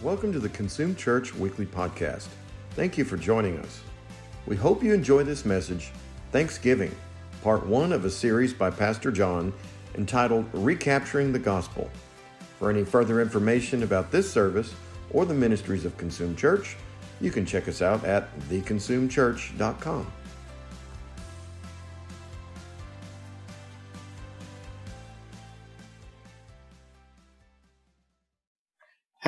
Welcome 0.00 0.32
to 0.32 0.38
the 0.38 0.48
Consume 0.50 0.94
Church 0.94 1.34
Weekly 1.34 1.66
Podcast. 1.66 2.28
Thank 2.76 2.96
you 2.96 3.04
for 3.04 3.16
joining 3.16 3.58
us. 3.58 3.80
We 4.46 4.54
hope 4.54 4.80
you 4.80 4.94
enjoy 4.94 5.24
this 5.24 5.44
message, 5.44 5.90
Thanksgiving, 6.30 6.94
part 7.42 7.66
one 7.66 7.92
of 7.92 8.04
a 8.04 8.10
series 8.10 8.54
by 8.54 8.70
Pastor 8.70 9.10
John 9.10 9.52
entitled 9.96 10.48
Recapturing 10.52 11.32
the 11.32 11.40
Gospel. 11.40 11.90
For 12.60 12.70
any 12.70 12.84
further 12.84 13.20
information 13.20 13.82
about 13.82 14.12
this 14.12 14.30
service 14.30 14.72
or 15.10 15.26
the 15.26 15.34
ministries 15.34 15.84
of 15.84 15.96
Consume 15.96 16.36
Church, 16.36 16.76
you 17.20 17.32
can 17.32 17.44
check 17.44 17.66
us 17.66 17.82
out 17.82 18.04
at 18.04 18.38
theconsumechurch.com. 18.42 20.06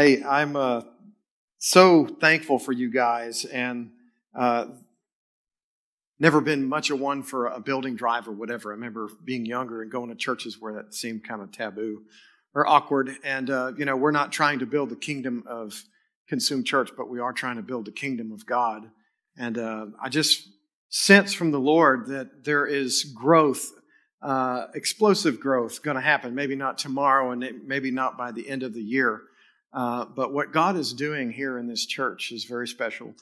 Hey, 0.01 0.23
I'm 0.23 0.57
uh, 0.57 0.81
so 1.59 2.07
thankful 2.07 2.59
for 2.59 2.73
you 2.73 2.91
guys, 2.91 3.45
and 3.45 3.91
uh, 4.35 4.69
never 6.19 6.41
been 6.41 6.67
much 6.67 6.89
of 6.89 6.99
one 6.99 7.23
for 7.23 7.49
a 7.49 7.61
building 7.61 7.97
drive 7.97 8.27
or 8.27 8.33
whatever. 8.33 8.71
I 8.71 8.77
remember 8.77 9.11
being 9.27 9.45
younger 9.45 9.83
and 9.83 9.93
going 9.93 10.09
to 10.09 10.15
churches 10.15 10.59
where 10.59 10.73
that 10.73 10.95
seemed 10.95 11.29
kind 11.29 11.43
of 11.43 11.53
taboo 11.53 12.05
or 12.55 12.67
awkward. 12.67 13.15
And 13.23 13.51
uh, 13.51 13.73
you 13.77 13.85
know, 13.85 13.95
we're 13.95 14.11
not 14.11 14.33
trying 14.33 14.61
to 14.61 14.65
build 14.65 14.89
the 14.89 14.97
kingdom 14.97 15.45
of 15.47 15.85
Consume 16.31 16.65
Church, 16.65 16.93
but 16.97 17.11
we 17.11 17.21
are 17.21 17.35
trying 17.35 17.57
to 17.57 17.63
build 17.63 17.85
the 17.85 17.93
kingdom 17.93 18.33
of 18.33 18.47
God. 18.47 18.91
And 19.37 19.59
uh, 19.59 19.89
I 20.03 20.09
just 20.09 20.49
sense 20.89 21.35
from 21.35 21.51
the 21.51 21.61
Lord 21.61 22.07
that 22.07 22.45
there 22.45 22.65
is 22.65 23.05
growth, 23.05 23.71
uh, 24.23 24.69
explosive 24.75 25.41
growth, 25.41 25.83
going 25.83 25.97
to 25.97 26.01
happen. 26.01 26.35
Maybe 26.35 26.57
not 26.57 26.79
tomorrow, 26.79 27.33
and 27.33 27.45
maybe 27.67 27.91
not 27.91 28.17
by 28.17 28.33
the 28.33 28.49
end 28.49 28.63
of 28.63 28.73
the 28.73 28.83
year. 28.83 29.25
Uh, 29.73 30.05
but 30.05 30.33
what 30.33 30.53
God 30.53 30.77
is 30.77 30.93
doing 30.93 31.31
here 31.31 31.59
in 31.59 31.67
this 31.67 31.87
church 31.87 32.33
is 32.33 32.45
very 32.45 32.67
special. 32.67 33.15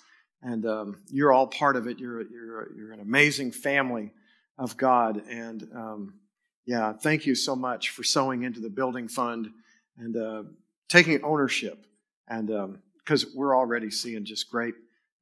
And 0.42 0.64
um, 0.66 1.02
you're 1.08 1.32
all 1.32 1.46
part 1.46 1.76
of 1.76 1.86
it. 1.86 1.98
You're, 1.98 2.22
you're, 2.22 2.68
you're 2.76 2.92
an 2.92 3.00
amazing 3.00 3.52
family 3.52 4.12
of 4.56 4.76
God. 4.76 5.22
And 5.28 5.68
um, 5.74 6.14
yeah, 6.64 6.92
thank 6.92 7.26
you 7.26 7.34
so 7.34 7.56
much 7.56 7.90
for 7.90 8.02
sowing 8.02 8.44
into 8.44 8.60
the 8.60 8.70
building 8.70 9.08
fund 9.08 9.50
and 9.98 10.16
uh, 10.16 10.42
taking 10.88 11.22
ownership. 11.24 11.86
And 12.28 12.48
because 12.98 13.24
um, 13.24 13.30
we're 13.34 13.56
already 13.56 13.90
seeing 13.90 14.24
just 14.24 14.50
great 14.50 14.74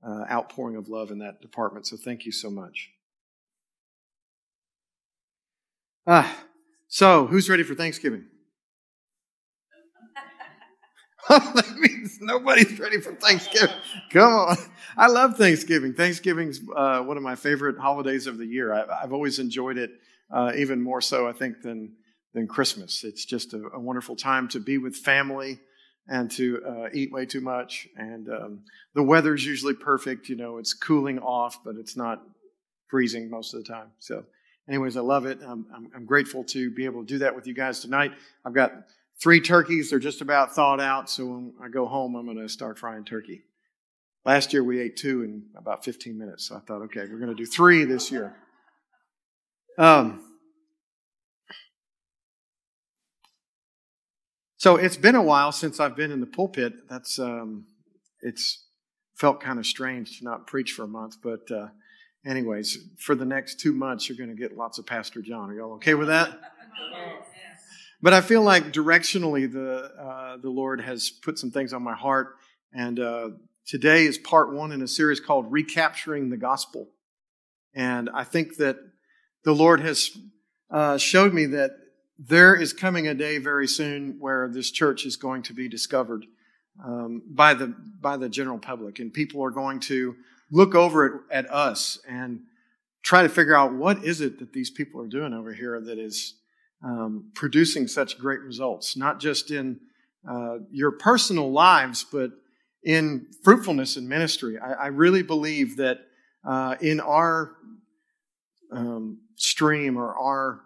uh, 0.07 0.25
outpouring 0.31 0.77
of 0.77 0.89
love 0.89 1.11
in 1.11 1.19
that 1.21 1.41
department. 1.41 1.87
So 1.87 1.97
thank 1.97 2.27
you 2.27 2.33
so 2.33 2.51
much. 2.51 2.91
Ah, 6.07 6.45
so 6.89 7.27
who's 7.27 7.51
ready 7.51 7.65
for 7.65 7.75
Thanksgiving? 7.75 8.27
that 11.29 11.77
means 11.79 12.21
nobody's 12.21 12.79
ready 12.79 13.01
for 13.01 13.13
Thanksgiving. 13.13 13.75
Come 14.11 14.33
on. 14.33 14.57
I 14.97 15.09
love 15.09 15.37
Thanksgiving. 15.37 15.93
Thanksgiving's 15.93 16.61
uh, 16.77 17.01
one 17.01 17.17
of 17.17 17.23
my 17.23 17.35
favorite 17.35 17.79
holidays 17.79 18.29
of 18.29 18.39
the 18.39 18.47
year. 18.47 18.73
I, 18.73 19.01
have 19.01 19.13
always 19.13 19.41
enjoyed 19.41 19.77
it 19.77 19.91
uh, 20.31 20.53
even 20.57 20.81
more 20.81 21.01
so, 21.01 21.27
I 21.29 21.33
think, 21.33 21.63
than, 21.63 21.95
than 22.33 22.47
Christmas. 22.47 23.03
It's 23.03 23.25
just 23.25 23.55
a, 23.55 23.63
a 23.75 23.81
wonderful 23.81 24.15
time 24.15 24.47
to 24.49 24.61
be 24.61 24.79
with 24.79 24.95
family 24.95 25.59
and 26.07 26.31
to 26.33 26.63
uh, 26.65 26.89
eat 26.93 27.11
way 27.11 27.27
too 27.27 27.41
much. 27.41 27.89
And 27.97 28.29
um, 28.29 28.61
the 28.95 29.03
weather's 29.03 29.45
usually 29.45 29.75
perfect. 29.75 30.29
You 30.29 30.37
know, 30.37 30.59
it's 30.59 30.75
cooling 30.75 31.19
off, 31.19 31.59
but 31.65 31.75
it's 31.77 31.97
not 31.97 32.23
freezing 32.89 33.31
most 33.31 33.53
of 33.53 33.65
the 33.65 33.69
time. 33.69 33.89
So, 33.99 34.25
anyways, 34.69 34.97
I 34.97 35.01
love 35.01 35.27
it. 35.27 35.41
I'm, 35.45 35.67
I'm, 35.75 35.91
I'm 35.95 36.07
grateful 36.07 36.45
to 36.45 36.71
be 36.71 36.85
able 36.85 37.01
to 37.01 37.07
do 37.07 37.19
that 37.19 37.35
with 37.35 37.49
you 37.49 37.55
guys 37.55 37.81
tonight. 37.81 38.13
I've 38.45 38.55
got 38.55 38.73
Three 39.23 39.41
turkeys 39.41 39.93
are 39.93 39.99
just 39.99 40.21
about 40.21 40.55
thawed 40.55 40.81
out, 40.81 41.09
so 41.09 41.27
when 41.27 41.55
I 41.63 41.69
go 41.69 41.87
home, 41.87 42.15
I'm 42.17 42.27
going 42.27 42.37
to 42.39 42.49
start 42.49 42.79
frying 42.79 43.05
turkey. 43.05 43.43
Last 44.27 44.53
year 44.53 44.63
we 44.63 44.81
ate 44.81 44.97
two 44.97 45.23
in 45.23 45.45
about 45.57 45.85
15 45.85 46.19
minutes, 46.19 46.49
so 46.49 46.57
I 46.57 46.61
thought, 46.61 46.83
okay, 46.83 47.01
we're 47.11 47.19
going 47.19 47.35
to 47.35 47.35
do 47.35 47.47
three 47.47 47.85
this 47.85 48.11
year. 48.11 48.37
Um, 49.79 50.21
so 54.57 54.77
it's 54.77 54.97
been 54.97 55.15
a 55.15 55.23
while 55.23 55.53
since 55.53 55.81
I've 55.81 55.97
been 55.97 56.11
in 56.11 56.21
the 56.21 56.27
pulpit. 56.27 56.89
That's 56.89 57.19
um, 57.19 57.67
it's 58.21 58.65
felt 59.15 59.41
kind 59.41 59.59
of 59.59 59.67
strange 59.67 60.19
to 60.19 60.25
not 60.25 60.47
preach 60.47 60.73
for 60.73 60.83
a 60.83 60.89
month, 60.89 61.17
but 61.23 61.51
uh, 61.51 61.69
anyways, 62.27 62.79
for 62.99 63.15
the 63.15 63.25
next 63.25 63.61
two 63.61 63.73
months, 63.73 64.09
you're 64.09 64.19
going 64.19 64.35
to 64.35 64.41
get 64.41 64.57
lots 64.57 64.79
of 64.79 64.87
Pastor 64.87 65.23
John. 65.23 65.51
Are 65.51 65.55
y'all 65.55 65.75
okay 65.75 65.95
with 65.95 66.09
that? 66.09 66.39
But 68.07 68.15
I 68.15 68.21
feel 68.21 68.43
like 68.43 68.73
directionally, 68.73 69.53
the 69.53 69.91
uh, 70.01 70.37
the 70.37 70.49
Lord 70.49 70.81
has 70.81 71.11
put 71.11 71.41
some 71.41 71.51
things 71.51 71.73
on 71.73 71.83
my 71.83 71.97
heart, 71.97 72.37
and 72.73 73.01
uh, 73.01 73.31
today 73.67 74.07
is 74.07 74.17
part 74.17 74.53
one 74.53 74.71
in 74.71 74.81
a 74.81 74.87
series 74.87 75.19
called 75.19 75.51
"Recapturing 75.51 76.31
the 76.31 76.37
Gospel." 76.37 76.87
And 77.75 78.09
I 78.15 78.23
think 78.23 78.59
that 78.59 78.77
the 79.43 79.53
Lord 79.53 79.81
has 79.81 80.17
uh, 80.71 80.99
showed 80.99 81.35
me 81.35 81.47
that 81.47 81.73
there 82.17 82.55
is 82.55 82.73
coming 82.73 83.09
a 83.09 83.15
day 83.15 83.39
very 83.39 83.67
soon 83.67 84.19
where 84.21 84.47
this 84.47 84.71
church 84.71 85.05
is 85.05 85.17
going 85.17 85.43
to 85.43 85.53
be 85.53 85.69
discovered 85.69 86.27
um, 86.85 87.23
by 87.29 87.55
the 87.55 87.75
by 88.01 88.17
the 88.17 88.29
general 88.29 88.61
public, 88.61 89.01
and 89.01 89.13
people 89.13 89.43
are 89.43 89.51
going 89.51 89.81
to 89.81 90.15
look 90.53 90.77
over 90.77 91.25
at, 91.33 91.45
at 91.45 91.53
us 91.53 91.99
and 92.09 92.43
try 93.03 93.23
to 93.23 93.29
figure 93.29 93.57
out 93.57 93.73
what 93.73 94.05
is 94.05 94.21
it 94.21 94.39
that 94.39 94.53
these 94.53 94.71
people 94.71 95.01
are 95.01 95.09
doing 95.09 95.35
over 95.35 95.53
here 95.53 95.81
that 95.81 95.99
is 95.99 96.35
um, 96.87 97.31
producing 97.35 97.89
such 97.89 98.19
great 98.19 98.41
results, 98.41 98.97
not 98.97 99.19
just 99.19 99.51
in 99.51 99.81
uh, 100.29 100.59
your 100.71 100.93
personal 100.93 101.51
lives, 101.51 102.05
but 102.05 102.31
in 102.85 103.27
fruitfulness 103.43 103.97
in 103.97 104.09
ministry. 104.09 104.57
I, 104.59 104.73
I 104.73 104.87
really 104.89 105.23
believe 105.23 105.79
that 105.79 105.99
uh, 106.49 106.77
in 106.81 107.01
our 107.01 107.57
um, 108.71 109.19
stream 109.35 109.97
or 109.97 110.15
our 110.15 110.61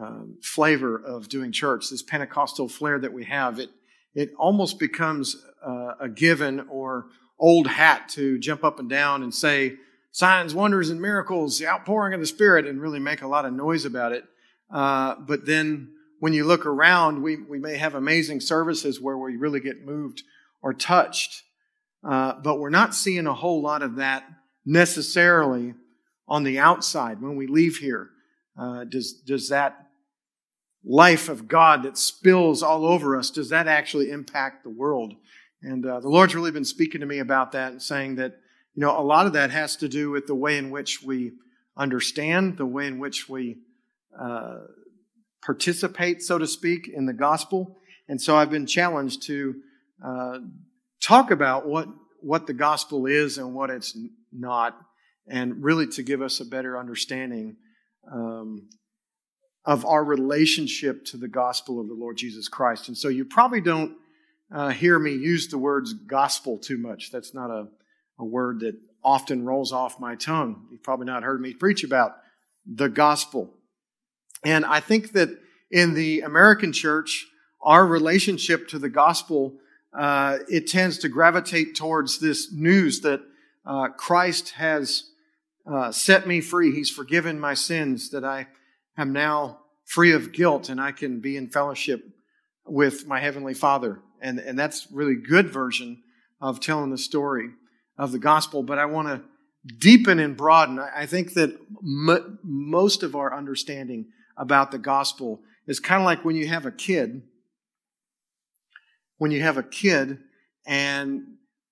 um, 0.00 0.38
flavor 0.42 0.96
of 0.96 1.28
doing 1.28 1.52
church, 1.52 1.90
this 1.90 2.02
Pentecostal 2.02 2.68
flair 2.68 2.98
that 2.98 3.12
we 3.12 3.24
have, 3.24 3.58
it 3.58 3.70
it 4.14 4.30
almost 4.38 4.78
becomes 4.78 5.42
uh, 5.66 5.94
a 6.00 6.08
given 6.08 6.66
or 6.68 7.06
old 7.38 7.66
hat 7.66 8.08
to 8.10 8.38
jump 8.38 8.62
up 8.62 8.78
and 8.78 8.88
down 8.88 9.22
and 9.22 9.34
say 9.34 9.76
signs, 10.12 10.54
wonders, 10.54 10.90
and 10.90 11.00
miracles, 11.00 11.58
the 11.58 11.66
outpouring 11.66 12.12
of 12.12 12.20
the 12.20 12.26
Spirit, 12.26 12.66
and 12.66 12.80
really 12.80 12.98
make 12.98 13.22
a 13.22 13.26
lot 13.26 13.46
of 13.46 13.52
noise 13.52 13.86
about 13.86 14.12
it. 14.12 14.24
Uh, 14.72 15.16
but 15.20 15.46
then 15.46 15.92
when 16.20 16.32
you 16.32 16.44
look 16.44 16.66
around, 16.66 17.22
we, 17.22 17.36
we 17.36 17.58
may 17.58 17.76
have 17.76 17.94
amazing 17.94 18.40
services 18.40 19.00
where 19.00 19.18
we 19.18 19.36
really 19.36 19.60
get 19.60 19.84
moved 19.84 20.22
or 20.62 20.72
touched. 20.72 21.42
Uh, 22.08 22.34
but 22.42 22.58
we're 22.58 22.70
not 22.70 22.94
seeing 22.94 23.26
a 23.26 23.34
whole 23.34 23.60
lot 23.60 23.82
of 23.82 23.96
that 23.96 24.24
necessarily 24.64 25.74
on 26.26 26.44
the 26.44 26.58
outside 26.58 27.20
when 27.20 27.36
we 27.36 27.46
leave 27.46 27.76
here. 27.76 28.10
Uh, 28.58 28.84
does, 28.84 29.12
does 29.12 29.48
that 29.48 29.88
life 30.84 31.28
of 31.28 31.48
God 31.48 31.82
that 31.84 31.98
spills 31.98 32.62
all 32.62 32.86
over 32.86 33.16
us, 33.16 33.30
does 33.30 33.50
that 33.50 33.68
actually 33.68 34.10
impact 34.10 34.64
the 34.64 34.70
world? 34.70 35.14
And 35.62 35.86
uh, 35.86 36.00
the 36.00 36.08
Lord's 36.08 36.34
really 36.34 36.50
been 36.50 36.64
speaking 36.64 37.00
to 37.00 37.06
me 37.06 37.18
about 37.18 37.52
that 37.52 37.72
and 37.72 37.82
saying 37.82 38.16
that, 38.16 38.36
you 38.74 38.80
know, 38.80 38.98
a 38.98 39.02
lot 39.02 39.26
of 39.26 39.34
that 39.34 39.50
has 39.50 39.76
to 39.76 39.88
do 39.88 40.10
with 40.10 40.26
the 40.26 40.34
way 40.34 40.58
in 40.58 40.70
which 40.70 41.02
we 41.02 41.32
understand, 41.76 42.56
the 42.56 42.66
way 42.66 42.86
in 42.86 42.98
which 42.98 43.28
we 43.28 43.58
uh, 44.18 44.58
participate, 45.44 46.22
so 46.22 46.38
to 46.38 46.46
speak, 46.46 46.88
in 46.88 47.06
the 47.06 47.12
gospel. 47.12 47.78
And 48.08 48.20
so 48.20 48.36
I've 48.36 48.50
been 48.50 48.66
challenged 48.66 49.22
to 49.24 49.54
uh, 50.04 50.38
talk 51.02 51.30
about 51.30 51.66
what, 51.66 51.88
what 52.20 52.46
the 52.46 52.52
gospel 52.52 53.06
is 53.06 53.38
and 53.38 53.54
what 53.54 53.70
it's 53.70 53.96
not, 54.32 54.78
and 55.28 55.62
really 55.62 55.86
to 55.88 56.02
give 56.02 56.22
us 56.22 56.40
a 56.40 56.44
better 56.44 56.78
understanding 56.78 57.56
um, 58.12 58.68
of 59.64 59.84
our 59.86 60.04
relationship 60.04 61.04
to 61.06 61.16
the 61.16 61.28
gospel 61.28 61.80
of 61.80 61.88
the 61.88 61.94
Lord 61.94 62.16
Jesus 62.16 62.48
Christ. 62.48 62.88
And 62.88 62.96
so 62.96 63.08
you 63.08 63.24
probably 63.24 63.60
don't 63.60 63.96
uh, 64.52 64.70
hear 64.70 64.98
me 64.98 65.12
use 65.12 65.48
the 65.48 65.58
words 65.58 65.92
gospel 65.92 66.58
too 66.58 66.76
much. 66.76 67.10
That's 67.10 67.32
not 67.32 67.50
a, 67.50 67.68
a 68.18 68.24
word 68.24 68.60
that 68.60 68.76
often 69.04 69.44
rolls 69.44 69.72
off 69.72 70.00
my 70.00 70.14
tongue. 70.14 70.66
You've 70.70 70.82
probably 70.82 71.06
not 71.06 71.22
heard 71.22 71.40
me 71.40 71.54
preach 71.54 71.84
about 71.84 72.16
the 72.66 72.88
gospel. 72.88 73.54
And 74.44 74.64
I 74.64 74.80
think 74.80 75.12
that 75.12 75.30
in 75.70 75.94
the 75.94 76.20
American 76.20 76.72
church, 76.72 77.26
our 77.60 77.86
relationship 77.86 78.68
to 78.68 78.78
the 78.78 78.88
gospel, 78.88 79.54
uh, 79.96 80.38
it 80.48 80.66
tends 80.66 80.98
to 80.98 81.08
gravitate 81.08 81.74
towards 81.76 82.18
this 82.18 82.52
news 82.52 83.00
that 83.00 83.20
uh, 83.64 83.88
Christ 83.88 84.50
has 84.50 85.10
uh, 85.66 85.92
set 85.92 86.26
me 86.26 86.40
free. 86.40 86.74
He's 86.74 86.90
forgiven 86.90 87.38
my 87.38 87.54
sins, 87.54 88.10
that 88.10 88.24
I 88.24 88.48
am 88.98 89.12
now 89.12 89.60
free 89.84 90.12
of 90.12 90.32
guilt 90.32 90.68
and 90.68 90.80
I 90.80 90.92
can 90.92 91.20
be 91.20 91.36
in 91.36 91.48
fellowship 91.48 92.04
with 92.66 93.06
my 93.06 93.20
Heavenly 93.20 93.54
Father. 93.54 94.00
And, 94.20 94.38
and 94.38 94.58
that's 94.58 94.88
really 94.90 95.16
good 95.16 95.50
version 95.50 96.02
of 96.40 96.60
telling 96.60 96.90
the 96.90 96.98
story 96.98 97.50
of 97.96 98.12
the 98.12 98.18
gospel. 98.18 98.62
But 98.62 98.78
I 98.78 98.86
want 98.86 99.08
to 99.08 99.22
deepen 99.78 100.18
and 100.18 100.36
broaden. 100.36 100.78
I 100.78 101.06
think 101.06 101.34
that 101.34 101.50
m- 101.82 102.38
most 102.42 103.02
of 103.02 103.14
our 103.14 103.36
understanding 103.36 104.06
about 104.36 104.70
the 104.70 104.78
gospel 104.78 105.40
is 105.66 105.80
kind 105.80 106.02
of 106.02 106.06
like 106.06 106.24
when 106.24 106.36
you 106.36 106.48
have 106.48 106.66
a 106.66 106.72
kid. 106.72 107.22
When 109.18 109.30
you 109.30 109.42
have 109.42 109.56
a 109.56 109.62
kid 109.62 110.18
and 110.66 111.22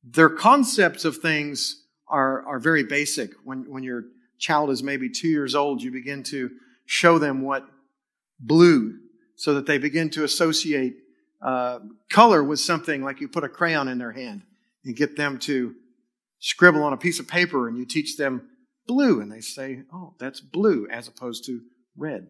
their 0.04 0.30
concepts 0.30 1.04
of 1.04 1.16
things 1.18 1.84
are, 2.06 2.46
are 2.46 2.58
very 2.58 2.84
basic. 2.84 3.32
When, 3.44 3.70
when 3.70 3.82
your 3.82 4.04
child 4.38 4.70
is 4.70 4.82
maybe 4.82 5.08
two 5.08 5.28
years 5.28 5.54
old, 5.54 5.82
you 5.82 5.90
begin 5.90 6.22
to 6.24 6.50
show 6.86 7.18
them 7.18 7.42
what 7.42 7.66
blue, 8.38 8.98
so 9.36 9.54
that 9.54 9.66
they 9.66 9.78
begin 9.78 10.10
to 10.10 10.24
associate 10.24 10.96
uh, 11.42 11.78
color 12.10 12.42
with 12.42 12.60
something 12.60 13.02
like 13.02 13.20
you 13.20 13.28
put 13.28 13.44
a 13.44 13.48
crayon 13.48 13.88
in 13.88 13.98
their 13.98 14.12
hand 14.12 14.42
and 14.84 14.96
get 14.96 15.16
them 15.16 15.38
to 15.38 15.74
scribble 16.38 16.82
on 16.82 16.92
a 16.92 16.96
piece 16.96 17.20
of 17.20 17.28
paper 17.28 17.68
and 17.68 17.78
you 17.78 17.84
teach 17.84 18.16
them 18.16 18.48
blue 18.86 19.20
and 19.20 19.30
they 19.30 19.40
say, 19.40 19.82
oh, 19.92 20.14
that's 20.18 20.40
blue 20.40 20.86
as 20.90 21.06
opposed 21.08 21.44
to 21.46 21.60
red. 21.96 22.28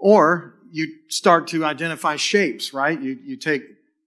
Or 0.00 0.54
you 0.72 0.88
start 1.08 1.48
to 1.48 1.64
identify 1.64 2.16
shapes, 2.16 2.72
right? 2.72 3.00
You, 3.00 3.18
you 3.22 3.36
take 3.36 3.62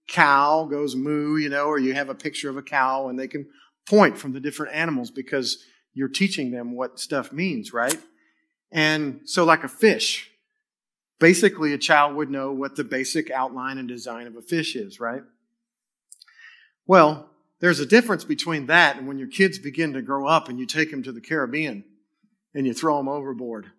cow 0.08 0.64
goes 0.64 0.94
moo, 0.94 1.36
you 1.36 1.48
know, 1.48 1.64
or 1.64 1.78
you 1.78 1.94
have 1.94 2.08
a 2.08 2.14
picture 2.14 2.50
of 2.50 2.56
a 2.56 2.62
cow 2.62 3.08
and 3.08 3.18
they 3.18 3.28
can 3.28 3.46
point 3.88 4.18
from 4.18 4.32
the 4.32 4.40
different 4.40 4.74
animals 4.74 5.10
because 5.10 5.64
you're 5.94 6.08
teaching 6.08 6.50
them 6.50 6.74
what 6.74 6.98
stuff 6.98 7.32
means, 7.32 7.72
right? 7.72 7.96
And 8.72 9.20
so, 9.24 9.44
like 9.44 9.62
a 9.62 9.68
fish, 9.68 10.30
basically 11.20 11.72
a 11.72 11.78
child 11.78 12.16
would 12.16 12.30
know 12.30 12.52
what 12.52 12.76
the 12.76 12.84
basic 12.84 13.30
outline 13.30 13.78
and 13.78 13.88
design 13.88 14.26
of 14.26 14.36
a 14.36 14.42
fish 14.42 14.74
is, 14.74 14.98
right? 14.98 15.22
Well, 16.86 17.30
there's 17.60 17.80
a 17.80 17.86
difference 17.86 18.24
between 18.24 18.66
that 18.66 18.96
and 18.96 19.06
when 19.06 19.18
your 19.18 19.28
kids 19.28 19.58
begin 19.58 19.92
to 19.92 20.02
grow 20.02 20.26
up 20.26 20.48
and 20.48 20.58
you 20.58 20.66
take 20.66 20.90
them 20.90 21.02
to 21.04 21.12
the 21.12 21.20
Caribbean 21.20 21.84
and 22.52 22.66
you 22.66 22.74
throw 22.74 22.98
them 22.98 23.08
overboard. 23.08 23.70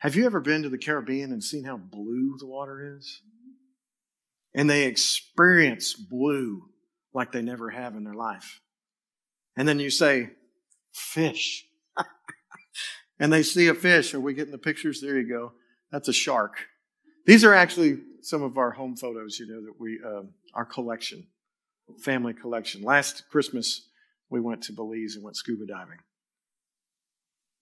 Have 0.00 0.16
you 0.16 0.24
ever 0.24 0.40
been 0.40 0.62
to 0.62 0.70
the 0.70 0.78
Caribbean 0.78 1.30
and 1.30 1.44
seen 1.44 1.64
how 1.64 1.76
blue 1.76 2.36
the 2.38 2.46
water 2.46 2.96
is? 2.96 3.20
And 4.54 4.68
they 4.68 4.84
experience 4.84 5.92
blue 5.92 6.70
like 7.12 7.32
they 7.32 7.42
never 7.42 7.68
have 7.68 7.94
in 7.94 8.04
their 8.04 8.14
life. 8.14 8.60
And 9.58 9.68
then 9.68 9.78
you 9.78 9.90
say, 9.90 10.30
fish. 10.90 11.66
and 13.20 13.30
they 13.30 13.42
see 13.42 13.68
a 13.68 13.74
fish. 13.74 14.14
Are 14.14 14.20
we 14.20 14.32
getting 14.32 14.52
the 14.52 14.58
pictures? 14.58 15.02
There 15.02 15.18
you 15.18 15.28
go. 15.28 15.52
That's 15.92 16.08
a 16.08 16.14
shark. 16.14 16.54
These 17.26 17.44
are 17.44 17.52
actually 17.52 17.98
some 18.22 18.42
of 18.42 18.56
our 18.56 18.70
home 18.70 18.96
photos, 18.96 19.38
you 19.38 19.48
know, 19.48 19.60
that 19.66 19.78
we, 19.78 20.00
uh, 20.04 20.22
our 20.54 20.64
collection, 20.64 21.26
family 22.02 22.32
collection. 22.32 22.82
Last 22.82 23.24
Christmas, 23.30 23.88
we 24.30 24.40
went 24.40 24.62
to 24.62 24.72
Belize 24.72 25.14
and 25.16 25.24
went 25.24 25.36
scuba 25.36 25.66
diving. 25.66 25.98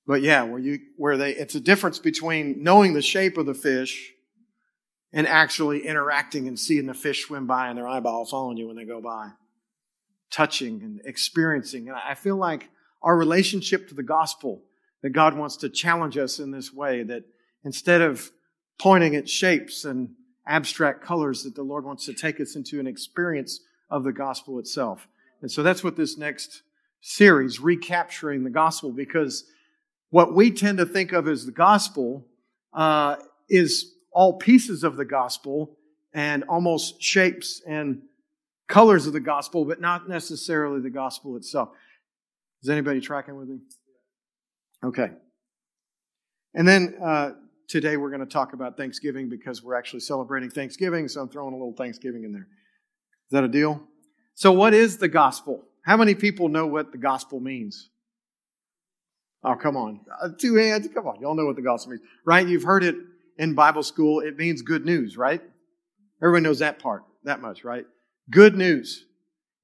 But 0.09 0.23
yeah, 0.23 0.43
where 0.43 0.59
you, 0.59 0.81
where 0.97 1.19
they, 1.19 1.33
it's 1.33 1.55
a 1.55 1.61
difference 1.61 1.99
between 1.99 2.63
knowing 2.63 2.95
the 2.95 3.03
shape 3.03 3.37
of 3.37 3.45
the 3.45 3.53
fish 3.53 4.15
and 5.13 5.27
actually 5.27 5.87
interacting 5.87 6.49
and 6.49 6.59
seeing 6.59 6.87
the 6.87 6.95
fish 6.95 7.27
swim 7.27 7.47
by 7.47 7.69
and 7.69 7.77
their 7.77 7.87
eyeball 7.87 8.25
following 8.25 8.57
you 8.57 8.67
when 8.67 8.77
they 8.77 8.87
go 8.87 9.03
by. 9.03 9.33
Touching 10.31 10.83
and 10.83 11.03
experiencing. 11.05 11.89
And 11.89 11.97
I 11.97 12.15
feel 12.15 12.37
like 12.37 12.71
our 13.03 13.19
relationship 13.19 13.87
to 13.89 13.95
the 13.95 14.03
gospel, 14.03 14.63
that 15.03 15.11
God 15.11 15.37
wants 15.37 15.59
to 15.59 15.69
challenge 15.69 16.17
us 16.17 16.39
in 16.39 16.53
this 16.53 16.73
way, 16.73 17.03
that 17.03 17.25
instead 17.63 18.01
of 18.01 18.31
pointing 18.79 19.15
at 19.15 19.29
shapes 19.29 19.85
and 19.85 20.15
abstract 20.47 21.05
colors, 21.05 21.43
that 21.43 21.55
the 21.55 21.63
Lord 21.63 21.85
wants 21.85 22.07
to 22.07 22.15
take 22.15 22.41
us 22.41 22.57
into 22.57 22.81
an 22.81 22.87
experience 22.87 23.61
of 23.91 24.05
the 24.05 24.13
gospel 24.13 24.59
itself. 24.59 25.07
And 25.43 25.51
so 25.51 25.63
that's 25.63 25.85
what 25.85 25.97
this 25.97 26.17
next 26.17 26.63
series, 27.03 27.61
recapturing 27.61 28.45
the 28.45 28.51
gospel, 28.51 28.91
because 28.91 29.45
what 30.11 30.35
we 30.35 30.51
tend 30.51 30.79
to 30.79 30.87
think 30.87 31.13
of 31.13 31.29
as 31.29 31.45
the 31.45 31.53
gospel 31.53 32.27
uh, 32.73 33.17
is 33.49 33.95
all 34.13 34.39
pieces 34.39 34.85
of 34.85 34.97
the 34.97 35.05
gospel 35.05 35.77
and 36.13 36.45
almost 36.45 37.03
shapes 37.03 37.63
and 37.67 38.03
colors 38.69 39.07
of 39.07 39.13
the 39.13 39.21
gospel, 39.21 39.65
but 39.65 39.81
not 39.81 40.09
necessarily 40.09 40.81
the 40.81 40.91
gospel 40.91 41.37
itself. 41.37 41.71
Is 42.63 42.69
anybody 42.69 43.01
tracking 43.01 43.37
with 43.37 43.49
me? 43.49 43.59
Okay. 44.85 45.11
And 46.55 46.67
then 46.67 46.97
uh, 47.03 47.33
today 47.69 47.97
we're 47.97 48.11
going 48.11 48.21
to 48.21 48.27
talk 48.27 48.53
about 48.53 48.77
Thanksgiving 48.77 49.29
because 49.29 49.63
we're 49.63 49.77
actually 49.77 50.01
celebrating 50.01 50.51
Thanksgiving, 50.51 51.09
so 51.09 51.21
I'm 51.21 51.29
throwing 51.29 51.55
a 51.55 51.57
little 51.57 51.75
Thanksgiving 51.75 52.25
in 52.25 52.33
there. 52.33 52.49
Is 53.27 53.33
that 53.33 53.45
a 53.45 53.49
deal? 53.49 53.83
So, 54.35 54.53
what 54.53 54.73
is 54.73 54.99
the 54.99 55.09
gospel? 55.09 55.65
How 55.85 55.97
many 55.97 56.15
people 56.15 56.49
know 56.49 56.67
what 56.67 56.93
the 56.93 56.99
gospel 56.99 57.41
means? 57.41 57.91
Oh, 59.45 59.55
come 59.55 59.77
on. 59.77 60.01
Uh, 60.21 60.31
two 60.39 60.57
hands. 60.57 60.89
Come 60.93 61.07
on. 61.07 61.21
Y'all 61.21 61.35
know 61.35 61.47
what 61.47 61.57
the 61.57 61.63
gospel 61.63 61.93
means, 61.93 62.03
right? 62.25 62.47
You've 62.47 62.65
heard 62.65 62.85
it 62.85 62.97
in 63.39 63.55
Bible 63.55 63.85
school, 63.85 64.21
it 64.21 64.37
means 64.37 64.63
good 64.63 64.85
news, 64.85 65.17
right? 65.17 65.41
Everyone 66.21 66.43
knows 66.43 66.59
that 66.59 66.81
part, 66.81 67.05
that 67.23 67.41
much, 67.41 67.63
right? 67.63 67.87
Good 68.31 68.57
news. 68.57 69.05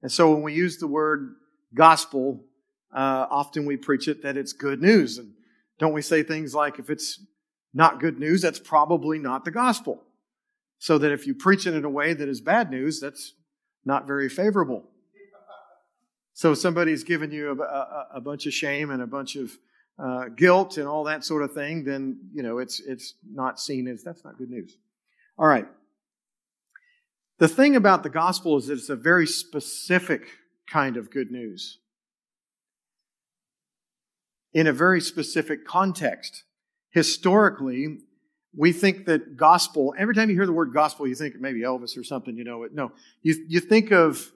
And 0.00 0.11
so 0.11 0.32
when 0.32 0.43
we 0.43 0.55
use 0.55 0.79
the 0.79 0.87
word 0.87 1.35
gospel, 1.75 2.44
uh, 2.94 3.26
often 3.29 3.67
we 3.67 3.76
preach 3.76 4.06
it 4.06 4.23
that 4.23 4.37
it's 4.37 4.53
good 4.53 4.81
news. 4.81 5.19
And 5.19 5.32
don't 5.81 5.93
we 5.93 6.03
say 6.03 6.23
things 6.23 6.55
like, 6.55 6.79
if 6.79 6.88
it's 6.88 7.20
not 7.75 8.00
good 8.00 8.20
news, 8.20 8.41
that's 8.41 8.61
probably 8.61 9.19
not 9.19 9.44
the 9.44 9.50
gospel. 9.50 10.05
So 10.79 10.99
that 10.99 11.11
if 11.11 11.27
you 11.27 11.35
preach 11.35 11.67
it 11.67 11.75
in 11.75 11.85
a 11.85 11.91
way 11.91 12.15
that 12.15 12.29
is 12.29 12.41
bad 12.41 12.70
news, 12.70 13.00
that's 13.00 13.35
not 13.85 14.06
very 14.06 14.29
favorable. 14.29 14.85
So 16.35 16.53
somebody's 16.55 17.05
given 17.05 17.31
you 17.31 17.51
a, 17.51 17.63
a, 17.63 18.09
a 18.15 18.21
bunch 18.21 18.47
of 18.47 18.53
shame 18.53 18.91
and 18.91 19.01
a 19.01 19.07
bunch 19.07 19.37
of 19.37 19.57
uh, 19.99 20.29
guilt 20.37 20.77
and 20.77 20.89
all 20.89 21.05
that 21.05 21.25
sort 21.25 21.43
of 21.43 21.53
thing, 21.53 21.85
then 21.85 22.19
you 22.35 22.43
know 22.43 22.59
it's 22.59 22.81
it's 22.81 23.15
not 23.33 23.61
seen 23.61 23.87
as 23.87 24.03
that's 24.03 24.25
not 24.25 24.37
good 24.37 24.51
news. 24.51 24.77
All 25.39 25.47
right. 25.47 25.67
The 27.39 27.49
thing 27.49 27.77
about 27.77 28.03
the 28.03 28.11
gospel 28.11 28.57
is 28.57 28.67
that 28.67 28.75
it's 28.75 28.89
a 28.89 28.97
very 28.97 29.27
specific 29.27 30.23
kind 30.69 30.97
of 30.97 31.11
good 31.11 31.31
news 31.31 31.79
in 34.53 34.67
a 34.67 34.73
very 34.73 35.01
specific 35.01 35.65
context. 35.65 36.45
Historically, 36.91 37.99
we 38.57 38.73
think 38.73 39.05
that 39.07 39.37
gospel, 39.37 39.95
every 39.99 40.15
time 40.15 40.31
you 40.31 40.37
hear 40.37 40.47
the 40.47 40.53
word 40.53 40.73
gospel, 40.73 41.09
you 41.09 41.17
think 41.17 41.35
maybe 41.41 41.63
Elvis 41.63 41.99
or 41.99 42.05
something, 42.05 42.37
you 42.37 42.45
know. 42.45 42.63
It. 42.63 42.73
No, 42.73 42.93
you, 43.23 43.35
you 43.49 43.59
think 43.59 43.91
of 43.91 44.33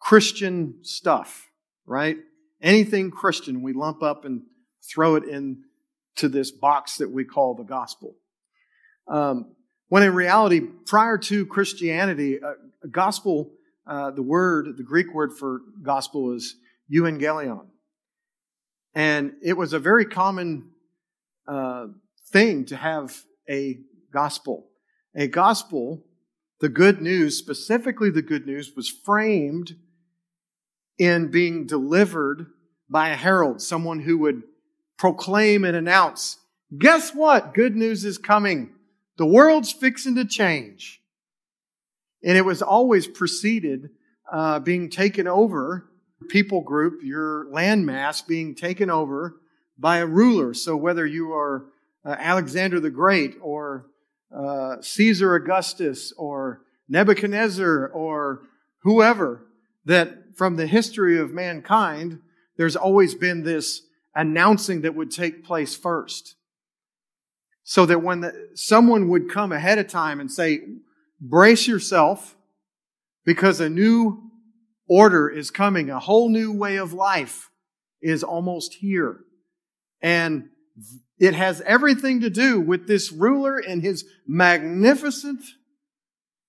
Christian 0.00 0.78
stuff, 0.82 1.48
right? 1.86 2.16
Anything 2.60 3.10
Christian, 3.10 3.62
we 3.62 3.72
lump 3.72 4.02
up 4.02 4.24
and 4.24 4.42
throw 4.82 5.14
it 5.14 5.24
into 5.24 6.28
this 6.28 6.50
box 6.50 6.96
that 6.96 7.10
we 7.10 7.24
call 7.24 7.54
the 7.54 7.64
gospel. 7.64 8.16
Um, 9.06 9.54
when 9.88 10.02
in 10.02 10.14
reality, 10.14 10.60
prior 10.60 11.18
to 11.18 11.46
Christianity, 11.46 12.38
a 12.82 12.88
gospel, 12.88 13.52
uh, 13.86 14.10
the 14.10 14.22
word, 14.22 14.76
the 14.76 14.84
Greek 14.84 15.12
word 15.12 15.32
for 15.36 15.60
gospel 15.82 16.34
is 16.34 16.56
euangelion. 16.92 17.66
And 18.94 19.34
it 19.42 19.56
was 19.56 19.72
a 19.72 19.78
very 19.78 20.04
common 20.04 20.70
uh, 21.46 21.86
thing 22.28 22.64
to 22.66 22.76
have 22.76 23.16
a 23.48 23.80
gospel. 24.12 24.68
A 25.14 25.26
gospel, 25.26 26.04
the 26.60 26.68
good 26.68 27.00
news, 27.02 27.36
specifically 27.36 28.10
the 28.10 28.22
good 28.22 28.46
news, 28.46 28.72
was 28.76 28.88
framed 28.88 29.74
in 31.00 31.28
being 31.28 31.64
delivered 31.66 32.46
by 32.90 33.08
a 33.08 33.16
herald, 33.16 33.62
someone 33.62 34.00
who 34.00 34.18
would 34.18 34.42
proclaim 34.98 35.64
and 35.64 35.74
announce 35.74 36.36
guess 36.78 37.12
what? 37.12 37.54
Good 37.54 37.74
news 37.74 38.04
is 38.04 38.18
coming. 38.18 38.74
The 39.16 39.26
world's 39.26 39.72
fixing 39.72 40.14
to 40.16 40.24
change. 40.24 41.00
And 42.22 42.36
it 42.36 42.44
was 42.44 42.62
always 42.62 43.06
preceded, 43.06 43.90
uh, 44.30 44.60
being 44.60 44.90
taken 44.90 45.26
over, 45.26 45.90
people 46.28 46.60
group, 46.60 47.00
your 47.02 47.46
landmass 47.46 48.24
being 48.24 48.54
taken 48.54 48.90
over 48.90 49.40
by 49.78 49.98
a 49.98 50.06
ruler. 50.06 50.54
So 50.54 50.76
whether 50.76 51.06
you 51.06 51.32
are 51.32 51.64
uh, 52.04 52.14
Alexander 52.18 52.78
the 52.78 52.90
Great 52.90 53.36
or 53.40 53.86
uh, 54.32 54.76
Caesar 54.80 55.34
Augustus 55.34 56.12
or 56.16 56.60
Nebuchadnezzar 56.88 57.88
or 57.88 58.42
whoever, 58.82 59.46
that 59.86 60.19
from 60.36 60.56
the 60.56 60.66
history 60.66 61.18
of 61.18 61.32
mankind, 61.32 62.20
there's 62.56 62.76
always 62.76 63.14
been 63.14 63.42
this 63.42 63.82
announcing 64.14 64.82
that 64.82 64.94
would 64.94 65.10
take 65.10 65.44
place 65.44 65.74
first. 65.74 66.36
So 67.62 67.86
that 67.86 68.02
when 68.02 68.20
the, 68.20 68.48
someone 68.54 69.08
would 69.08 69.30
come 69.30 69.52
ahead 69.52 69.78
of 69.78 69.88
time 69.88 70.20
and 70.20 70.30
say, 70.30 70.60
brace 71.20 71.68
yourself 71.68 72.36
because 73.24 73.60
a 73.60 73.70
new 73.70 74.30
order 74.88 75.28
is 75.28 75.50
coming, 75.50 75.88
a 75.88 76.00
whole 76.00 76.28
new 76.28 76.52
way 76.52 76.76
of 76.76 76.92
life 76.92 77.50
is 78.02 78.24
almost 78.24 78.74
here. 78.74 79.20
And 80.02 80.48
it 81.18 81.34
has 81.34 81.60
everything 81.60 82.20
to 82.22 82.30
do 82.30 82.60
with 82.60 82.88
this 82.88 83.12
ruler 83.12 83.58
and 83.58 83.82
his 83.82 84.04
magnificent, 84.26 85.42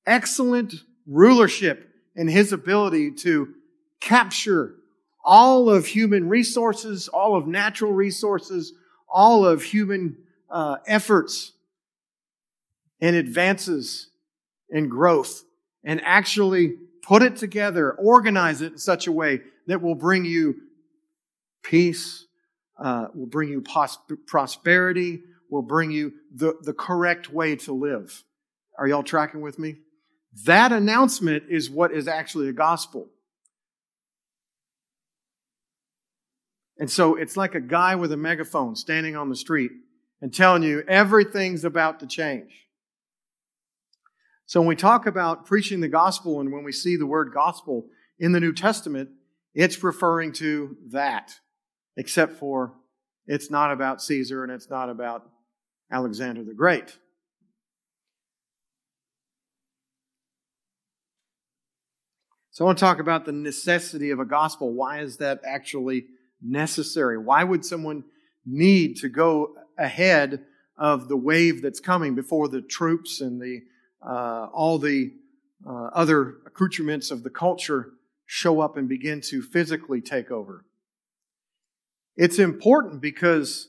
excellent 0.06 0.74
rulership 1.06 1.90
and 2.16 2.30
his 2.30 2.54
ability 2.54 3.12
to 3.12 3.54
capture 4.02 4.76
all 5.24 5.70
of 5.70 5.86
human 5.86 6.28
resources, 6.28 7.08
all 7.08 7.36
of 7.36 7.48
natural 7.48 7.94
resources, 7.94 8.74
all 9.08 9.46
of 9.46 9.64
human 9.64 10.18
uh, 10.50 10.78
efforts 10.88 11.54
and 13.00 13.16
advances 13.16 14.10
and 14.70 14.90
growth, 14.90 15.44
and 15.84 16.02
actually 16.04 16.76
put 17.02 17.22
it 17.22 17.36
together, 17.36 17.92
organize 17.94 18.62
it 18.62 18.74
in 18.74 18.78
such 18.78 19.08
a 19.08 19.12
way 19.12 19.42
that 19.68 19.82
will 19.82 19.96
bring 19.96 20.26
you 20.26 20.56
peace, 21.64 22.26
uh, 22.80 23.08
will 23.14 23.28
bring 23.28 23.50
you 23.50 23.62
pos- 23.62 24.00
prosperity, 24.28 25.22
will 25.50 25.62
bring 25.62 25.92
you 25.92 26.14
the, 26.34 26.56
the 26.64 26.74
correct 26.74 27.30
way 27.30 27.56
to 27.56 27.74
live. 27.74 28.24
Are 28.78 28.88
y'all 28.88 29.04
tracking 29.04 29.42
with 29.42 29.60
me? 29.60 29.78
That 30.46 30.72
announcement 30.72 31.44
is 31.50 31.70
what 31.70 31.92
is 31.92 32.08
actually 32.08 32.48
a 32.48 32.54
gospel. 32.54 33.10
And 36.82 36.90
so 36.90 37.16
it's 37.16 37.38
like 37.38 37.54
a 37.54 37.62
guy 37.62 37.94
with 37.94 38.12
a 38.12 38.18
megaphone 38.18 38.76
standing 38.76 39.16
on 39.16 39.30
the 39.30 39.36
street 39.36 39.72
and 40.20 40.34
telling 40.34 40.64
you 40.64 40.84
everything's 40.88 41.64
about 41.64 42.00
to 42.00 42.08
change. 42.08 42.66
So 44.48 44.60
when 44.60 44.68
we 44.68 44.76
talk 44.76 45.06
about 45.06 45.46
preaching 45.46 45.80
the 45.80 45.88
gospel 45.88 46.42
and 46.42 46.52
when 46.52 46.64
we 46.64 46.72
see 46.72 46.96
the 46.96 47.06
word 47.06 47.34
gospel 47.36 47.86
in 48.18 48.32
the 48.32 48.40
New 48.40 48.52
Testament, 48.52 49.12
it's 49.54 49.84
referring 49.84 50.34
to 50.34 50.76
that, 50.88 51.36
except 51.98 52.40
for 52.40 52.74
it's 53.28 53.52
not 53.52 53.72
about 53.72 54.02
Caesar 54.02 54.44
and 54.44 54.52
it's 54.52 54.72
not 54.72 54.90
about 54.90 55.30
Alexander 55.92 56.44
the 56.44 56.56
Great. 56.56 56.98
So 62.50 62.66
I 62.66 62.70
want 62.70 62.80
to 62.80 62.84
talk 62.84 63.00
about 63.00 63.26
the 63.26 63.32
necessity 63.32 64.10
of 64.10 64.20
a 64.20 64.26
gospel. 64.26 64.74
Why 64.74 65.02
is 65.02 65.18
that 65.18 65.42
actually 65.46 66.08
necessary? 66.42 67.18
Why 67.18 67.44
would 67.44 67.66
someone 67.66 68.04
need 68.46 68.98
to 68.98 69.10
go 69.10 69.56
ahead 69.78 70.44
of 70.78 71.08
the 71.08 71.18
wave 71.18 71.62
that's 71.62 71.80
coming 71.80 72.16
before 72.16 72.48
the 72.48 72.62
troops 72.62 73.22
and 73.22 73.40
the 73.40 73.62
uh, 74.04 74.48
all 74.52 74.80
the 74.80 75.12
uh, 75.68 75.90
other 75.94 76.38
accoutrements 76.48 77.12
of 77.12 77.24
the 77.24 77.30
culture 77.30 77.92
show 78.26 78.60
up 78.62 78.78
and 78.78 78.90
begin 78.90 79.22
to 79.22 79.44
physically 79.44 80.02
take 80.02 80.32
over. 80.32 80.66
It's 82.16 82.40
important 82.40 83.00
because 83.02 83.68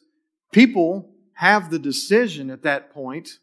people 0.53 1.11
have 1.35 1.71
the 1.71 1.79
decision 1.79 2.51
at 2.51 2.63
that 2.63 2.93
point 2.95 3.39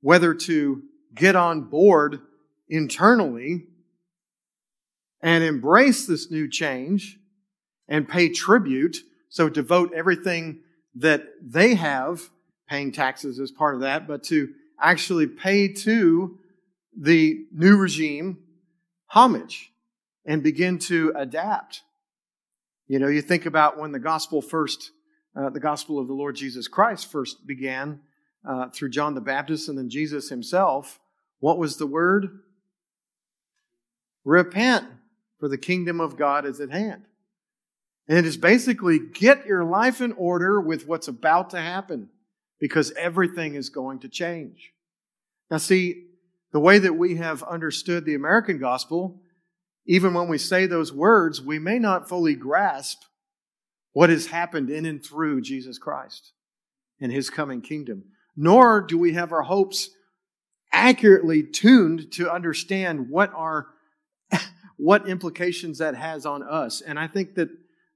whether 0.00 0.34
to 0.34 0.82
get 1.14 1.36
on 1.36 1.62
board 1.62 2.20
internally 2.68 3.66
and 5.22 5.44
embrace 5.44 6.06
this 6.06 6.30
new 6.30 6.48
change 6.48 7.18
and 7.92 8.08
pay 8.08 8.30
tribute. 8.30 8.96
So 9.28 9.50
devote 9.50 9.92
everything 9.94 10.60
that 10.94 11.24
they 11.42 11.74
have, 11.74 12.30
paying 12.66 12.90
taxes 12.90 13.38
as 13.38 13.50
part 13.50 13.74
of 13.74 13.82
that, 13.82 14.08
but 14.08 14.24
to 14.24 14.48
actually 14.80 15.26
pay 15.26 15.68
to 15.68 16.38
the 16.98 17.44
new 17.52 17.76
regime 17.76 18.38
homage 19.08 19.70
and 20.24 20.42
begin 20.42 20.78
to 20.78 21.12
adapt. 21.14 21.82
You 22.88 22.98
know, 22.98 23.08
you 23.08 23.20
think 23.20 23.44
about 23.44 23.78
when 23.78 23.92
the 23.92 23.98
gospel 23.98 24.40
first, 24.40 24.90
uh, 25.36 25.50
the 25.50 25.60
gospel 25.60 25.98
of 25.98 26.08
the 26.08 26.14
Lord 26.14 26.34
Jesus 26.34 26.68
Christ 26.68 27.12
first 27.12 27.46
began 27.46 28.00
uh, 28.48 28.70
through 28.70 28.90
John 28.90 29.14
the 29.14 29.20
Baptist 29.20 29.68
and 29.68 29.76
then 29.76 29.90
Jesus 29.90 30.30
himself. 30.30 30.98
What 31.40 31.58
was 31.58 31.76
the 31.76 31.86
word? 31.86 32.40
Repent, 34.24 34.86
for 35.38 35.48
the 35.48 35.58
kingdom 35.58 36.00
of 36.00 36.16
God 36.16 36.46
is 36.46 36.58
at 36.58 36.70
hand. 36.70 37.04
And 38.08 38.18
it 38.18 38.26
is 38.26 38.36
basically 38.36 38.98
get 38.98 39.46
your 39.46 39.64
life 39.64 40.00
in 40.00 40.12
order 40.12 40.60
with 40.60 40.86
what's 40.86 41.08
about 41.08 41.50
to 41.50 41.60
happen 41.60 42.08
because 42.60 42.92
everything 42.92 43.54
is 43.54 43.70
going 43.70 44.00
to 44.00 44.08
change. 44.08 44.72
Now, 45.50 45.58
see, 45.58 46.06
the 46.52 46.60
way 46.60 46.78
that 46.78 46.94
we 46.94 47.16
have 47.16 47.42
understood 47.42 48.04
the 48.04 48.14
American 48.14 48.58
gospel, 48.58 49.20
even 49.86 50.14
when 50.14 50.28
we 50.28 50.38
say 50.38 50.66
those 50.66 50.92
words, 50.92 51.40
we 51.40 51.58
may 51.58 51.78
not 51.78 52.08
fully 52.08 52.34
grasp 52.34 53.02
what 53.92 54.10
has 54.10 54.26
happened 54.26 54.70
in 54.70 54.86
and 54.86 55.04
through 55.04 55.40
Jesus 55.42 55.78
Christ 55.78 56.32
and 57.00 57.12
his 57.12 57.30
coming 57.30 57.60
kingdom. 57.60 58.04
Nor 58.36 58.80
do 58.80 58.96
we 58.96 59.12
have 59.14 59.32
our 59.32 59.42
hopes 59.42 59.90
accurately 60.72 61.42
tuned 61.42 62.12
to 62.12 62.30
understand 62.30 63.10
what 63.10 63.32
are 63.34 63.66
what 64.76 65.08
implications 65.08 65.78
that 65.78 65.94
has 65.94 66.24
on 66.24 66.42
us. 66.42 66.80
And 66.80 66.98
I 66.98 67.06
think 67.06 67.34
that 67.34 67.50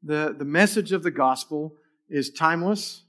the, 0.06 0.34
the 0.38 0.44
message 0.44 0.92
of 0.92 1.02
the 1.02 1.10
gospel 1.10 1.75
is 2.08 2.30
timeless 2.30 3.02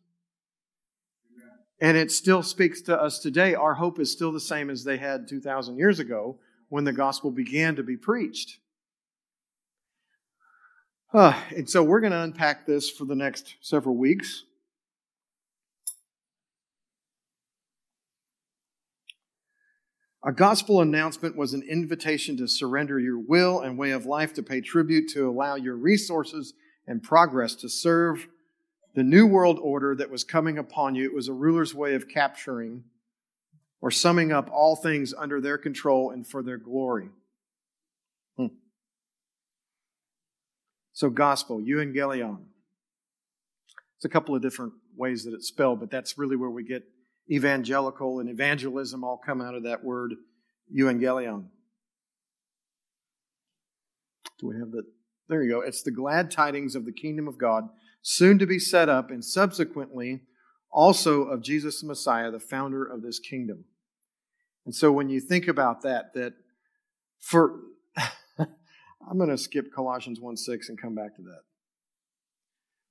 and 1.80 1.96
it 1.96 2.12
still 2.12 2.42
speaks 2.42 2.82
to 2.82 3.00
us 3.00 3.20
today. 3.20 3.54
Our 3.54 3.76
hope 3.76 4.00
is 4.00 4.12
still 4.12 4.32
the 4.32 4.40
same 4.40 4.72
as 4.72 4.84
they 4.84 4.98
had 4.98 5.28
2,000 5.28 5.78
years 5.78 6.00
ago 6.00 6.40
when 6.70 6.86
the 6.86 6.94
gospel 6.94 7.30
began 7.30 7.76
to 7.76 7.84
be 7.84 7.96
preached. 7.96 8.58
Uh, 11.14 11.40
and 11.56 11.70
so 11.70 11.84
we're 11.84 12.00
going 12.02 12.12
to 12.12 12.22
unpack 12.22 12.66
this 12.66 12.90
for 12.90 13.06
the 13.06 13.16
next 13.16 13.56
several 13.62 13.96
weeks. 13.96 14.44
A 20.26 20.34
gospel 20.34 20.82
announcement 20.82 21.38
was 21.38 21.54
an 21.54 21.62
invitation 21.62 22.36
to 22.38 22.48
surrender 22.48 23.00
your 23.00 23.20
will 23.20 23.62
and 23.62 23.78
way 23.78 23.92
of 23.92 24.06
life 24.06 24.34
to 24.34 24.44
pay 24.44 24.62
tribute, 24.62 25.10
to 25.10 25.30
allow 25.30 25.56
your 25.56 25.76
resources 25.76 26.54
and 26.88 27.04
progress 27.04 27.54
to 27.56 27.70
serve 27.70 28.28
the 28.96 29.04
new 29.04 29.28
world 29.28 29.60
order 29.62 29.96
that 29.96 30.10
was 30.10 30.24
coming 30.24 30.58
upon 30.58 30.96
you. 30.96 31.06
It 31.06 31.14
was 31.14 31.28
a 31.28 31.34
ruler's 31.34 31.76
way 31.76 31.94
of 31.94 32.08
capturing 32.10 32.86
or 33.82 33.92
summing 33.92 34.32
up 34.32 34.50
all 34.52 34.76
things 34.76 35.14
under 35.16 35.40
their 35.40 35.58
control 35.58 36.10
and 36.10 36.26
for 36.26 36.42
their 36.42 36.58
glory. 36.58 37.10
Hmm. 38.38 38.48
So, 40.94 41.10
gospel, 41.10 41.62
euangelion. 41.62 42.40
It's 43.98 44.06
a 44.06 44.10
couple 44.10 44.36
of 44.36 44.42
different 44.42 44.74
ways 44.96 45.26
that 45.26 45.34
it's 45.34 45.48
spelled, 45.48 45.80
but 45.80 45.92
that's 45.92 46.18
really 46.18 46.36
where 46.36 46.50
we 46.50 46.64
get 46.64 46.84
evangelical 47.32 48.20
and 48.20 48.30
evangelism 48.30 49.04
all 49.04 49.22
come 49.24 49.42
out 49.42 49.54
of 49.54 49.64
that 49.64 49.84
word 49.84 50.14
euangelion. 50.76 51.46
Do 54.40 54.48
we 54.48 54.56
have 54.60 54.72
that? 54.72 54.86
There 55.30 55.44
you 55.44 55.52
go. 55.52 55.62
It's 55.62 55.84
the 55.84 55.92
glad 55.92 56.32
tidings 56.32 56.76
of 56.76 56.86
the 56.86 56.92
kingdom 56.92 57.28
of 57.28 57.38
God 57.38 57.70
soon 58.02 58.40
to 58.40 58.46
be 58.46 58.60
set 58.60 58.88
up, 58.88 59.12
and 59.12 59.24
subsequently 59.24 60.22
also 60.72 61.24
of 61.24 61.42
Jesus 61.42 61.82
the 61.82 61.88
Messiah, 61.88 62.32
the 62.32 62.40
founder 62.40 62.86
of 62.86 63.02
this 63.02 63.20
kingdom. 63.20 63.66
And 64.66 64.74
so 64.74 64.92
when 64.92 65.10
you 65.10 65.20
think 65.20 65.48
about 65.48 65.82
that, 65.82 66.14
that 66.14 66.34
for 67.20 67.60
I'm 69.10 69.18
going 69.18 69.30
to 69.30 69.38
skip 69.38 69.74
Colossians 69.74 70.20
1 70.20 70.38
6 70.38 70.70
and 70.70 70.82
come 70.82 70.96
back 70.96 71.16
to 71.16 71.22
that. 71.24 71.42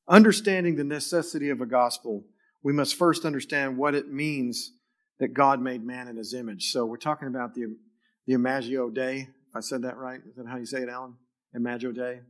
Understanding 0.08 0.76
the 0.76 0.84
necessity 0.84 1.50
of 1.50 1.60
a 1.60 1.66
gospel, 1.66 2.24
we 2.62 2.72
must 2.72 2.94
first 2.94 3.24
understand 3.24 3.76
what 3.76 3.94
it 3.94 4.10
means 4.10 4.72
that 5.18 5.34
God 5.34 5.60
made 5.60 5.84
man 5.84 6.08
in 6.08 6.16
his 6.16 6.34
image. 6.34 6.70
So 6.70 6.84
we're 6.84 6.96
talking 6.96 7.28
about 7.28 7.54
the, 7.54 7.76
the 8.26 8.34
imagio 8.34 8.92
Dei. 8.92 9.28
If 9.48 9.56
I 9.56 9.60
said 9.60 9.82
that 9.82 9.96
right, 9.96 10.20
is 10.28 10.36
that 10.36 10.46
how 10.46 10.56
you 10.56 10.66
say 10.66 10.82
it, 10.82 10.88
Alan? 10.88 11.14
Imago 11.56 11.90
Dei? 11.90 12.20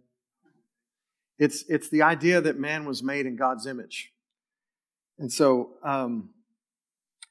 It's, 1.38 1.64
it's 1.68 1.90
the 1.90 2.02
idea 2.02 2.40
that 2.40 2.58
man 2.58 2.86
was 2.86 3.02
made 3.02 3.26
in 3.26 3.36
God's 3.36 3.66
image. 3.66 4.12
And 5.18 5.32
so, 5.32 5.70
um, 5.82 6.30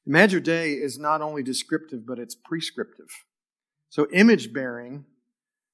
Imago 0.06 0.40
Dei 0.40 0.74
is 0.74 1.00
not 1.00 1.22
only 1.22 1.42
descriptive, 1.42 2.06
but 2.06 2.20
it's 2.20 2.36
prescriptive. 2.36 3.10
So, 3.90 4.08
image 4.12 4.54
bearing 4.54 5.06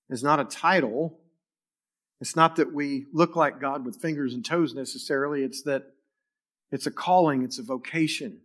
is 0.10 0.24
not 0.24 0.40
a 0.40 0.46
title. 0.46 1.20
It's 2.22 2.36
not 2.36 2.56
that 2.58 2.74
we 2.74 3.08
look 3.12 3.36
like 3.36 3.60
God 3.60 3.86
with 3.86 4.02
fingers 4.02 4.34
and 4.34 4.46
toes 4.46 4.74
necessarily. 4.74 5.44
It's 5.44 5.64
that 5.64 5.84
it's 6.72 6.86
a 6.86 6.92
calling, 6.92 7.44
it's 7.44 7.60
a 7.60 7.64
vocation 7.64 8.42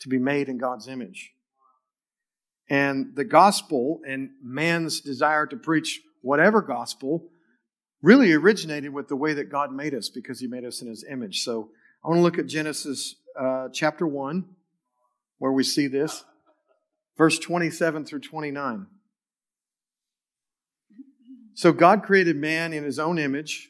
to 0.00 0.08
be 0.08 0.18
made 0.18 0.48
in 0.48 0.56
God's 0.58 0.88
image. 0.88 1.32
And 2.68 3.14
the 3.14 3.24
gospel 3.24 4.00
and 4.06 4.30
man's 4.42 5.00
desire 5.00 5.46
to 5.46 5.56
preach 5.56 6.00
whatever 6.22 6.62
gospel 6.62 7.28
really 8.00 8.32
originated 8.32 8.92
with 8.92 9.08
the 9.08 9.16
way 9.16 9.32
that 9.34 9.50
God 9.50 9.72
made 9.72 9.94
us 9.94 10.08
because 10.08 10.40
He 10.40 10.46
made 10.46 10.64
us 10.64 10.82
in 10.82 10.88
His 10.88 11.04
image. 11.08 11.42
So 11.42 11.70
I 12.04 12.08
want 12.08 12.18
to 12.18 12.22
look 12.22 12.38
at 12.38 12.46
Genesis 12.46 13.16
uh, 13.38 13.68
chapter 13.72 14.06
1, 14.06 14.44
where 15.38 15.52
we 15.52 15.62
see 15.62 15.86
this, 15.86 16.24
verse 17.16 17.38
27 17.38 18.04
through 18.04 18.20
29. 18.20 18.86
So 21.54 21.72
God 21.72 22.02
created 22.02 22.36
man 22.36 22.72
in 22.72 22.82
His 22.82 22.98
own 22.98 23.18
image. 23.18 23.68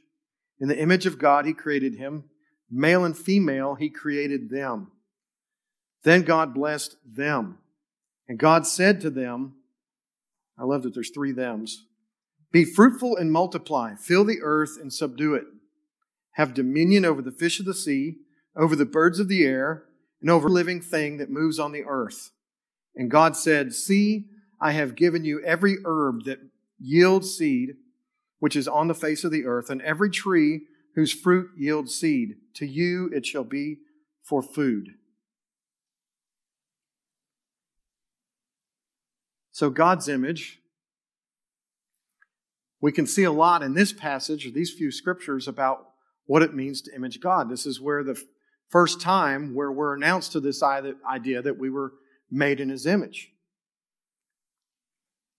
In 0.61 0.69
the 0.69 0.79
image 0.79 1.07
of 1.07 1.19
God, 1.19 1.45
He 1.45 1.53
created 1.53 1.97
him. 1.97 2.25
Male 2.71 3.05
and 3.05 3.17
female, 3.17 3.75
He 3.75 3.91
created 3.91 4.49
them. 4.49 4.93
Then 6.05 6.23
God 6.23 6.55
blessed 6.55 6.97
them. 7.05 7.59
And 8.29 8.39
God 8.39 8.67
said 8.67 9.01
to 9.03 9.11
them, 9.11 9.57
I 10.59 10.65
love 10.65 10.83
that 10.85 10.95
there's 10.95 11.11
three 11.11 11.33
thems. 11.33 11.85
Be 12.53 12.65
fruitful 12.67 13.17
and 13.17 13.33
multiply, 13.33 13.95
fill 13.95 14.25
the 14.25 14.41
earth 14.43 14.79
and 14.81 14.93
subdue 14.93 15.35
it. 15.35 15.45
Have 16.33 16.55
dominion 16.55 17.05
over 17.05 17.23
the 17.23 17.33
fish 17.33 17.59
of 17.59 17.67
the 17.67 17.75
sea, 17.75 18.17
over 18.55 18.77
the 18.77 18.85
birds 18.85 19.19
of 19.19 19.29
the 19.29 19.45
air, 19.45 19.85
and 20.21 20.31
over 20.31 20.49
living 20.49 20.81
thing 20.81 21.17
that 21.17 21.31
moves 21.31 21.59
on 21.59 21.73
the 21.73 21.85
earth. 21.85 22.31
And 22.95 23.11
God 23.11 23.37
said, 23.37 23.73
See, 23.73 24.27
I 24.61 24.73
have 24.73 24.95
given 24.95 25.25
you 25.25 25.43
every 25.45 25.79
herb 25.85 26.25
that 26.25 26.39
yields 26.79 27.35
seed, 27.35 27.77
which 28.39 28.55
is 28.55 28.69
on 28.69 28.89
the 28.89 28.95
face 28.95 29.25
of 29.25 29.33
the 29.33 29.47
earth, 29.47 29.71
and 29.71 29.81
every 29.83 30.11
tree 30.11 30.63
whose 30.95 31.13
fruit 31.13 31.51
yields 31.57 31.95
seed. 31.95 32.37
To 32.55 32.67
you 32.67 33.11
it 33.15 33.25
shall 33.25 33.45
be 33.45 33.79
for 34.23 34.43
food. 34.43 34.91
So, 39.51 39.69
God's 39.69 40.09
image, 40.09 40.62
we 42.83 42.93
can 42.93 43.07
see 43.07 43.23
a 43.23 43.33
lot 43.33 43.63
in 43.63 43.73
this 43.73 43.93
passage, 43.93 44.45
or 44.45 44.51
these 44.51 44.75
few 44.75 44.91
scriptures, 44.91 45.49
about 45.49 45.89
what 46.27 46.43
it 46.43 46.53
means 46.53 46.83
to 46.83 46.95
image 46.95 47.21
God. 47.21 47.49
This 47.49 47.65
is 47.65 47.81
where 47.81 48.05
the 48.05 48.21
first 48.69 49.01
time 49.01 49.55
where 49.55 49.73
we're 49.73 49.95
announced 49.95 50.33
to 50.33 50.41
this 50.41 50.63
idea 50.63 51.41
that 51.41 51.59
we 51.59 51.71
were 51.71 51.93
made 52.31 52.61
in 52.61 52.69
His 52.69 52.85
image. 52.85 53.31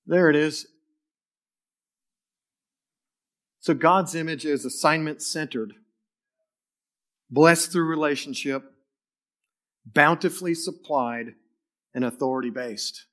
There 0.06 0.30
it 0.30 0.36
is. 0.36 0.68
So 3.60 3.74
God's 3.74 4.16
image 4.16 4.46
is 4.46 4.66
assignment 4.66 5.22
centered, 5.22 5.74
blessed 7.30 7.72
through 7.72 7.86
relationship, 7.86 8.64
bountifully 9.86 10.54
supplied, 10.54 11.36
and 11.94 12.06
authority 12.06 12.50
based. 12.50 13.06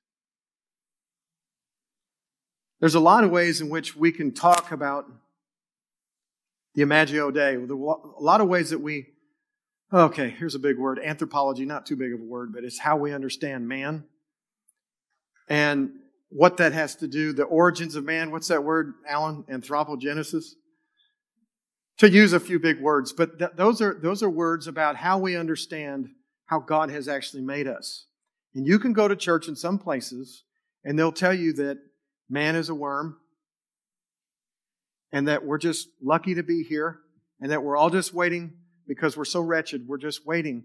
There's 2.81 2.95
a 2.95 2.99
lot 2.99 3.23
of 3.23 3.29
ways 3.29 3.61
in 3.61 3.69
which 3.69 3.95
we 3.95 4.11
can 4.11 4.33
talk 4.33 4.71
about 4.71 5.05
the 6.73 6.81
Imagio 6.81 7.31
Dei. 7.31 7.53
A 7.55 8.21
lot 8.23 8.41
of 8.41 8.47
ways 8.47 8.71
that 8.71 8.79
we, 8.79 9.05
okay, 9.93 10.31
here's 10.31 10.55
a 10.55 10.59
big 10.59 10.79
word 10.79 10.99
anthropology, 10.99 11.63
not 11.63 11.85
too 11.85 11.95
big 11.95 12.11
of 12.11 12.19
a 12.19 12.23
word, 12.23 12.51
but 12.51 12.63
it's 12.63 12.79
how 12.79 12.97
we 12.97 13.13
understand 13.13 13.67
man. 13.67 14.05
And 15.47 15.91
what 16.29 16.57
that 16.57 16.73
has 16.73 16.95
to 16.95 17.07
do, 17.07 17.33
the 17.33 17.43
origins 17.43 17.95
of 17.95 18.03
man. 18.03 18.31
What's 18.31 18.47
that 18.47 18.63
word, 18.63 18.93
Alan? 19.07 19.43
Anthropogenesis. 19.43 20.53
To 21.99 22.09
use 22.09 22.33
a 22.33 22.39
few 22.39 22.57
big 22.57 22.81
words, 22.81 23.13
but 23.13 23.37
th- 23.37 23.51
those 23.55 23.79
are 23.79 23.93
those 23.93 24.23
are 24.23 24.29
words 24.29 24.65
about 24.65 24.95
how 24.95 25.19
we 25.19 25.35
understand 25.35 26.09
how 26.45 26.59
God 26.59 26.89
has 26.89 27.07
actually 27.07 27.43
made 27.43 27.67
us. 27.67 28.07
And 28.55 28.65
you 28.65 28.79
can 28.79 28.91
go 28.91 29.07
to 29.07 29.15
church 29.15 29.47
in 29.47 29.55
some 29.55 29.77
places, 29.77 30.45
and 30.83 30.97
they'll 30.97 31.11
tell 31.11 31.33
you 31.33 31.53
that 31.53 31.77
man 32.31 32.55
is 32.55 32.69
a 32.69 32.75
worm, 32.75 33.17
and 35.11 35.27
that 35.27 35.45
we're 35.45 35.57
just 35.57 35.89
lucky 36.01 36.33
to 36.35 36.43
be 36.43 36.63
here, 36.63 36.99
and 37.39 37.51
that 37.51 37.61
we're 37.61 37.77
all 37.77 37.89
just 37.89 38.13
waiting 38.13 38.53
because 38.87 39.17
we're 39.17 39.25
so 39.25 39.41
wretched. 39.41 39.87
We're 39.87 39.97
just 39.97 40.25
waiting 40.25 40.63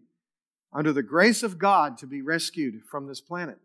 under 0.73 0.93
the 0.93 1.03
grace 1.03 1.43
of 1.43 1.59
God 1.59 1.99
to 1.99 2.07
be 2.07 2.23
rescued 2.23 2.83
from 2.91 3.07
this 3.07 3.21
planet. 3.21 3.59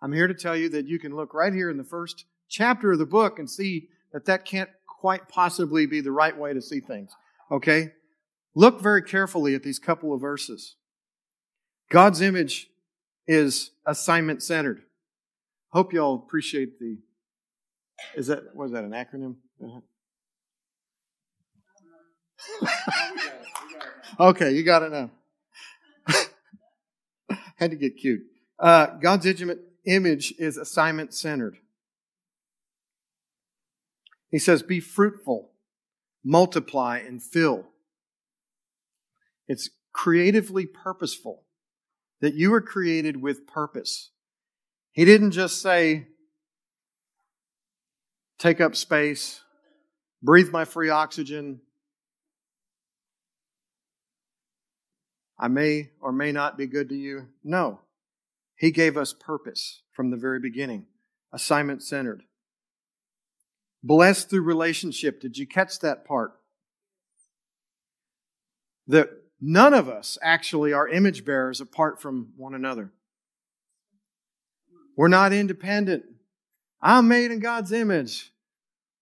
I'm 0.00 0.12
here 0.12 0.26
to 0.26 0.34
tell 0.34 0.56
you 0.56 0.68
that 0.70 0.86
you 0.86 0.98
can 0.98 1.14
look 1.14 1.34
right 1.34 1.52
here 1.52 1.70
in 1.70 1.76
the 1.76 1.84
first 1.84 2.24
chapter 2.48 2.92
of 2.92 2.98
the 2.98 3.06
book 3.06 3.38
and 3.38 3.48
see 3.48 3.88
that 4.12 4.24
that 4.26 4.44
can't 4.44 4.70
quite 4.86 5.28
possibly 5.28 5.86
be 5.86 6.00
the 6.00 6.12
right 6.12 6.36
way 6.36 6.52
to 6.52 6.62
see 6.62 6.80
things. 6.80 7.12
Okay? 7.50 7.92
Look 8.54 8.80
very 8.80 9.02
carefully 9.02 9.54
at 9.54 9.62
these 9.62 9.78
couple 9.78 10.12
of 10.12 10.20
verses. 10.20 10.76
God's 11.90 12.20
image 12.20 12.68
is 13.26 13.70
assignment 13.86 14.42
centered. 14.42 14.82
Hope 15.72 15.92
y'all 15.92 16.14
appreciate 16.14 16.78
the. 16.78 16.98
Is 18.16 18.26
that 18.26 18.54
was 18.54 18.72
that 18.72 18.84
an 18.84 18.90
acronym? 18.90 19.36
okay, 24.20 24.52
you 24.52 24.62
got 24.62 24.82
it 24.82 24.92
now. 24.92 25.10
Had 27.56 27.70
to 27.70 27.76
get 27.76 27.96
cute. 27.96 28.22
Uh, 28.58 28.86
God's 29.00 29.26
image 29.84 30.34
is 30.38 30.56
assignment 30.56 31.14
centered. 31.14 31.56
He 34.30 34.38
says, 34.38 34.62
Be 34.62 34.80
fruitful, 34.80 35.50
multiply, 36.24 36.98
and 36.98 37.22
fill. 37.22 37.66
It's 39.48 39.70
creatively 39.92 40.66
purposeful 40.66 41.44
that 42.20 42.34
you 42.34 42.50
were 42.50 42.60
created 42.60 43.20
with 43.20 43.46
purpose. 43.46 44.11
He 44.92 45.04
didn't 45.04 45.32
just 45.32 45.60
say, 45.60 46.06
Take 48.38 48.60
up 48.60 48.74
space, 48.74 49.40
breathe 50.22 50.50
my 50.50 50.64
free 50.64 50.90
oxygen. 50.90 51.60
I 55.38 55.48
may 55.48 55.90
or 56.00 56.12
may 56.12 56.32
not 56.32 56.58
be 56.58 56.66
good 56.66 56.88
to 56.90 56.94
you. 56.96 57.28
No. 57.42 57.80
He 58.56 58.70
gave 58.70 58.96
us 58.96 59.12
purpose 59.12 59.82
from 59.92 60.10
the 60.10 60.16
very 60.16 60.38
beginning, 60.38 60.86
assignment 61.32 61.82
centered. 61.82 62.22
Blessed 63.82 64.28
through 64.28 64.42
relationship. 64.42 65.20
Did 65.20 65.38
you 65.38 65.46
catch 65.46 65.78
that 65.80 66.04
part? 66.04 66.32
That 68.86 69.10
none 69.40 69.74
of 69.74 69.88
us 69.88 70.18
actually 70.22 70.72
are 70.72 70.88
image 70.88 71.24
bearers 71.24 71.60
apart 71.60 72.00
from 72.00 72.32
one 72.36 72.54
another. 72.54 72.92
We're 74.96 75.08
not 75.08 75.32
independent. 75.32 76.04
I'm 76.80 77.08
made 77.08 77.30
in 77.30 77.40
God's 77.40 77.72
image. 77.72 78.32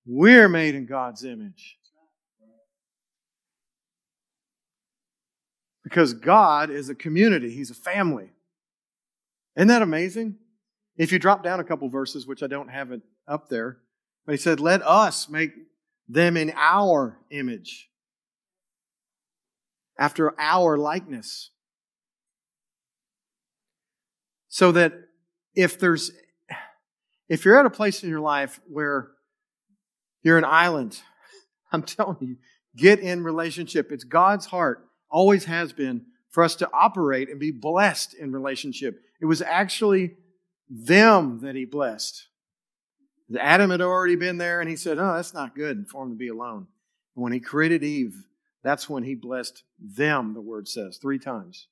We're 0.07 0.49
made 0.49 0.75
in 0.75 0.87
God's 0.87 1.25
image. 1.25 1.77
Because 5.83 6.13
God 6.13 6.71
is 6.71 6.89
a 6.89 6.95
community, 6.95 7.51
He's 7.51 7.71
a 7.71 7.75
family. 7.75 8.31
Isn't 9.57 9.69
that 9.69 9.83
amazing? 9.83 10.37
If 10.97 11.13
you 11.13 11.19
drop 11.19 11.43
down 11.43 11.61
a 11.61 11.65
couple 11.65 11.89
verses, 11.89 12.27
which 12.27 12.43
I 12.43 12.47
don't 12.47 12.69
have 12.69 12.93
it 12.93 13.01
up 13.27 13.49
there, 13.49 13.79
but 14.27 14.33
he 14.33 14.39
said, 14.39 14.61
Let 14.61 14.83
us 14.83 15.29
make 15.29 15.53
them 16.09 16.37
in 16.37 16.53
our 16.57 17.19
image, 17.31 17.89
after 19.99 20.39
our 20.39 20.77
likeness. 20.77 21.51
So 24.49 24.73
that 24.73 24.93
if 25.55 25.79
there's, 25.79 26.13
if 27.29 27.45
you're 27.45 27.59
at 27.59 27.67
a 27.67 27.71
place 27.71 28.03
in 28.03 28.11
your 28.11 28.21
life 28.21 28.61
where 28.69 29.11
you're 30.23 30.39
an 30.39 30.45
island, 30.45 31.01
I'm 31.73 31.83
telling 31.83 32.19
you, 32.21 32.37
get 32.77 33.01
in 33.01 33.25
relationship. 33.25 33.91
It's 33.93 34.05
God's 34.05 34.47
heart, 34.47 34.87
always 35.11 35.45
has 35.45 35.73
been, 35.73 36.07
for 36.31 36.45
us 36.45 36.55
to 36.57 36.71
operate 36.73 37.29
and 37.29 37.41
be 37.41 37.51
blessed 37.51 38.15
in 38.15 38.33
relationship. 38.33 39.01
It 39.21 39.27
was 39.27 39.43
actually 39.43 40.15
them 40.69 41.41
that 41.41 41.57
he 41.57 41.65
blessed. 41.65 42.29
Adam 43.39 43.71
had 43.71 43.81
already 43.81 44.17
been 44.17 44.39
there 44.39 44.61
and 44.61 44.69
he 44.69 44.77
said, 44.77 44.99
Oh, 44.99 45.15
that's 45.15 45.35
not 45.35 45.55
good 45.55 45.87
for 45.89 46.05
him 46.05 46.11
to 46.11 46.17
be 46.17 46.29
alone. 46.29 46.67
And 47.15 47.23
when 47.23 47.33
he 47.33 47.41
created 47.41 47.83
Eve, 47.83 48.15
that's 48.63 48.89
when 48.89 49.05
he 49.05 49.15
blessed 49.15 49.63
them, 49.79 50.35
the 50.35 50.41
word 50.41 50.69
says, 50.69 50.99
three 50.99 51.19
times. 51.19 51.69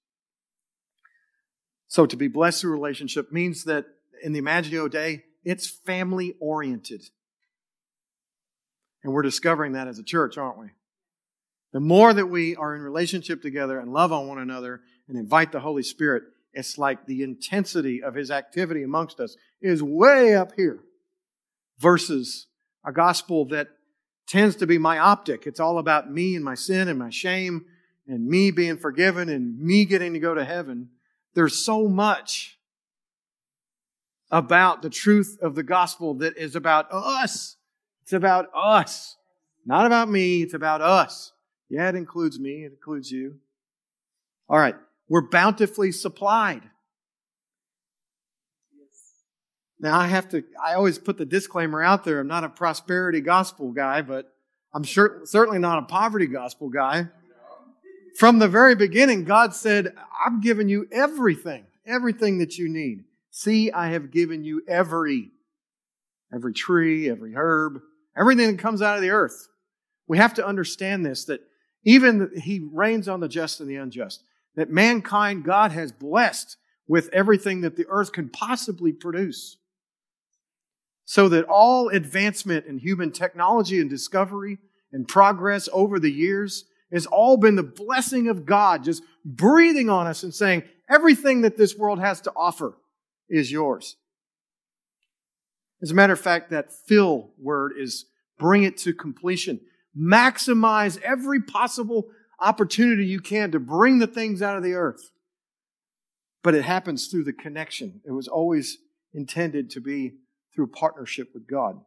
So 1.89 2.07
to 2.07 2.17
be 2.17 2.29
blessed 2.29 2.61
through 2.61 2.73
relationship 2.73 3.33
means 3.33 3.65
that 3.65 3.87
in 4.23 4.33
the 4.33 4.39
Imago 4.39 4.89
Dei, 4.89 5.25
it's 5.45 5.69
family 5.69 6.35
oriented. 6.41 7.03
And 9.03 9.13
we're 9.13 9.23
discovering 9.23 9.73
that 9.73 9.89
as 9.89 9.99
a 9.99 10.03
church, 10.03 10.37
aren't 10.37 10.59
we? 10.59 10.69
The 11.73 11.81
more 11.81 12.13
that 12.13 12.27
we 12.27 12.57
are 12.57 12.75
in 12.75 12.83
relationship 12.83 13.43
together 13.43 13.79
and 13.79 13.93
love 13.93 14.13
on 14.13 14.29
one 14.29 14.39
another 14.39 14.81
and 15.09 15.19
invite 15.19 15.53
the 15.53 15.61
Holy 15.61 15.83
Spirit, 15.83 16.25
it's 16.53 16.79
like 16.79 17.07
the 17.07 17.23
intensity 17.23 18.03
of 18.03 18.15
his 18.15 18.31
activity 18.31 18.83
amongst 18.83 19.21
us 19.21 19.37
is 19.61 19.83
way 19.83 20.35
up 20.35 20.53
here 20.57 20.81
versus 21.79 22.47
a 22.85 22.93
gospel 22.93 23.45
that 23.47 23.69
tends 24.27 24.57
to 24.57 24.67
be 24.67 24.79
myopic. 24.79 25.47
It's 25.47 25.61
all 25.61 25.79
about 25.79 26.11
me 26.11 26.35
and 26.35 26.45
my 26.45 26.55
sin 26.55 26.89
and 26.89 26.99
my 26.99 27.11
shame 27.11 27.67
and 28.07 28.27
me 28.27 28.51
being 28.51 28.77
forgiven 28.77 29.29
and 29.29 29.59
me 29.59 29.85
getting 29.85 30.15
to 30.15 30.19
go 30.19 30.35
to 30.35 30.45
heaven. 30.45 30.91
There's 31.39 31.65
so 31.65 31.87
much 31.87 32.59
about 34.29 34.83
the 34.83 34.91
truth 34.91 35.39
of 35.41 35.55
the 35.55 35.63
gospel 35.63 36.15
that 36.15 36.37
is 36.37 36.57
about 36.57 36.89
us. 36.91 37.55
It's 38.03 38.13
about 38.13 38.47
us. 38.53 39.17
Not 39.65 39.87
about 39.87 40.11
me, 40.11 40.43
it's 40.43 40.55
about 40.55 40.81
us. 40.81 41.33
Yeah, 41.71 41.89
it 41.91 41.95
includes 41.95 42.41
me, 42.41 42.65
it 42.65 42.73
includes 42.73 43.13
you. 43.13 43.37
All 44.49 44.59
right. 44.59 44.75
We're 45.09 45.29
bountifully 45.29 45.93
supplied. 45.93 46.63
Now, 49.79 49.97
I 49.97 50.09
have 50.09 50.29
to, 50.31 50.43
I 50.61 50.75
always 50.75 50.99
put 50.99 51.19
the 51.19 51.25
disclaimer 51.25 51.85
out 51.85 52.03
there. 52.03 52.19
I'm 52.19 52.27
not 52.27 52.43
a 52.43 52.49
prosperity 52.49 53.21
gospel 53.21 53.71
guy, 53.71 54.03
but 54.03 54.27
I'm 54.75 54.83
sure, 54.83 55.21
certainly 55.23 55.61
not 55.61 55.79
a 55.79 55.87
poverty 55.87 56.27
gospel 56.27 56.69
guy. 56.69 57.07
From 58.17 58.39
the 58.39 58.49
very 58.49 58.75
beginning, 58.75 59.25
God 59.25 59.55
said, 59.55 59.95
I've 60.25 60.43
given 60.43 60.69
you 60.69 60.87
everything, 60.91 61.67
everything 61.87 62.39
that 62.39 62.59
you 62.59 62.69
need. 62.69 63.05
See, 63.31 63.71
I 63.71 63.89
have 63.89 64.11
given 64.11 64.45
you 64.45 64.63
every, 64.67 65.31
every 66.35 66.53
tree, 66.53 67.09
every 67.09 67.35
herb, 67.37 67.81
everything 68.17 68.51
that 68.51 68.63
comes 68.63 68.83
out 68.83 68.97
of 68.97 69.03
the 69.03 69.11
earth. 69.11 69.49
We 70.07 70.19
have 70.19 70.35
to 70.35 70.47
understand 70.47 71.07
this, 71.07 71.25
that 71.27 71.41
even 71.85 72.31
He 72.43 72.61
reigns 72.73 73.09
on 73.09 73.21
the 73.21 73.29
just 73.29 73.61
and 73.61 73.69
the 73.69 73.77
unjust 73.77 74.23
that 74.57 74.71
mankind 74.71 75.45
God 75.45 75.71
has 75.73 75.93
blessed 75.93 76.57
with 76.89 77.09
everything 77.13 77.61
that 77.61 77.77
the 77.77 77.87
earth 77.89 78.13
can 78.13 78.29
possibly 78.29 78.93
produce. 78.93 79.59
so 81.11 81.27
that 81.27 81.47
all 81.47 81.89
advancement 81.89 82.67
in 82.67 82.77
human 82.77 83.11
technology 83.11 83.81
and 83.81 83.89
discovery 83.89 84.59
and 84.93 85.09
progress 85.09 85.67
over 85.73 85.99
the 85.99 86.13
years 86.13 86.67
has 86.93 87.07
all 87.07 87.37
been 87.37 87.57
the 87.57 87.63
blessing 87.63 88.29
of 88.29 88.47
God, 88.47 88.85
just 88.85 89.03
breathing 89.25 89.91
on 89.91 90.07
us 90.07 90.23
and 90.23 90.35
saying, 90.35 90.63
everything 90.89 91.43
that 91.43 91.57
this 91.57 91.77
world 91.77 92.01
has 92.01 92.21
to 92.23 92.33
offer 92.35 92.77
is 93.29 93.53
yours. 93.53 93.97
As 95.83 95.91
a 95.91 95.95
matter 95.95 96.13
of 96.13 96.21
fact, 96.21 96.51
that 96.51 96.73
fill 96.73 97.31
word 97.39 97.73
is 97.79 98.07
bring 98.39 98.65
it 98.65 98.77
to 98.79 98.93
completion. 98.93 99.61
Maximize 99.97 101.01
every 101.03 101.43
possible 101.43 102.09
opportunity 102.41 103.05
you 103.05 103.21
can 103.21 103.51
to 103.53 103.61
bring 103.61 103.99
the 103.99 104.07
things 104.07 104.43
out 104.43 104.57
of 104.57 104.63
the 104.63 104.75
earth. 104.75 105.11
But 106.43 106.55
it 106.55 106.65
happens 106.65 107.09
through 107.09 107.25
the 107.25 107.33
connection. 107.33 108.01
It 108.07 108.13
was 108.13 108.29
always 108.29 108.79
intended 109.13 109.71
to 109.71 109.81
be 109.81 110.15
through 110.55 110.69
partnership 110.69 111.29
with 111.35 111.49
God. 111.49 111.81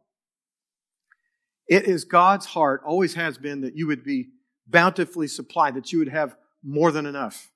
It 1.68 1.84
is 1.84 2.04
God's 2.04 2.46
heart, 2.46 2.82
always 2.84 3.14
has 3.14 3.38
been, 3.38 3.62
that 3.62 3.76
you 3.76 3.86
would 3.86 4.04
be 4.04 4.28
bountifully 4.66 5.28
supply, 5.28 5.70
that 5.70 5.92
you 5.92 5.98
would 5.98 6.08
have 6.08 6.36
more 6.62 6.92
than 6.92 7.06
enough, 7.06 7.50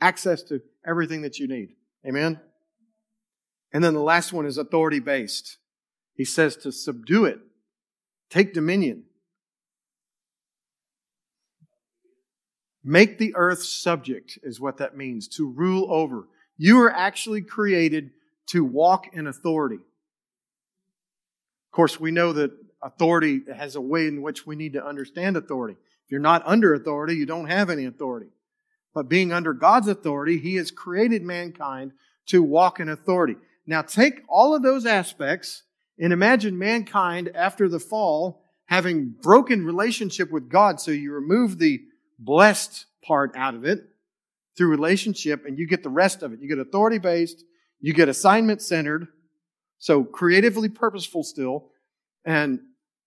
access 0.00 0.42
to 0.44 0.62
everything 0.86 1.22
that 1.22 1.38
you 1.38 1.48
need. 1.48 1.70
Amen? 2.06 2.40
And 3.72 3.82
then 3.82 3.94
the 3.94 4.00
last 4.00 4.32
one 4.32 4.46
is 4.46 4.58
authority 4.58 5.00
based. 5.00 5.58
He 6.14 6.24
says 6.24 6.56
to 6.58 6.70
subdue 6.70 7.24
it, 7.24 7.40
take 8.30 8.54
dominion. 8.54 9.04
Make 12.84 13.18
the 13.18 13.34
earth 13.34 13.62
subject 13.62 14.38
is 14.42 14.60
what 14.60 14.76
that 14.76 14.96
means, 14.96 15.26
to 15.28 15.50
rule 15.50 15.92
over. 15.92 16.28
You 16.56 16.82
are 16.82 16.92
actually 16.92 17.40
created 17.42 18.10
to 18.48 18.62
walk 18.62 19.14
in 19.14 19.26
authority. 19.26 19.76
Of 19.76 21.72
course, 21.72 21.98
we 21.98 22.10
know 22.10 22.32
that 22.34 22.52
authority 22.82 23.40
has 23.52 23.74
a 23.74 23.80
way 23.80 24.06
in 24.06 24.22
which 24.22 24.46
we 24.46 24.54
need 24.54 24.74
to 24.74 24.86
understand 24.86 25.36
authority. 25.36 25.76
If 26.04 26.12
you're 26.12 26.20
not 26.20 26.42
under 26.46 26.74
authority, 26.74 27.14
you 27.14 27.26
don't 27.26 27.48
have 27.48 27.70
any 27.70 27.86
authority. 27.86 28.28
But 28.94 29.08
being 29.08 29.32
under 29.32 29.52
God's 29.52 29.88
authority, 29.88 30.38
He 30.38 30.56
has 30.56 30.70
created 30.70 31.22
mankind 31.22 31.92
to 32.26 32.42
walk 32.42 32.80
in 32.80 32.88
authority. 32.88 33.36
Now 33.66 33.82
take 33.82 34.22
all 34.28 34.54
of 34.54 34.62
those 34.62 34.86
aspects 34.86 35.62
and 35.98 36.12
imagine 36.12 36.58
mankind 36.58 37.30
after 37.34 37.68
the 37.68 37.80
fall 37.80 38.44
having 38.66 39.14
broken 39.22 39.64
relationship 39.64 40.30
with 40.30 40.48
God. 40.48 40.80
So 40.80 40.90
you 40.90 41.12
remove 41.12 41.58
the 41.58 41.82
blessed 42.18 42.86
part 43.02 43.34
out 43.36 43.54
of 43.54 43.64
it 43.64 43.80
through 44.56 44.68
relationship 44.68 45.44
and 45.44 45.58
you 45.58 45.66
get 45.66 45.82
the 45.82 45.90
rest 45.90 46.22
of 46.22 46.32
it. 46.32 46.40
You 46.40 46.48
get 46.48 46.58
authority 46.58 46.98
based, 46.98 47.44
you 47.80 47.92
get 47.92 48.08
assignment 48.08 48.62
centered, 48.62 49.08
so 49.78 50.04
creatively 50.04 50.68
purposeful 50.68 51.22
still, 51.22 51.70
and 52.24 52.60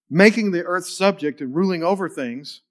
making 0.09 0.51
the 0.51 0.63
earth 0.63 0.85
subject 0.85 1.41
and 1.41 1.55
ruling 1.55 1.83
over 1.83 2.07
things, 2.07 2.61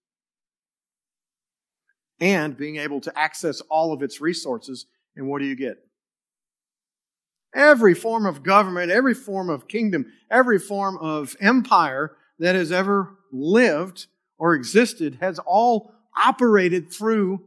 and 2.20 2.56
being 2.56 2.76
able 2.76 3.00
to 3.02 3.18
access 3.18 3.60
all 3.62 3.92
of 3.92 4.02
its 4.02 4.20
resources. 4.20 4.86
And 5.16 5.28
what 5.28 5.40
do 5.40 5.46
you 5.46 5.56
get? 5.56 5.78
Every 7.54 7.94
form 7.94 8.26
of 8.26 8.42
government, 8.42 8.90
every 8.90 9.14
form 9.14 9.48
of 9.48 9.68
kingdom, 9.68 10.06
every 10.30 10.58
form 10.58 10.98
of 10.98 11.36
empire 11.40 12.16
that 12.38 12.54
has 12.54 12.70
ever 12.70 13.16
lived 13.32 14.06
or 14.38 14.54
existed 14.54 15.18
has 15.20 15.38
all 15.38 15.94
operated 16.16 16.92
through 16.92 17.42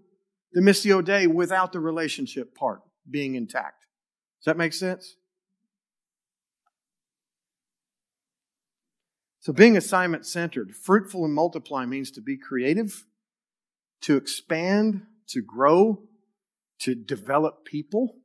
the 0.53 0.61
Missio 0.61 1.03
Dei 1.03 1.27
without 1.27 1.71
the 1.71 1.79
relationship 1.79 2.55
part 2.55 2.81
being 3.09 3.35
intact. 3.35 3.85
Does 4.39 4.45
that 4.45 4.57
make 4.57 4.73
sense? 4.73 5.15
So, 9.41 9.53
being 9.53 9.77
assignment 9.77 10.25
centered, 10.25 10.75
fruitful 10.75 11.23
and 11.23 11.33
multiply 11.33 11.85
means 11.85 12.11
to 12.11 12.21
be 12.21 12.37
creative, 12.37 13.05
to 14.01 14.17
expand, 14.17 15.03
to 15.27 15.41
grow, 15.41 16.03
to 16.79 16.95
develop 16.95 17.65
people. 17.65 18.15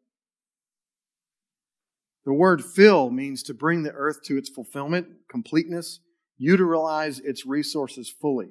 The 2.25 2.33
word 2.33 2.65
fill 2.65 3.11
means 3.11 3.43
to 3.45 3.55
bring 3.55 3.83
the 3.83 3.93
earth 3.93 4.23
to 4.25 4.39
its 4.39 4.49
fulfillment, 4.49 5.09
completeness, 5.29 6.01
utilize 6.39 7.19
its 7.21 7.45
resources 7.45 8.09
fully. 8.09 8.51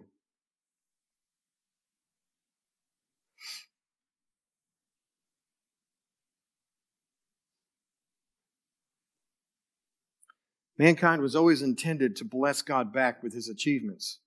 Mankind 10.78 11.22
was 11.22 11.36
always 11.36 11.62
intended 11.62 12.16
to 12.18 12.26
bless 12.26 12.62
God 12.62 12.92
back 12.92 13.24
with 13.24 13.34
his 13.34 13.48
achievements 13.48 14.20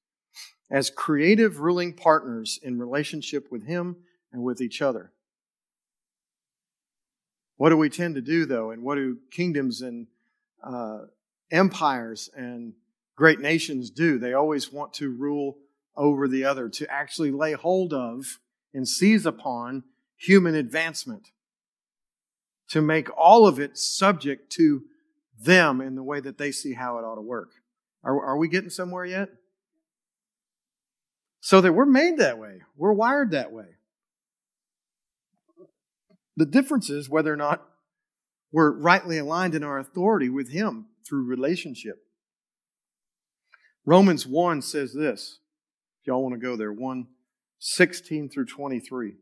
as 0.70 0.90
creative 0.90 1.60
ruling 1.60 1.92
partners 1.92 2.58
in 2.62 2.78
relationship 2.78 3.50
with 3.50 3.66
him 3.66 3.96
and 4.32 4.42
with 4.42 4.60
each 4.60 4.82
other. 4.82 5.12
What 7.56 7.70
do 7.70 7.76
we 7.76 7.88
tend 7.88 8.16
to 8.16 8.20
do, 8.20 8.44
though, 8.44 8.70
and 8.70 8.82
what 8.82 8.96
do 8.96 9.18
kingdoms 9.30 9.80
and 9.80 10.06
uh, 10.62 10.98
empires 11.50 12.28
and 12.36 12.74
great 13.16 13.40
nations 13.40 13.90
do? 13.90 14.18
They 14.18 14.34
always 14.34 14.72
want 14.72 14.92
to 14.94 15.10
rule 15.10 15.56
over 15.96 16.28
the 16.28 16.44
other, 16.44 16.68
to 16.68 16.92
actually 16.92 17.30
lay 17.30 17.52
hold 17.52 17.94
of 17.94 18.38
and 18.74 18.86
seize 18.86 19.24
upon 19.24 19.84
human 20.18 20.54
advancement, 20.54 21.30
to 22.68 22.82
make 22.82 23.08
all 23.16 23.46
of 23.46 23.58
it 23.58 23.78
subject 23.78 24.52
to 24.52 24.82
them 25.38 25.80
in 25.80 25.94
the 25.94 26.02
way 26.02 26.20
that 26.20 26.36
they 26.36 26.52
see 26.52 26.74
how 26.74 26.98
it 26.98 27.02
ought 27.02 27.14
to 27.14 27.22
work. 27.22 27.52
Are, 28.04 28.22
are 28.22 28.36
we 28.36 28.48
getting 28.48 28.68
somewhere 28.68 29.06
yet? 29.06 29.30
So 31.46 31.60
that 31.60 31.74
we're 31.74 31.86
made 31.86 32.16
that 32.16 32.40
way, 32.40 32.62
we're 32.76 32.92
wired 32.92 33.30
that 33.30 33.52
way. 33.52 33.76
The 36.36 36.44
difference 36.44 36.90
is 36.90 37.08
whether 37.08 37.32
or 37.32 37.36
not 37.36 37.64
we're 38.50 38.72
rightly 38.72 39.18
aligned 39.18 39.54
in 39.54 39.62
our 39.62 39.78
authority 39.78 40.28
with 40.28 40.50
Him 40.50 40.86
through 41.06 41.24
relationship. 41.24 41.98
Romans 43.84 44.26
1 44.26 44.60
says 44.60 44.92
this. 44.92 45.38
If 46.00 46.08
y'all 46.08 46.20
want 46.20 46.34
to 46.34 46.40
go 46.40 46.56
there, 46.56 46.72
1 46.72 47.06
16 47.60 48.28
through 48.28 48.46
23. 48.46 49.12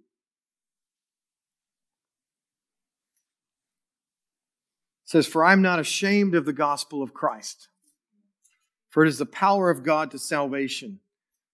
says, 5.04 5.26
For 5.26 5.44
I 5.44 5.52
am 5.52 5.60
not 5.60 5.78
ashamed 5.78 6.34
of 6.34 6.46
the 6.46 6.54
gospel 6.54 7.02
of 7.02 7.12
Christ, 7.12 7.68
for 8.88 9.04
it 9.04 9.08
is 9.10 9.18
the 9.18 9.26
power 9.26 9.68
of 9.68 9.82
God 9.82 10.10
to 10.12 10.18
salvation 10.18 11.00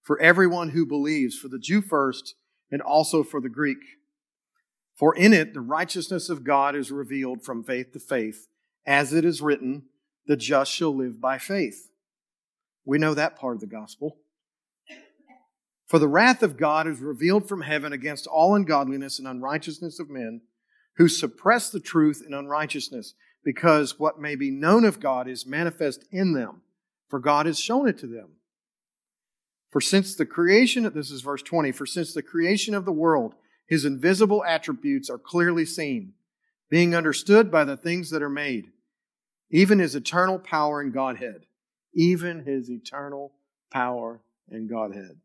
for 0.03 0.21
everyone 0.21 0.71
who 0.71 0.87
believes, 0.87 1.39
for 1.39 1.49
the 1.49 1.59
Jew 1.59 1.83
first, 1.83 2.35
and 2.71 2.81
also 2.81 3.23
for 3.23 3.41
the 3.41 3.49
Greek. 3.49 3.79
For 4.97 5.15
in 5.15 5.33
it 5.33 5.55
the 5.55 5.61
righteousness 5.61 6.29
of 6.29 6.45
God 6.45 6.77
is 6.77 6.91
revealed 6.91 7.43
from 7.43 7.65
faith 7.65 7.93
to 7.93 8.01
faith, 8.01 8.49
as 8.87 9.13
it 9.13 9.25
is 9.25 9.41
written, 9.41 9.85
the 10.27 10.37
just 10.37 10.73
shall 10.73 10.95
live 10.95 11.21
by 11.21 11.39
faith. 11.39 11.91
We 12.85 12.99
know 12.99 13.15
that 13.15 13.37
part 13.37 13.57
of 13.57 13.61
the 13.61 13.67
gospel. 13.67 14.19
For 15.87 15.99
the 15.99 16.09
wrath 16.09 16.43
of 16.43 16.57
God 16.57 16.87
is 16.87 17.01
revealed 17.01 17.49
from 17.49 17.63
heaven 17.63 17.93
against 17.93 18.27
all 18.27 18.55
ungodliness 18.55 19.19
and 19.19 19.27
unrighteousness 19.27 19.99
of 19.99 20.09
men 20.09 20.43
who 20.97 21.09
suppress 21.09 21.71
the 21.71 21.81
truth 21.81 22.23
in 22.25 22.33
unrighteousness 22.33 23.15
because 23.43 23.99
what 23.99 24.21
may 24.21 24.37
be 24.37 24.51
known 24.51 24.85
of 24.85 25.01
God 25.01 25.27
is 25.27 25.47
manifest 25.47 26.05
in 26.13 26.33
them, 26.33 26.63
for 27.09 27.19
God 27.19 27.47
has 27.47 27.59
shown 27.59 27.89
it 27.89 27.99
to 27.99 28.07
them. 28.07 28.37
For 29.71 29.81
since 29.81 30.15
the 30.15 30.27
creation, 30.27 30.91
this 30.95 31.11
is 31.11 31.23
verse 31.23 31.43
20, 31.43 31.73
for 31.73 31.87
since 31.87 32.13
the 32.13 32.23
creation 32.23 32.75
of 32.75 32.85
the 32.85 32.93
world, 32.93 33.35
his 33.67 33.85
invisible 33.85 34.45
attributes 34.45 35.09
are 35.09 35.19
clearly 35.19 35.65
seen, 35.65 36.15
being 36.69 36.95
understood 36.95 37.51
by 37.51 37.65
the 37.65 37.77
things 37.77 38.11
that 38.11 38.23
are 38.23 38.29
made, 38.29 38.73
even 39.51 39.79
his 39.79 39.95
eternal 39.95 40.39
power 40.39 40.81
and 40.81 40.93
Godhead, 40.93 41.47
even 41.95 42.45
his 42.45 42.69
eternal 42.69 43.33
power 43.71 44.21
and 44.51 44.69
Godhead. 44.69 45.21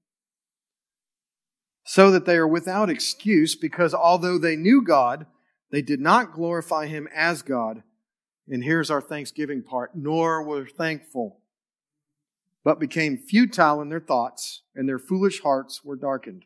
So 1.83 2.11
that 2.11 2.25
they 2.25 2.35
are 2.35 2.47
without 2.47 2.89
excuse, 2.89 3.55
because 3.55 3.93
although 3.93 4.37
they 4.37 4.55
knew 4.55 4.83
God, 4.83 5.25
they 5.71 5.81
did 5.81 5.99
not 5.99 6.33
glorify 6.33 6.85
him 6.85 7.07
as 7.13 7.41
God 7.41 7.83
and 8.47 8.63
here's 8.63 8.91
our 8.91 9.01
thanksgiving 9.01 9.61
part 9.61 9.91
nor 9.95 10.43
were 10.43 10.65
thankful, 10.65 11.39
but 12.65 12.79
became 12.79 13.15
futile 13.15 13.79
in 13.79 13.89
their 13.89 14.01
thoughts, 14.01 14.63
and 14.75 14.89
their 14.89 14.99
foolish 14.99 15.41
hearts 15.41 15.85
were 15.85 15.95
darkened. 15.95 16.43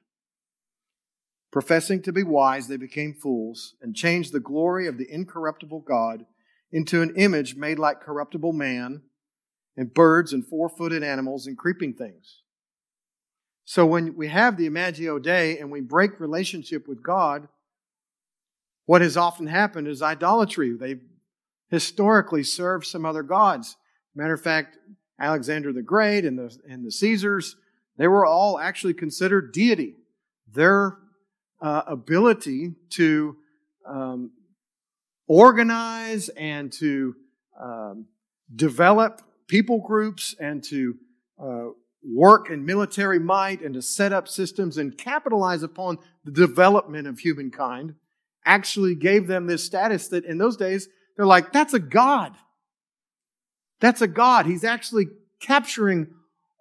Professing 1.49 2.01
to 2.03 2.11
be 2.11 2.21
wise, 2.21 2.67
they 2.67 2.77
became 2.77 3.13
fools, 3.13 3.75
and 3.81 3.95
changed 3.95 4.33
the 4.33 4.39
glory 4.41 4.85
of 4.85 4.97
the 4.97 5.09
incorruptible 5.09 5.79
God 5.79 6.25
into 6.71 7.01
an 7.01 7.15
image 7.15 7.55
made 7.55 7.79
like 7.79 8.01
corruptible 8.01 8.53
man, 8.53 9.01
and 9.77 9.93
birds, 9.93 10.33
and 10.33 10.45
four 10.45 10.67
footed 10.67 11.03
animals, 11.03 11.47
and 11.47 11.57
creeping 11.57 11.93
things. 11.93 12.43
So 13.63 13.85
when 13.85 14.17
we 14.17 14.27
have 14.27 14.57
the 14.57 14.69
Imagio 14.69 15.23
Dei 15.23 15.57
and 15.57 15.71
we 15.71 15.79
break 15.79 16.19
relationship 16.19 16.85
with 16.87 17.01
God, 17.01 17.47
what 18.85 19.01
has 19.01 19.15
often 19.15 19.47
happened 19.47 19.87
is 19.87 20.01
idolatry. 20.01 20.73
They've 20.73 21.01
historically 21.69 22.43
served 22.43 22.87
some 22.87 23.05
other 23.05 23.23
gods. 23.23 23.77
Matter 24.15 24.33
of 24.33 24.41
fact, 24.41 24.77
Alexander 25.19 25.73
the 25.73 25.81
Great 25.81 26.25
and 26.25 26.37
the, 26.37 26.55
and 26.69 26.85
the 26.85 26.91
Caesars, 26.91 27.55
they 27.97 28.07
were 28.07 28.25
all 28.25 28.59
actually 28.59 28.93
considered 28.93 29.51
deity. 29.51 29.95
Their 30.51 30.97
uh, 31.61 31.83
ability 31.87 32.75
to 32.91 33.35
um, 33.87 34.31
organize 35.27 36.29
and 36.29 36.71
to 36.73 37.15
um, 37.59 38.05
develop 38.55 39.21
people 39.47 39.81
groups 39.85 40.35
and 40.39 40.63
to 40.63 40.95
uh, 41.41 41.65
work 42.03 42.49
in 42.49 42.65
military 42.65 43.19
might 43.19 43.61
and 43.61 43.73
to 43.73 43.81
set 43.81 44.13
up 44.13 44.27
systems 44.27 44.77
and 44.77 44.97
capitalize 44.97 45.63
upon 45.63 45.97
the 46.23 46.31
development 46.31 47.07
of 47.07 47.19
humankind 47.19 47.95
actually 48.45 48.95
gave 48.95 49.27
them 49.27 49.47
this 49.47 49.63
status 49.63 50.07
that 50.07 50.25
in 50.25 50.37
those 50.37 50.55
days 50.55 50.87
they're 51.15 51.25
like, 51.25 51.51
that's 51.51 51.73
a 51.73 51.79
God. 51.79 52.33
That's 53.79 54.01
a 54.01 54.07
God. 54.07 54.45
He's 54.45 54.63
actually 54.63 55.07
capturing 55.39 56.07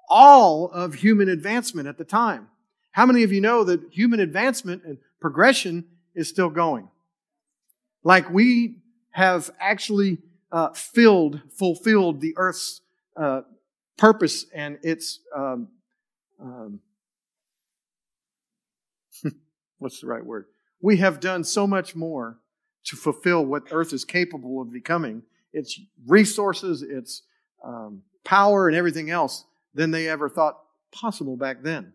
all 0.09 0.71
of 0.71 0.95
human 0.95 1.29
advancement 1.29 1.89
at 1.89 1.99
the 1.99 2.05
time. 2.05 2.49
How 2.93 3.07
many 3.07 3.23
of 3.23 3.33
you 3.33 3.41
know 3.41 3.65
that 3.65 3.81
human 3.91 4.21
advancement 4.21 4.85
and 4.85 4.99
progression 5.21 5.85
is 6.15 6.29
still 6.29 6.51
going? 6.51 6.89
Like 8.03 8.31
we 8.31 8.77
have 9.11 9.51
actually 9.61 10.19
uh, 10.51 10.71
filled, 10.71 11.43
fulfilled 11.57 12.21
the 12.21 12.35
earth's 12.37 12.81
uh, 13.17 13.43
purpose 13.97 14.47
and 14.55 14.79
its, 14.83 15.21
um, 15.37 15.69
um, 16.41 16.81
what's 19.79 20.01
the 20.01 20.07
right 20.07 20.25
word? 20.25 20.47
We 20.81 20.99
have 20.99 21.21
done 21.21 21.45
so 21.45 21.67
much 21.67 21.97
more 21.97 22.39
to 22.85 22.97
fulfill 22.97 23.45
what 23.45 23.65
earth 23.71 23.93
is 23.93 24.05
capable 24.05 24.63
of 24.63 24.73
becoming 24.73 25.25
its 25.53 25.81
resources, 26.07 26.83
its 26.83 27.23
um, 27.65 28.03
power, 28.25 28.69
and 28.69 28.77
everything 28.77 29.11
else 29.11 29.45
than 29.75 29.91
they 29.91 30.09
ever 30.09 30.29
thought 30.29 30.59
possible 30.93 31.37
back 31.37 31.63
then. 31.63 31.93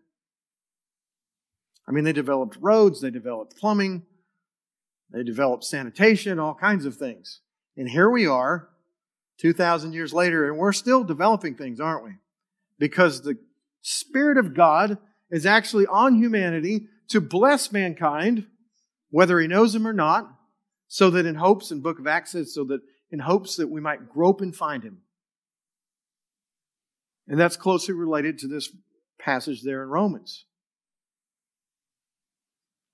I 1.86 1.92
mean, 1.92 2.04
they 2.04 2.12
developed 2.12 2.56
roads, 2.60 3.00
they 3.00 3.10
developed 3.10 3.56
plumbing, 3.56 4.02
they 5.10 5.22
developed 5.22 5.64
sanitation, 5.64 6.38
all 6.38 6.54
kinds 6.54 6.86
of 6.86 6.96
things. 6.96 7.40
And 7.76 7.88
here 7.88 8.10
we 8.10 8.26
are, 8.26 8.68
2,000 9.38 9.92
years 9.92 10.12
later, 10.12 10.48
and 10.48 10.56
we're 10.56 10.72
still 10.72 11.04
developing 11.04 11.54
things, 11.54 11.80
aren't 11.80 12.04
we? 12.04 12.12
Because 12.78 13.22
the 13.22 13.36
Spirit 13.82 14.38
of 14.38 14.54
God 14.54 14.98
is 15.30 15.44
actually 15.44 15.86
on 15.86 16.14
humanity 16.14 16.86
to 17.08 17.20
bless 17.20 17.70
mankind, 17.72 18.46
whether 19.10 19.38
he 19.38 19.46
knows 19.46 19.74
him 19.74 19.86
or 19.86 19.92
not, 19.92 20.28
so 20.88 21.10
that 21.10 21.26
in 21.26 21.34
hopes, 21.34 21.70
and 21.70 21.82
Book 21.82 21.98
of 21.98 22.06
Acts 22.06 22.32
so 22.52 22.64
that 22.64 22.80
in 23.14 23.20
hopes 23.20 23.54
that 23.54 23.70
we 23.70 23.80
might 23.80 24.10
grope 24.10 24.40
and 24.40 24.56
find 24.56 24.82
him. 24.82 24.98
And 27.28 27.38
that's 27.38 27.56
closely 27.56 27.94
related 27.94 28.38
to 28.40 28.48
this 28.48 28.74
passage 29.20 29.62
there 29.62 29.84
in 29.84 29.88
Romans. 29.88 30.46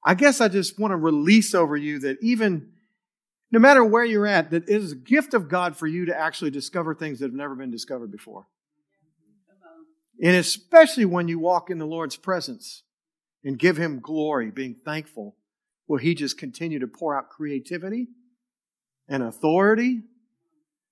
I 0.04 0.12
guess 0.12 0.42
I 0.42 0.48
just 0.48 0.78
want 0.78 0.92
to 0.92 0.96
release 0.96 1.54
over 1.54 1.74
you 1.74 2.00
that 2.00 2.18
even 2.20 2.72
no 3.50 3.59
matter 3.59 3.83
where 3.83 4.04
you're 4.04 4.26
at, 4.26 4.50
that 4.50 4.68
it 4.68 4.83
is 4.83 4.92
a 4.92 4.96
gift 4.96 5.33
of 5.33 5.48
God 5.48 5.74
for 5.74 5.87
you 5.87 6.04
to 6.04 6.14
actually 6.14 6.50
discover 6.50 6.94
things 6.94 7.20
that 7.20 7.26
have 7.28 7.35
never 7.35 7.54
been 7.54 7.70
discovered 7.70 8.12
before. 8.12 8.46
And 10.22 10.37
especially 10.37 11.06
when 11.06 11.28
you 11.28 11.38
walk 11.38 11.70
in 11.70 11.78
the 11.78 11.87
Lord's 11.87 12.16
presence 12.16 12.83
and 13.42 13.59
give 13.59 13.78
Him 13.78 14.00
glory, 14.00 14.50
being 14.50 14.74
thankful, 14.74 15.37
will 15.88 15.96
He 15.96 16.14
just 16.14 16.37
continue 16.37 16.78
to 16.78 16.87
pour 16.87 17.16
out 17.16 17.30
creativity 17.30 18.09
and 19.09 19.22
authority 19.22 20.02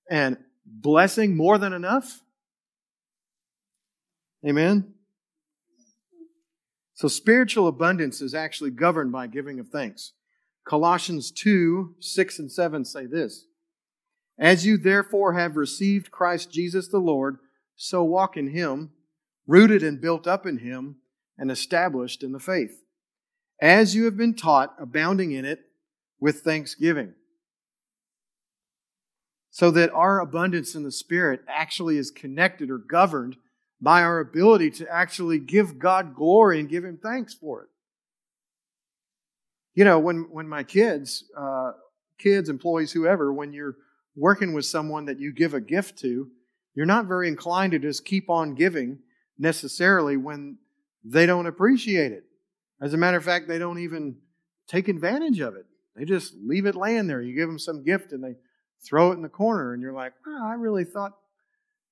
and 0.09 0.37
blessing 0.65 1.35
more 1.35 1.57
than 1.57 1.73
enough? 1.73 2.21
Amen? 4.45 4.93
So 6.93 7.07
spiritual 7.07 7.67
abundance 7.67 8.21
is 8.21 8.33
actually 8.33 8.71
governed 8.71 9.11
by 9.11 9.27
giving 9.27 9.59
of 9.59 9.69
thanks. 9.69 10.13
Colossians 10.65 11.31
2 11.31 11.95
6 11.99 12.39
and 12.39 12.51
7 12.51 12.85
say 12.85 13.05
this 13.05 13.45
As 14.37 14.65
you 14.65 14.77
therefore 14.77 15.33
have 15.33 15.55
received 15.55 16.11
Christ 16.11 16.51
Jesus 16.51 16.87
the 16.87 16.99
Lord, 16.99 17.37
so 17.75 18.03
walk 18.03 18.35
in 18.35 18.49
him, 18.49 18.91
rooted 19.47 19.81
and 19.81 20.01
built 20.01 20.27
up 20.27 20.45
in 20.45 20.57
him, 20.57 20.97
and 21.37 21.49
established 21.49 22.21
in 22.21 22.33
the 22.33 22.39
faith. 22.39 22.83
As 23.61 23.95
you 23.95 24.05
have 24.05 24.17
been 24.17 24.35
taught, 24.35 24.75
abounding 24.79 25.31
in 25.31 25.45
it 25.45 25.61
with 26.19 26.41
thanksgiving. 26.41 27.13
So 29.51 29.71
that 29.71 29.91
our 29.91 30.19
abundance 30.19 30.75
in 30.75 30.83
the 30.83 30.91
Spirit 30.91 31.41
actually 31.47 31.97
is 31.97 32.11
connected 32.11 32.69
or 32.69 32.77
governed 32.77 33.35
by 33.81 34.03
our 34.03 34.19
ability 34.19 34.69
to 34.71 34.87
actually 34.89 35.39
give 35.39 35.79
God 35.79 36.13
glory 36.13 36.59
and 36.59 36.69
give 36.69 36.83
Him 36.83 36.99
thanks 37.01 37.33
for 37.33 37.63
it. 37.63 37.69
You 39.73 39.85
know, 39.85 39.99
when, 39.99 40.27
when 40.31 40.47
my 40.47 40.63
kids, 40.63 41.23
uh, 41.37 41.71
kids, 42.17 42.49
employees, 42.49 42.91
whoever, 42.91 43.31
when 43.31 43.53
you're 43.53 43.77
working 44.15 44.53
with 44.53 44.65
someone 44.65 45.05
that 45.05 45.19
you 45.19 45.31
give 45.31 45.53
a 45.53 45.61
gift 45.61 45.97
to, 45.99 46.29
you're 46.75 46.85
not 46.85 47.05
very 47.05 47.27
inclined 47.27 47.71
to 47.71 47.79
just 47.79 48.05
keep 48.05 48.29
on 48.29 48.55
giving 48.55 48.99
necessarily 49.37 50.17
when 50.17 50.57
they 51.03 51.25
don't 51.25 51.47
appreciate 51.47 52.11
it. 52.11 52.25
As 52.81 52.93
a 52.93 52.97
matter 52.97 53.17
of 53.17 53.23
fact, 53.23 53.47
they 53.47 53.57
don't 53.57 53.79
even 53.79 54.17
take 54.67 54.87
advantage 54.87 55.39
of 55.39 55.55
it. 55.55 55.65
They 55.95 56.05
just 56.05 56.33
leave 56.45 56.65
it 56.65 56.75
laying 56.75 57.07
there. 57.07 57.21
You 57.21 57.35
give 57.35 57.47
them 57.47 57.59
some 57.59 57.83
gift 57.83 58.11
and 58.11 58.23
they 58.23 58.35
throw 58.85 59.11
it 59.11 59.15
in 59.15 59.21
the 59.21 59.29
corner, 59.29 59.73
and 59.73 59.81
you're 59.81 59.93
like, 59.93 60.13
wow, 60.25 60.47
I 60.49 60.53
really 60.53 60.85
thought 60.85 61.13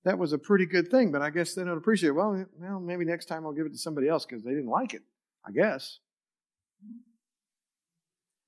that 0.06 0.18
was 0.18 0.34
a 0.34 0.38
pretty 0.38 0.66
good 0.66 0.90
thing, 0.90 1.12
but 1.12 1.22
I 1.22 1.30
guess 1.30 1.54
they 1.54 1.64
don't 1.64 1.78
appreciate 1.78 2.10
it. 2.10 2.14
Well, 2.14 2.46
well 2.60 2.80
maybe 2.80 3.06
next 3.06 3.26
time 3.26 3.46
I'll 3.46 3.54
give 3.54 3.66
it 3.66 3.74
to 3.74 3.78
somebody 3.78 4.08
else 4.08 4.26
because 4.26 4.44
they 4.44 4.52
didn't 4.52 4.70
like 4.70 4.94
it, 4.94 5.02
I 5.46 5.52
guess. 5.52 6.00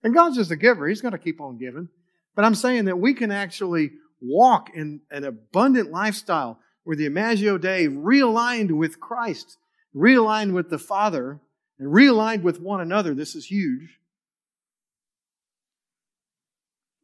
And 0.03 0.13
God's 0.13 0.37
just 0.37 0.51
a 0.51 0.55
giver. 0.55 0.87
He's 0.87 1.01
going 1.01 1.11
to 1.11 1.17
keep 1.17 1.41
on 1.41 1.57
giving. 1.57 1.89
But 2.35 2.45
I'm 2.45 2.55
saying 2.55 2.85
that 2.85 2.99
we 2.99 3.13
can 3.13 3.31
actually 3.31 3.91
walk 4.21 4.69
in 4.73 5.01
an 5.11 5.25
abundant 5.25 5.91
lifestyle 5.91 6.59
where 6.83 6.95
the 6.95 7.09
Imagio 7.09 7.59
Dei 7.59 7.87
realigned 7.87 8.71
with 8.71 8.99
Christ, 8.99 9.57
realigned 9.93 10.53
with 10.53 10.69
the 10.69 10.79
Father, 10.79 11.41
and 11.77 11.93
realigned 11.93 12.43
with 12.43 12.61
one 12.61 12.79
another. 12.79 13.13
This 13.13 13.35
is 13.35 13.45
huge. 13.45 13.99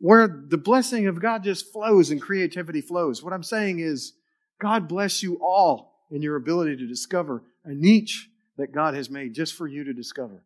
Where 0.05 0.27
the 0.27 0.59
blessing 0.59 1.07
of 1.07 1.19
God 1.19 1.43
just 1.43 1.73
flows 1.73 2.11
and 2.11 2.21
creativity 2.21 2.81
flows. 2.81 3.23
What 3.23 3.33
I'm 3.33 3.41
saying 3.41 3.79
is, 3.79 4.13
God 4.61 4.87
bless 4.87 5.23
you 5.23 5.39
all 5.41 6.05
in 6.11 6.21
your 6.21 6.35
ability 6.35 6.77
to 6.77 6.85
discover 6.85 7.41
a 7.63 7.73
niche 7.73 8.29
that 8.57 8.71
God 8.71 8.93
has 8.93 9.09
made 9.09 9.33
just 9.33 9.55
for 9.55 9.67
you 9.67 9.83
to 9.83 9.93
discover. 9.93 10.43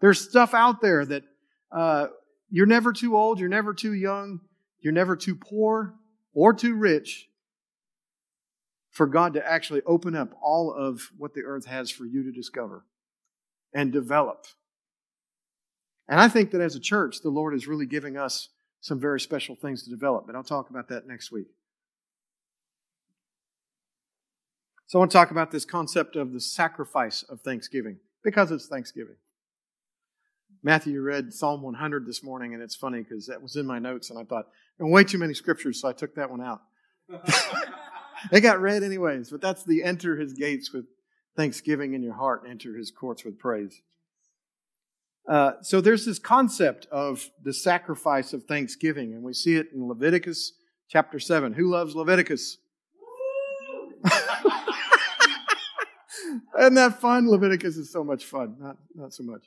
There's 0.00 0.20
stuff 0.20 0.54
out 0.54 0.80
there 0.80 1.04
that 1.04 1.24
uh, 1.72 2.06
you're 2.48 2.64
never 2.64 2.92
too 2.92 3.16
old, 3.16 3.40
you're 3.40 3.48
never 3.48 3.74
too 3.74 3.92
young, 3.92 4.38
you're 4.78 4.92
never 4.92 5.16
too 5.16 5.34
poor 5.34 5.92
or 6.32 6.54
too 6.54 6.76
rich 6.76 7.28
for 8.90 9.08
God 9.08 9.34
to 9.34 9.44
actually 9.44 9.82
open 9.84 10.14
up 10.14 10.30
all 10.40 10.72
of 10.72 11.10
what 11.18 11.34
the 11.34 11.42
earth 11.42 11.66
has 11.66 11.90
for 11.90 12.04
you 12.04 12.22
to 12.22 12.30
discover 12.30 12.84
and 13.74 13.90
develop. 13.90 14.46
And 16.06 16.20
I 16.20 16.28
think 16.28 16.52
that 16.52 16.60
as 16.60 16.76
a 16.76 16.80
church, 16.80 17.22
the 17.22 17.30
Lord 17.30 17.52
is 17.52 17.66
really 17.66 17.86
giving 17.86 18.16
us 18.16 18.50
some 18.80 19.00
very 19.00 19.20
special 19.20 19.56
things 19.56 19.82
to 19.84 19.90
develop, 19.90 20.26
but 20.26 20.36
I'll 20.36 20.44
talk 20.44 20.70
about 20.70 20.88
that 20.88 21.06
next 21.06 21.32
week. 21.32 21.48
So 24.86 24.98
I 24.98 25.00
want 25.00 25.10
to 25.10 25.18
talk 25.18 25.32
about 25.32 25.50
this 25.50 25.64
concept 25.64 26.14
of 26.14 26.32
the 26.32 26.40
sacrifice 26.40 27.24
of 27.24 27.40
thanksgiving 27.40 27.98
because 28.22 28.52
it's 28.52 28.66
Thanksgiving. 28.66 29.16
Matthew 30.62 30.94
you 30.94 31.02
read 31.02 31.32
Psalm 31.32 31.62
100 31.62 32.06
this 32.06 32.22
morning, 32.22 32.54
and 32.54 32.62
it's 32.62 32.74
funny 32.74 33.02
because 33.02 33.26
that 33.26 33.42
was 33.42 33.56
in 33.56 33.66
my 33.66 33.78
notes, 33.78 34.10
and 34.10 34.18
I 34.18 34.24
thought, 34.24 34.46
way 34.78 35.04
too 35.04 35.18
many 35.18 35.34
scriptures, 35.34 35.80
so 35.80 35.88
I 35.88 35.92
took 35.92 36.14
that 36.14 36.30
one 36.30 36.40
out. 36.40 36.62
it 38.32 38.40
got 38.40 38.60
read 38.60 38.82
anyways, 38.82 39.30
but 39.30 39.40
that's 39.40 39.64
the 39.64 39.82
enter 39.82 40.16
his 40.16 40.32
gates 40.32 40.72
with 40.72 40.86
thanksgiving 41.36 41.94
in 41.94 42.02
your 42.02 42.14
heart, 42.14 42.44
enter 42.48 42.76
his 42.76 42.90
courts 42.90 43.24
with 43.24 43.38
praise. 43.38 43.82
Uh, 45.28 45.52
so 45.60 45.80
there's 45.80 46.04
this 46.06 46.18
concept 46.18 46.86
of 46.92 47.30
the 47.42 47.52
sacrifice 47.52 48.32
of 48.32 48.44
thanksgiving, 48.44 49.12
and 49.12 49.22
we 49.22 49.32
see 49.32 49.56
it 49.56 49.68
in 49.74 49.88
Leviticus 49.88 50.52
chapter 50.88 51.18
7. 51.18 51.52
Who 51.52 51.68
loves 51.68 51.96
Leviticus? 51.96 52.58
Isn't 56.58 56.74
that 56.74 57.00
fun? 57.00 57.28
Leviticus 57.28 57.76
is 57.76 57.90
so 57.90 58.04
much 58.04 58.24
fun. 58.24 58.56
Not, 58.60 58.76
not 58.94 59.12
so 59.12 59.24
much. 59.24 59.46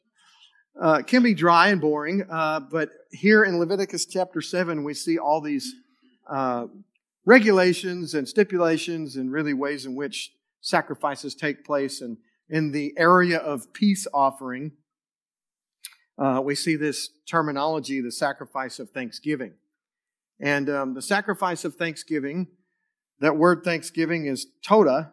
Uh, 0.80 0.98
it 1.00 1.08
can 1.08 1.24
be 1.24 1.34
dry 1.34 1.70
and 1.70 1.82
boring, 1.82 2.26
uh, 2.30 2.60
but 2.60 2.90
here 3.12 3.44
in 3.44 3.58
Leviticus 3.58 4.06
chapter 4.06 4.42
7, 4.42 4.84
we 4.84 4.94
see 4.94 5.18
all 5.18 5.42
these 5.42 5.76
uh, 6.28 6.68
regulations 7.26 8.14
and 8.14 8.28
stipulations 8.28 9.16
and 9.16 9.32
really 9.32 9.54
ways 9.54 9.86
in 9.86 9.96
which 9.96 10.34
sacrifices 10.62 11.36
take 11.36 11.66
place. 11.66 12.02
And 12.02 12.18
in 12.50 12.72
the 12.72 12.94
area 12.98 13.38
of 13.38 13.72
peace 13.74 14.08
offering, 14.14 14.74
uh, 16.22 16.42
we 16.44 16.54
see 16.54 16.76
this 16.76 17.10
terminology, 17.26 18.02
the 18.02 18.12
sacrifice 18.12 18.78
of 18.78 18.90
thanksgiving. 18.90 19.54
And 20.42 20.70
um, 20.70 20.94
the 20.94 21.02
sacrifice 21.02 21.66
of 21.66 21.76
thanksgiving 21.76 22.48
That 23.20 23.38
word 23.38 23.64
thanksgiving 23.64 24.28
is 24.28 24.48
toda, 24.64 25.12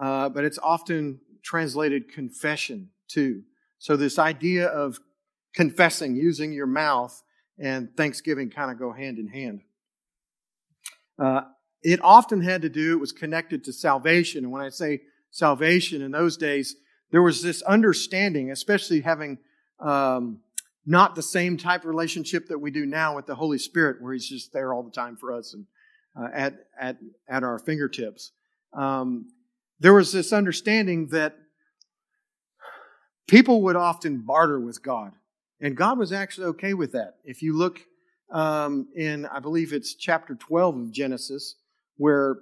uh, 0.00 0.28
but 0.28 0.44
it's 0.44 0.58
often 0.58 1.20
translated 1.42 2.12
confession 2.12 2.90
too. 3.08 3.42
So 3.78 3.96
this 3.96 4.18
idea 4.18 4.66
of 4.68 5.00
confessing, 5.52 6.14
using 6.14 6.52
your 6.52 6.66
mouth, 6.66 7.22
and 7.58 7.88
thanksgiving 7.96 8.50
kind 8.50 8.70
of 8.70 8.78
go 8.78 8.92
hand 8.92 9.18
in 9.18 9.28
hand. 9.28 9.62
Uh, 11.18 11.42
it 11.82 12.00
often 12.02 12.40
had 12.40 12.62
to 12.62 12.68
do, 12.68 12.96
it 12.96 13.00
was 13.00 13.12
connected 13.12 13.64
to 13.64 13.72
salvation. 13.72 14.44
And 14.44 14.52
when 14.52 14.62
I 14.62 14.70
say 14.70 15.02
salvation 15.30 16.02
in 16.02 16.12
those 16.12 16.36
days, 16.36 16.76
there 17.10 17.22
was 17.22 17.42
this 17.42 17.62
understanding, 17.62 18.50
especially 18.50 19.00
having 19.00 19.38
um, 19.80 20.40
not 20.86 21.14
the 21.14 21.22
same 21.22 21.56
type 21.56 21.82
of 21.82 21.86
relationship 21.86 22.48
that 22.48 22.58
we 22.58 22.70
do 22.70 22.86
now 22.86 23.16
with 23.16 23.26
the 23.26 23.34
Holy 23.34 23.58
Spirit, 23.58 24.02
where 24.02 24.12
He's 24.12 24.28
just 24.28 24.52
there 24.52 24.74
all 24.74 24.82
the 24.82 24.90
time 24.90 25.16
for 25.16 25.32
us 25.32 25.54
and 25.54 25.66
uh, 26.16 26.28
at, 26.32 26.54
at, 26.78 26.96
at 27.28 27.42
our 27.42 27.58
fingertips. 27.58 28.32
Um, 28.72 29.30
there 29.80 29.94
was 29.94 30.12
this 30.12 30.32
understanding 30.32 31.08
that 31.08 31.36
people 33.26 33.62
would 33.62 33.76
often 33.76 34.18
barter 34.18 34.60
with 34.60 34.82
God. 34.82 35.12
And 35.60 35.76
God 35.76 35.98
was 35.98 36.12
actually 36.12 36.48
okay 36.48 36.74
with 36.74 36.92
that. 36.92 37.16
If 37.24 37.42
you 37.42 37.56
look 37.56 37.80
um, 38.30 38.88
in, 38.94 39.26
I 39.26 39.40
believe 39.40 39.72
it's 39.72 39.94
chapter 39.94 40.34
12 40.34 40.76
of 40.76 40.92
Genesis, 40.92 41.56
where 41.96 42.36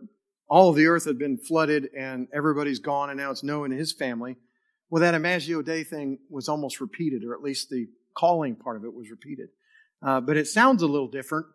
all 0.49 0.71
of 0.71 0.77
the 0.77 0.87
earth 0.87 1.05
had 1.05 1.19
been 1.19 1.37
flooded 1.37 1.89
and 1.97 2.29
everybody's 2.35 2.79
gone, 2.79 3.11
and 3.11 3.19
now 3.19 3.31
it's 3.31 3.43
Noah 3.43 3.65
and 3.65 3.73
his 3.73 3.93
family. 3.93 4.37
Well, 4.93 5.01
that 5.01 5.15
Imago 5.15 5.63
Dei 5.63 5.85
thing 5.85 6.19
was 6.29 6.51
almost 6.51 6.79
repeated, 6.79 7.25
or 7.25 7.33
at 7.33 7.41
least 7.41 7.71
the 7.71 7.89
calling 8.15 8.55
part 8.55 8.77
of 8.77 8.85
it 8.85 8.93
was 8.93 9.11
repeated. 9.11 9.49
Uh, 10.03 10.21
but 10.21 10.37
it 10.37 10.47
sounds 10.47 10.83
a 10.83 10.87
little 10.87 11.09
different. 11.09 11.47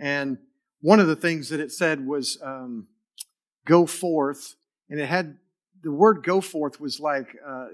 And 0.00 0.38
one 0.80 0.98
of 0.98 1.06
the 1.06 1.14
things 1.14 1.50
that 1.50 1.60
it 1.60 1.70
said 1.70 2.06
was 2.06 2.38
um, 2.42 2.86
go 3.66 3.84
forth. 3.84 4.56
And 4.88 4.98
it 4.98 5.04
had 5.04 5.36
the 5.82 5.92
word 5.92 6.22
go 6.24 6.40
forth 6.40 6.80
was 6.80 6.98
like 6.98 7.36
uh, 7.46 7.66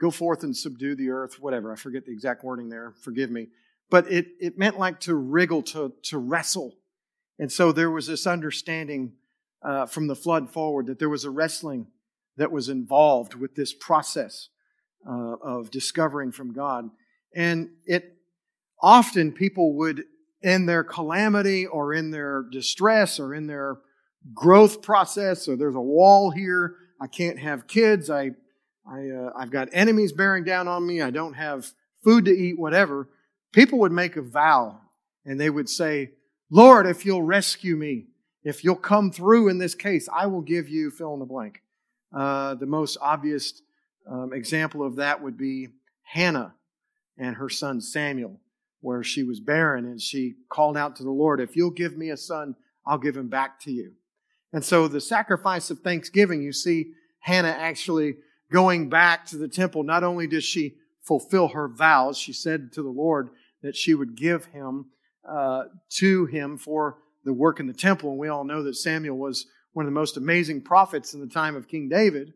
go 0.00 0.12
forth 0.12 0.44
and 0.44 0.56
subdue 0.56 0.94
the 0.94 1.10
earth, 1.10 1.40
whatever. 1.40 1.72
I 1.72 1.74
forget 1.74 2.06
the 2.06 2.12
exact 2.12 2.44
wording 2.44 2.68
there. 2.68 2.94
Forgive 3.02 3.32
me. 3.32 3.48
But 3.90 4.12
it, 4.12 4.28
it 4.38 4.58
meant 4.58 4.78
like 4.78 5.00
to 5.00 5.16
wriggle, 5.16 5.62
to, 5.62 5.92
to 6.04 6.18
wrestle. 6.18 6.76
And 7.36 7.50
so 7.50 7.72
there 7.72 7.90
was 7.90 8.06
this 8.06 8.28
understanding 8.28 9.14
uh, 9.60 9.86
from 9.86 10.06
the 10.06 10.14
flood 10.14 10.52
forward 10.52 10.86
that 10.86 11.00
there 11.00 11.08
was 11.08 11.24
a 11.24 11.30
wrestling 11.30 11.88
that 12.36 12.52
was 12.52 12.68
involved 12.68 13.34
with 13.34 13.56
this 13.56 13.74
process 13.74 14.50
uh, 15.08 15.36
of 15.42 15.70
discovering 15.70 16.32
from 16.32 16.52
God. 16.52 16.90
And 17.34 17.70
it 17.86 18.16
often 18.80 19.32
people 19.32 19.74
would, 19.76 20.04
in 20.42 20.66
their 20.66 20.84
calamity 20.84 21.66
or 21.66 21.94
in 21.94 22.10
their 22.10 22.44
distress 22.50 23.20
or 23.20 23.34
in 23.34 23.46
their 23.46 23.78
growth 24.34 24.82
process, 24.82 25.48
or 25.48 25.56
there's 25.56 25.74
a 25.74 25.80
wall 25.80 26.30
here, 26.30 26.76
I 27.00 27.06
can't 27.06 27.38
have 27.38 27.66
kids, 27.66 28.10
I, 28.10 28.30
I, 28.86 29.08
uh, 29.10 29.32
I've 29.36 29.50
got 29.50 29.68
enemies 29.72 30.12
bearing 30.12 30.44
down 30.44 30.68
on 30.68 30.86
me, 30.86 31.00
I 31.02 31.10
don't 31.10 31.34
have 31.34 31.72
food 32.04 32.24
to 32.26 32.30
eat, 32.30 32.58
whatever. 32.58 33.08
People 33.52 33.78
would 33.80 33.92
make 33.92 34.16
a 34.16 34.22
vow 34.22 34.80
and 35.24 35.40
they 35.40 35.50
would 35.50 35.68
say, 35.68 36.10
Lord, 36.50 36.86
if 36.86 37.04
you'll 37.04 37.22
rescue 37.22 37.76
me, 37.76 38.06
if 38.44 38.64
you'll 38.64 38.76
come 38.76 39.10
through 39.10 39.48
in 39.48 39.58
this 39.58 39.74
case, 39.74 40.08
I 40.12 40.26
will 40.26 40.40
give 40.40 40.68
you 40.68 40.90
fill 40.90 41.14
in 41.14 41.20
the 41.20 41.26
blank. 41.26 41.62
Uh, 42.14 42.54
the 42.54 42.66
most 42.66 42.98
obvious 43.00 43.62
um, 44.10 44.32
example 44.32 44.84
of 44.84 44.96
that 44.96 45.22
would 45.22 45.36
be 45.36 45.68
Hannah 46.02 46.54
and 47.18 47.36
her 47.36 47.48
son 47.48 47.80
Samuel, 47.80 48.40
where 48.80 49.02
she 49.02 49.22
was 49.22 49.40
barren 49.40 49.84
and 49.84 50.00
she 50.00 50.34
called 50.48 50.76
out 50.76 50.96
to 50.96 51.02
the 51.02 51.10
Lord, 51.10 51.40
If 51.40 51.56
you'll 51.56 51.70
give 51.70 51.96
me 51.96 52.10
a 52.10 52.16
son, 52.16 52.56
I'll 52.86 52.98
give 52.98 53.16
him 53.16 53.28
back 53.28 53.60
to 53.60 53.70
you. 53.72 53.92
And 54.52 54.64
so 54.64 54.88
the 54.88 55.00
sacrifice 55.00 55.70
of 55.70 55.80
thanksgiving, 55.80 56.42
you 56.42 56.52
see 56.52 56.92
Hannah 57.20 57.48
actually 57.48 58.16
going 58.50 58.88
back 58.88 59.24
to 59.26 59.38
the 59.38 59.48
temple. 59.48 59.82
Not 59.82 60.04
only 60.04 60.26
does 60.26 60.44
she 60.44 60.76
fulfill 61.00 61.48
her 61.48 61.68
vows, 61.68 62.18
she 62.18 62.32
said 62.32 62.72
to 62.72 62.82
the 62.82 62.90
Lord 62.90 63.30
that 63.62 63.76
she 63.76 63.94
would 63.94 64.16
give 64.16 64.46
him 64.46 64.86
uh, 65.28 65.64
to 65.88 66.26
him 66.26 66.58
for 66.58 66.98
the 67.24 67.32
work 67.32 67.60
in 67.60 67.66
the 67.66 67.72
temple. 67.72 68.10
And 68.10 68.18
we 68.18 68.28
all 68.28 68.44
know 68.44 68.62
that 68.64 68.74
Samuel 68.74 69.16
was 69.16 69.46
one 69.72 69.86
of 69.86 69.90
the 69.90 69.98
most 69.98 70.16
amazing 70.16 70.62
prophets 70.62 71.14
in 71.14 71.20
the 71.20 71.26
time 71.26 71.56
of 71.56 71.68
King 71.68 71.88
David. 71.88 72.34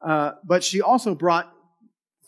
Uh, 0.00 0.32
but 0.44 0.62
she 0.62 0.80
also 0.80 1.14
brought 1.14 1.52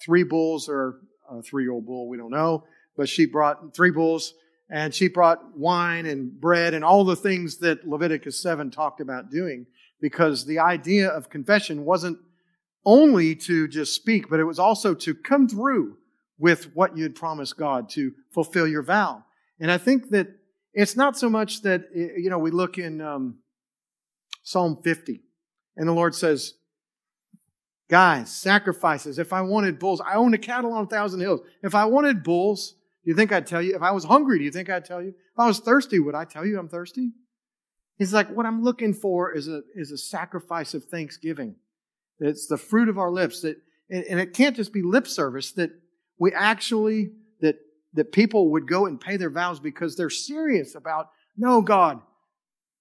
three 0.02 0.22
bulls 0.22 0.68
or 0.68 1.00
a 1.30 1.42
three 1.42 1.64
year 1.64 1.72
old 1.72 1.86
bull, 1.86 2.08
we 2.08 2.16
don't 2.16 2.30
know. 2.30 2.64
But 2.96 3.08
she 3.08 3.26
brought 3.26 3.74
three 3.74 3.90
bulls 3.90 4.34
and 4.70 4.94
she 4.94 5.08
brought 5.08 5.56
wine 5.56 6.06
and 6.06 6.40
bread 6.40 6.74
and 6.74 6.84
all 6.84 7.04
the 7.04 7.16
things 7.16 7.58
that 7.58 7.86
Leviticus 7.86 8.42
7 8.42 8.70
talked 8.70 9.00
about 9.00 9.30
doing 9.30 9.66
because 10.00 10.44
the 10.44 10.58
idea 10.58 11.08
of 11.08 11.30
confession 11.30 11.84
wasn't 11.84 12.18
only 12.84 13.34
to 13.34 13.68
just 13.68 13.94
speak, 13.94 14.28
but 14.30 14.40
it 14.40 14.44
was 14.44 14.58
also 14.58 14.94
to 14.94 15.14
come 15.14 15.48
through 15.48 15.96
with 16.38 16.74
what 16.74 16.96
you'd 16.96 17.14
promised 17.14 17.56
God 17.56 17.88
to 17.90 18.12
fulfill 18.32 18.66
your 18.66 18.82
vow. 18.82 19.24
And 19.60 19.70
I 19.70 19.78
think 19.78 20.10
that 20.10 20.28
it's 20.72 20.96
not 20.96 21.18
so 21.18 21.28
much 21.28 21.62
that, 21.62 21.86
you 21.94 22.30
know, 22.30 22.38
we 22.38 22.50
look 22.50 22.78
in 22.78 23.00
um, 23.00 23.38
Psalm 24.42 24.78
50 24.82 25.20
and 25.76 25.88
the 25.88 25.92
Lord 25.92 26.14
says, 26.14 26.54
Guys, 27.88 28.30
sacrifices. 28.30 29.18
If 29.18 29.32
I 29.32 29.40
wanted 29.40 29.78
bulls, 29.78 30.00
I 30.00 30.14
own 30.14 30.34
a 30.34 30.38
cattle 30.38 30.72
on 30.72 30.84
a 30.84 30.88
thousand 30.88 31.20
hills. 31.20 31.40
If 31.62 31.74
I 31.74 31.86
wanted 31.86 32.22
bulls, 32.22 32.74
do 33.04 33.10
you 33.10 33.16
think 33.16 33.32
I'd 33.32 33.46
tell 33.46 33.62
you? 33.62 33.74
If 33.74 33.82
I 33.82 33.92
was 33.92 34.04
hungry, 34.04 34.38
do 34.38 34.44
you 34.44 34.50
think 34.50 34.68
I'd 34.68 34.84
tell 34.84 35.02
you? 35.02 35.08
If 35.08 35.38
I 35.38 35.46
was 35.46 35.60
thirsty, 35.60 35.98
would 35.98 36.14
I 36.14 36.26
tell 36.26 36.44
you 36.44 36.58
I'm 36.58 36.68
thirsty? 36.68 37.12
He's 37.96 38.12
like, 38.12 38.28
what 38.28 38.44
I'm 38.44 38.62
looking 38.62 38.92
for 38.92 39.34
is 39.34 39.48
a, 39.48 39.62
is 39.74 39.90
a 39.90 39.98
sacrifice 39.98 40.74
of 40.74 40.84
thanksgiving. 40.84 41.56
It's 42.20 42.46
the 42.46 42.58
fruit 42.58 42.88
of 42.88 42.98
our 42.98 43.10
lips 43.10 43.40
that, 43.42 43.56
and 43.90 44.20
it 44.20 44.34
can't 44.34 44.54
just 44.54 44.72
be 44.72 44.82
lip 44.82 45.06
service 45.06 45.52
that 45.52 45.70
we 46.18 46.32
actually, 46.32 47.12
that, 47.40 47.56
that 47.94 48.12
people 48.12 48.50
would 48.50 48.68
go 48.68 48.84
and 48.86 49.00
pay 49.00 49.16
their 49.16 49.30
vows 49.30 49.60
because 49.60 49.96
they're 49.96 50.10
serious 50.10 50.74
about, 50.74 51.10
no, 51.36 51.62
God, 51.62 52.02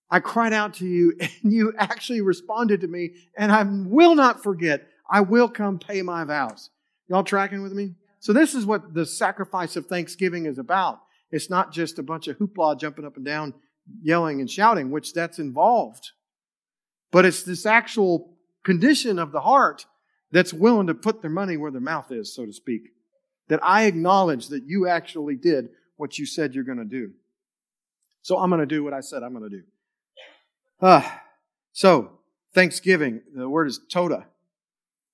I 0.10 0.20
cried 0.20 0.54
out 0.54 0.76
to 0.76 0.86
you 0.86 1.18
and 1.20 1.54
you 1.54 1.74
actually 1.78 2.22
responded 2.22 2.82
to 2.82 2.88
me 2.88 3.16
and 3.38 3.52
I 3.52 3.64
will 3.64 4.16
not 4.16 4.44
forget. 4.44 4.88
I 5.10 5.22
will 5.22 5.50
come 5.50 5.80
pay 5.80 6.02
my 6.02 6.24
vows. 6.24 6.70
Y'all 7.08 7.24
tracking 7.24 7.62
with 7.62 7.74
me? 7.74 7.96
So 8.20 8.34
this 8.34 8.54
is 8.54 8.66
what 8.66 8.94
the 8.94 9.06
sacrifice 9.06 9.76
of 9.76 9.86
thanksgiving 9.86 10.46
is 10.46 10.58
about. 10.58 11.00
It's 11.32 11.50
not 11.50 11.72
just 11.72 12.00
a 12.00 12.04
bunch 12.04 12.28
of 12.28 12.38
hoopla 12.38 12.80
jumping 12.80 13.06
up 13.06 13.16
and 13.16 13.26
down, 13.26 13.54
yelling 14.02 14.40
and 14.40 14.50
shouting, 14.50 14.92
which 14.92 15.14
that's 15.14 15.40
involved. 15.40 16.12
But 17.12 17.26
it's 17.26 17.44
this 17.44 17.66
actual 17.66 18.34
condition 18.64 19.20
of 19.20 19.32
the 19.32 19.42
heart 19.42 19.86
that's 20.32 20.54
willing 20.54 20.88
to 20.88 20.94
put 20.94 21.22
their 21.22 21.32
money 21.32 21.56
where 21.56 21.72
their 21.72 21.82
mouth 21.82 22.12
is, 22.12 22.34
so 22.34 22.46
to 22.46 22.54
speak. 22.54 22.90
That 23.48 23.64
I 23.64 23.84
acknowledge 23.84 24.50
that 24.50 24.64
you 24.66 24.88
actually 24.88 25.36
did 25.36 25.70
what 25.96 26.20
you 26.20 26.26
said 26.26 26.54
you're 26.54 26.66
going 26.66 26.78
to 26.80 26.86
do. 26.86 27.12
So 28.22 28.38
I'm 28.38 28.50
going 28.50 28.60
to 28.60 28.66
do 28.66 28.84
what 28.84 28.94
I 28.94 29.00
said 29.00 29.24
I'm 29.24 29.34
going 29.34 29.50
to 29.50 29.58
do. 29.58 29.64
Ah, 30.82 31.24
so 31.72 32.20
thanksgiving, 32.54 33.22
the 33.34 33.48
word 33.48 33.68
is 33.68 33.80
toda 33.90 34.28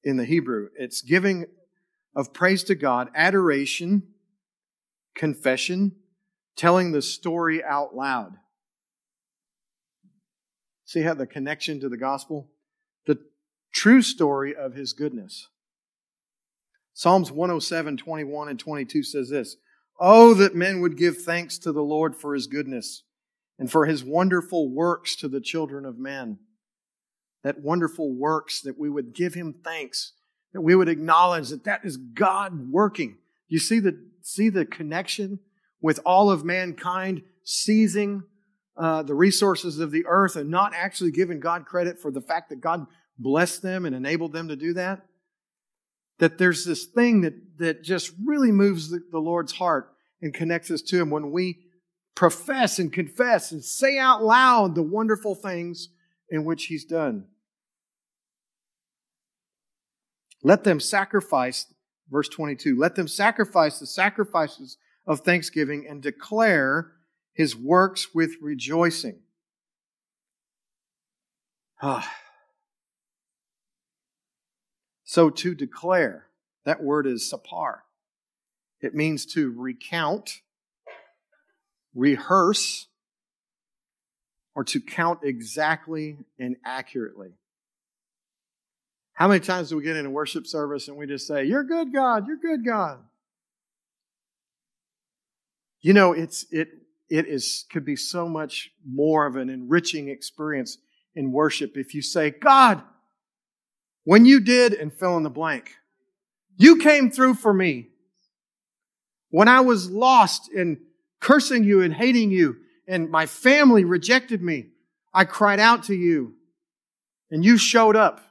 in 0.03 0.17
the 0.17 0.25
Hebrew. 0.25 0.69
It's 0.77 1.01
giving 1.01 1.45
of 2.15 2.33
praise 2.33 2.63
to 2.65 2.75
God, 2.75 3.09
adoration, 3.15 4.03
confession, 5.15 5.93
telling 6.55 6.91
the 6.91 7.01
story 7.01 7.63
out 7.63 7.95
loud. 7.95 8.33
See 10.85 11.01
how 11.01 11.13
the 11.13 11.25
connection 11.25 11.79
to 11.79 11.89
the 11.89 11.97
gospel? 11.97 12.49
The 13.07 13.19
true 13.73 14.01
story 14.01 14.55
of 14.55 14.75
his 14.75 14.93
goodness. 14.93 15.49
Psalms 16.93 17.31
107, 17.31 17.97
21 17.97 18.49
and 18.49 18.59
22 18.59 19.03
says 19.03 19.29
this 19.29 19.57
Oh, 19.99 20.33
that 20.35 20.55
men 20.55 20.81
would 20.81 20.97
give 20.97 21.17
thanks 21.21 21.57
to 21.59 21.71
the 21.71 21.81
Lord 21.81 22.15
for 22.15 22.35
his 22.35 22.47
goodness 22.47 23.03
and 23.57 23.71
for 23.71 23.85
his 23.85 24.03
wonderful 24.03 24.69
works 24.69 25.15
to 25.17 25.27
the 25.27 25.41
children 25.41 25.85
of 25.85 25.97
men 25.97 26.39
that 27.43 27.61
wonderful 27.61 28.13
works, 28.13 28.61
that 28.61 28.79
we 28.79 28.89
would 28.89 29.13
give 29.13 29.33
him 29.33 29.55
thanks, 29.63 30.13
that 30.53 30.61
we 30.61 30.75
would 30.75 30.89
acknowledge 30.89 31.49
that 31.49 31.65
that 31.65 31.81
is 31.83 31.97
God 31.97 32.71
working. 32.71 33.17
You 33.47 33.59
see 33.59 33.79
the, 33.79 33.99
see 34.21 34.49
the 34.49 34.65
connection 34.65 35.39
with 35.81 35.99
all 36.05 36.31
of 36.31 36.45
mankind 36.45 37.21
seizing 37.43 38.23
uh, 38.77 39.03
the 39.03 39.13
resources 39.13 39.79
of 39.79 39.91
the 39.91 40.05
earth 40.07 40.35
and 40.35 40.49
not 40.49 40.73
actually 40.73 41.11
giving 41.11 41.39
God 41.39 41.65
credit 41.65 41.99
for 41.99 42.09
the 42.09 42.21
fact 42.21 42.49
that 42.49 42.61
God 42.61 42.87
blessed 43.19 43.61
them 43.61 43.85
and 43.85 43.95
enabled 43.95 44.33
them 44.33 44.47
to 44.47 44.55
do 44.55 44.73
that? 44.73 45.05
That 46.19 46.37
there's 46.37 46.65
this 46.65 46.85
thing 46.85 47.21
that, 47.21 47.33
that 47.57 47.83
just 47.83 48.11
really 48.23 48.51
moves 48.51 48.89
the, 48.89 49.03
the 49.11 49.19
Lord's 49.19 49.53
heart 49.53 49.93
and 50.21 50.33
connects 50.33 50.71
us 50.71 50.81
to 50.83 50.99
Him 50.99 51.09
when 51.09 51.31
we 51.31 51.59
profess 52.15 52.79
and 52.79 52.93
confess 52.93 53.51
and 53.51 53.63
say 53.63 53.97
out 53.97 54.23
loud 54.23 54.75
the 54.75 54.83
wonderful 54.83 55.35
things 55.35 55.89
in 56.29 56.45
which 56.45 56.65
He's 56.65 56.85
done. 56.85 57.25
Let 60.43 60.65
them 60.65 60.79
sacrifice, 60.81 61.73
verse 62.11 62.27
22, 62.27 62.77
let 62.77 62.95
them 62.95 63.07
sacrifice 63.07 63.79
the 63.79 63.87
sacrifices 63.87 64.77
of 65.07 65.21
thanksgiving 65.21 65.87
and 65.89 66.01
declare 66.01 66.91
his 67.33 67.55
works 67.55 68.09
with 68.13 68.35
rejoicing. 68.41 69.19
Ah. 71.81 72.13
so 75.03 75.29
to 75.29 75.53
declare, 75.53 76.27
that 76.65 76.81
word 76.81 77.05
is 77.05 77.29
sapar. 77.29 77.79
It 78.79 78.95
means 78.95 79.25
to 79.27 79.51
recount, 79.51 80.41
rehearse, 81.93 82.87
or 84.55 84.63
to 84.65 84.79
count 84.79 85.19
exactly 85.23 86.17
and 86.39 86.55
accurately. 86.65 87.33
How 89.13 89.27
many 89.27 89.39
times 89.39 89.69
do 89.69 89.77
we 89.77 89.83
get 89.83 89.95
in 89.95 90.05
a 90.05 90.09
worship 90.09 90.47
service 90.47 90.87
and 90.87 90.97
we 90.97 91.05
just 91.05 91.27
say, 91.27 91.45
You're 91.45 91.63
good, 91.63 91.93
God, 91.93 92.27
you're 92.27 92.37
good, 92.37 92.65
God? 92.65 92.99
You 95.81 95.93
know, 95.93 96.13
it's 96.13 96.45
it 96.51 96.69
it 97.09 97.27
is 97.27 97.65
could 97.71 97.85
be 97.85 97.95
so 97.95 98.27
much 98.27 98.71
more 98.87 99.27
of 99.27 99.35
an 99.35 99.49
enriching 99.49 100.09
experience 100.09 100.77
in 101.15 101.31
worship 101.31 101.77
if 101.77 101.93
you 101.93 102.01
say, 102.01 102.31
God, 102.31 102.81
when 104.03 104.25
you 104.25 104.39
did 104.39 104.73
and 104.73 104.91
fill 104.91 105.17
in 105.17 105.23
the 105.23 105.29
blank, 105.29 105.75
you 106.57 106.77
came 106.77 107.11
through 107.11 107.35
for 107.35 107.53
me. 107.53 107.89
When 109.29 109.47
I 109.47 109.61
was 109.61 109.89
lost 109.89 110.51
in 110.51 110.79
cursing 111.19 111.63
you 111.63 111.81
and 111.81 111.93
hating 111.93 112.31
you, 112.31 112.57
and 112.87 113.09
my 113.09 113.25
family 113.25 113.85
rejected 113.85 114.41
me, 114.41 114.67
I 115.13 115.25
cried 115.25 115.59
out 115.59 115.83
to 115.83 115.95
you, 115.95 116.33
and 117.31 117.43
you 117.43 117.57
showed 117.57 117.95
up, 117.95 118.21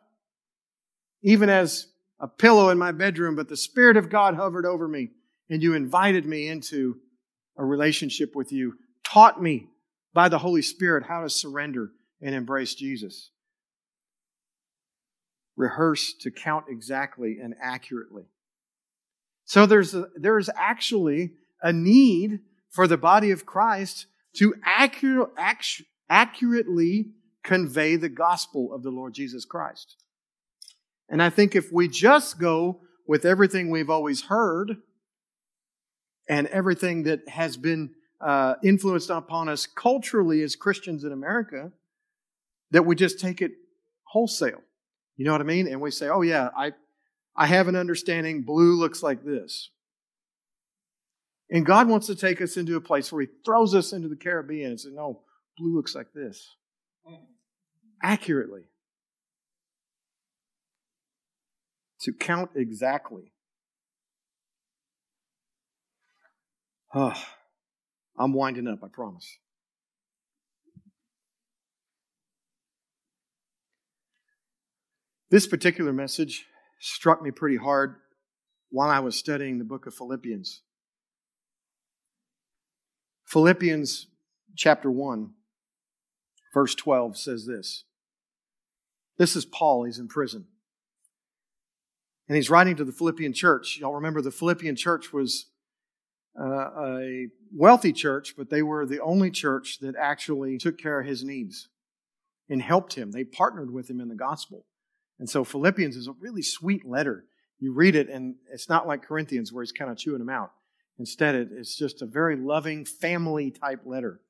even 1.23 1.49
as 1.49 1.87
a 2.21 2.29
pillow 2.29 2.69
in 2.69 2.79
my 2.79 2.93
bedroom, 2.93 3.37
but 3.37 3.49
the 3.49 3.57
Spirit 3.57 3.97
of 3.97 4.11
God 4.11 4.35
hovered 4.35 4.67
over 4.67 4.87
me, 4.87 5.11
and 5.51 5.63
you 5.63 5.75
invited 5.75 6.25
me 6.27 6.49
into 6.49 6.97
a 7.57 7.65
relationship 7.65 8.35
with 8.35 8.53
you, 8.53 8.75
taught 9.05 9.43
me 9.43 9.67
by 10.15 10.29
the 10.29 10.39
Holy 10.39 10.63
Spirit 10.63 11.05
how 11.05 11.23
to 11.23 11.31
surrender 11.31 11.91
and 12.21 12.35
embrace 12.35 12.75
Jesus. 12.75 13.31
Rehearse 15.57 16.15
to 16.21 16.31
count 16.31 16.67
exactly 16.69 17.39
and 17.43 17.55
accurately. 17.61 18.25
So 19.45 19.67
there's, 19.67 19.95
a, 19.95 20.09
there's 20.17 20.49
actually 20.57 21.33
a 21.61 21.73
need 21.73 22.41
for 22.71 22.87
the 22.87 22.97
body 22.97 23.31
of 23.31 23.45
Christ 23.45 24.07
to 24.37 24.55
accurate, 24.65 25.31
accurately 26.09 27.11
convey 27.43 27.97
the 27.97 28.09
gospel 28.09 28.73
of 28.73 28.83
the 28.83 28.91
Lord 28.91 29.13
Jesus 29.13 29.45
Christ. 29.45 30.02
And 31.13 31.23
I 31.23 31.29
think 31.29 31.55
if 31.55 31.71
we 31.71 31.89
just 31.89 32.41
go 32.41 32.81
with 33.07 33.27
everything 33.27 33.71
we've 33.71 33.91
always 33.91 34.23
heard 34.23 34.79
and 36.27 36.47
everything 36.47 37.03
that 37.03 37.29
has 37.29 37.59
been 37.59 37.91
uh, 38.19 38.55
influenced 38.65 39.11
upon 39.11 39.51
us 39.51 39.67
culturally 39.67 40.41
as 40.43 40.57
Christians 40.57 41.05
in 41.05 41.13
America, 41.13 41.71
that 42.71 42.87
we 42.87 42.97
just 42.97 43.21
take 43.21 43.43
it 43.43 43.53
wholesale. 44.05 44.63
You 45.17 45.27
know 45.27 45.33
what 45.33 45.43
I 45.43 45.45
mean? 45.45 45.69
And 45.69 45.83
we 45.83 45.91
say, 45.91 46.09
oh, 46.09 46.23
yeah, 46.23 46.49
I, 46.57 46.73
I 47.37 47.47
have 47.47 47.69
an 47.69 47.77
understanding. 47.77 48.43
Blue 48.43 48.75
looks 48.81 49.03
like 49.03 49.23
this. 49.23 49.69
And 51.51 51.67
God 51.67 51.89
wants 51.89 52.07
to 52.07 52.15
take 52.15 52.41
us 52.41 52.57
into 52.57 52.77
a 52.77 52.81
place 52.81 53.13
where 53.13 53.21
He 53.21 53.29
throws 53.45 53.75
us 53.75 53.93
into 53.93 54.09
the 54.09 54.17
Caribbean 54.17 54.71
and 54.71 54.81
says, 54.81 54.95
no, 54.95 55.21
blue 55.59 55.77
looks 55.77 55.95
like 55.95 56.15
this. 56.15 56.57
Accurately. 58.03 58.63
To 62.03 62.13
count 62.13 62.51
exactly. 62.57 63.33
Oh, 66.95 67.15
I'm 68.19 68.33
winding 68.33 68.67
up, 68.67 68.81
I 68.83 68.89
promise. 68.93 69.39
This 75.31 75.47
particular 75.47 75.93
message 75.93 76.45
struck 76.79 77.23
me 77.23 77.31
pretty 77.31 77.57
hard 77.57 77.97
while 78.71 78.91
I 78.91 78.99
was 78.99 79.17
studying 79.17 79.59
the 79.59 79.65
book 79.65 79.87
of 79.87 79.95
Philippians. 79.95 80.63
Philippians 83.27 84.09
chapter 84.57 84.91
1, 84.91 85.31
verse 86.53 86.75
12 86.75 87.17
says 87.17 87.47
this. 87.47 87.85
This 89.17 89.37
is 89.37 89.47
Paul, 89.47 89.85
he's 89.85 89.99
in 89.99 90.09
prison. 90.09 90.49
And 92.29 92.37
he's 92.37 92.51
writing 92.51 92.77
to 92.77 92.85
the 92.85 92.93
Philippian 92.93 93.33
church. 93.33 93.79
Y'all 93.79 93.95
remember 93.95 94.23
the 94.23 94.31
Philippian 94.31 94.77
church 94.77 95.13
was 95.13 95.47
uh, 96.41 96.71
a 96.85 97.27
wealthy 97.55 97.93
church, 97.93 98.35
but 98.37 98.49
they 98.49 98.63
were 98.63 98.87
the 98.87 99.01
only 99.01 99.31
church 99.31 99.79
that 99.81 99.97
actually 99.97 100.59
took 100.59 100.79
care 100.79 101.01
of 101.01 101.07
his 101.07 101.25
needs 101.25 101.69
and 102.49 102.63
helped 102.63 102.95
him. 102.95 103.11
They 103.11 103.25
partnered 103.25 103.73
with 103.73 103.91
him 103.91 104.01
in 104.01 104.09
the 104.09 104.15
gospel. 104.15 104.65
And 105.19 105.29
so 105.29 105.45
Philippians 105.45 105.97
is 105.97 106.09
a 106.09 106.15
really 106.21 106.43
sweet 106.43 106.87
letter. 106.87 107.25
You 107.59 107.73
read 107.73 107.95
it, 107.95 108.09
and 108.09 108.37
it's 108.53 108.69
not 108.69 108.87
like 108.87 109.05
Corinthians 109.05 109.53
where 109.53 109.63
he's 109.63 109.73
kind 109.73 109.91
of 109.91 109.97
chewing 109.97 110.19
them 110.19 110.31
out. 110.31 110.53
Instead, 110.99 111.35
it's 111.35 111.77
just 111.77 112.03
a 112.03 112.07
very 112.07 112.37
loving 112.37 112.85
family 112.85 113.51
type 113.51 113.83
letter. 113.85 114.21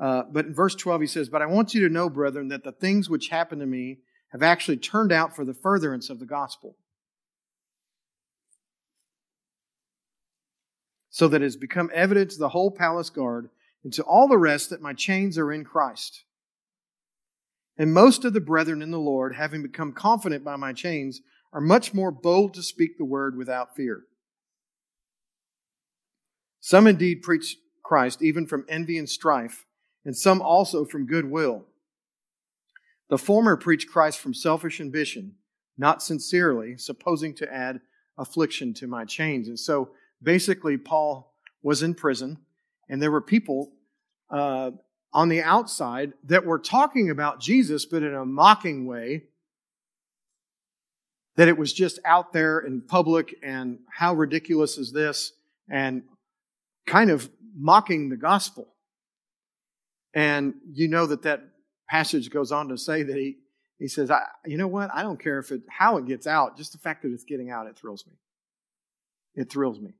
Uh, 0.00 0.22
but 0.30 0.46
in 0.46 0.54
verse 0.54 0.74
12, 0.74 1.00
he 1.00 1.06
says, 1.06 1.28
But 1.28 1.42
I 1.42 1.46
want 1.46 1.74
you 1.74 1.86
to 1.86 1.92
know, 1.92 2.10
brethren, 2.10 2.48
that 2.48 2.64
the 2.64 2.72
things 2.72 3.08
which 3.08 3.28
happened 3.28 3.60
to 3.60 3.66
me 3.66 3.98
have 4.32 4.42
actually 4.42 4.76
turned 4.76 5.12
out 5.12 5.34
for 5.34 5.44
the 5.44 5.54
furtherance 5.54 6.10
of 6.10 6.18
the 6.18 6.26
gospel. 6.26 6.76
So 11.16 11.28
that 11.28 11.40
it 11.40 11.46
has 11.46 11.56
become 11.56 11.88
evident 11.94 12.32
to 12.32 12.38
the 12.38 12.50
whole 12.50 12.70
palace 12.70 13.08
guard 13.08 13.48
and 13.82 13.90
to 13.94 14.02
all 14.02 14.28
the 14.28 14.36
rest 14.36 14.68
that 14.68 14.82
my 14.82 14.92
chains 14.92 15.38
are 15.38 15.50
in 15.50 15.64
Christ. 15.64 16.24
And 17.78 17.94
most 17.94 18.26
of 18.26 18.34
the 18.34 18.40
brethren 18.42 18.82
in 18.82 18.90
the 18.90 18.98
Lord, 18.98 19.34
having 19.34 19.62
become 19.62 19.94
confident 19.94 20.44
by 20.44 20.56
my 20.56 20.74
chains, 20.74 21.22
are 21.54 21.60
much 21.62 21.94
more 21.94 22.10
bold 22.10 22.52
to 22.52 22.62
speak 22.62 22.98
the 22.98 23.06
word 23.06 23.34
without 23.34 23.74
fear. 23.74 24.02
Some 26.60 26.86
indeed 26.86 27.22
preach 27.22 27.56
Christ, 27.82 28.20
even 28.22 28.46
from 28.46 28.66
envy 28.68 28.98
and 28.98 29.08
strife, 29.08 29.64
and 30.04 30.14
some 30.14 30.42
also 30.42 30.84
from 30.84 31.06
goodwill. 31.06 31.64
The 33.08 33.16
former 33.16 33.56
preach 33.56 33.88
Christ 33.88 34.18
from 34.18 34.34
selfish 34.34 34.82
ambition, 34.82 35.36
not 35.78 36.02
sincerely, 36.02 36.76
supposing 36.76 37.34
to 37.36 37.50
add 37.50 37.80
affliction 38.18 38.74
to 38.74 38.86
my 38.86 39.06
chains. 39.06 39.48
And 39.48 39.58
so 39.58 39.92
basically, 40.22 40.76
Paul 40.76 41.32
was 41.62 41.82
in 41.82 41.94
prison, 41.94 42.38
and 42.88 43.02
there 43.02 43.10
were 43.10 43.20
people 43.20 43.72
uh, 44.30 44.70
on 45.12 45.28
the 45.28 45.42
outside 45.42 46.12
that 46.24 46.44
were 46.44 46.58
talking 46.58 47.10
about 47.10 47.40
Jesus, 47.40 47.86
but 47.86 48.02
in 48.02 48.14
a 48.14 48.24
mocking 48.24 48.86
way. 48.86 49.24
That 51.36 51.48
it 51.48 51.58
was 51.58 51.72
just 51.72 51.98
out 52.06 52.32
there 52.32 52.60
in 52.60 52.80
public 52.80 53.34
and 53.42 53.80
how 53.92 54.14
ridiculous 54.14 54.78
is 54.78 54.90
this? 54.90 55.32
And 55.68 56.04
kind 56.86 57.10
of 57.10 57.28
mocking 57.54 58.08
the 58.08 58.16
gospel. 58.16 58.68
And 60.14 60.54
you 60.72 60.88
know 60.88 61.04
that 61.06 61.22
that 61.22 61.42
passage 61.88 62.30
goes 62.30 62.52
on 62.52 62.68
to 62.68 62.78
say 62.78 63.02
that 63.02 63.16
he, 63.16 63.36
he 63.78 63.86
says, 63.86 64.10
I, 64.10 64.22
you 64.46 64.56
know 64.56 64.66
what? 64.66 64.90
I 64.94 65.02
don't 65.02 65.20
care 65.22 65.38
if 65.38 65.50
it, 65.50 65.62
how 65.68 65.98
it 65.98 66.06
gets 66.06 66.26
out. 66.26 66.56
Just 66.56 66.72
the 66.72 66.78
fact 66.78 67.02
that 67.02 67.12
it's 67.12 67.24
getting 67.24 67.50
out, 67.50 67.66
it 67.66 67.76
thrills 67.76 68.06
me. 68.06 68.14
It 69.34 69.50
thrills 69.50 69.78
me. 69.78 69.92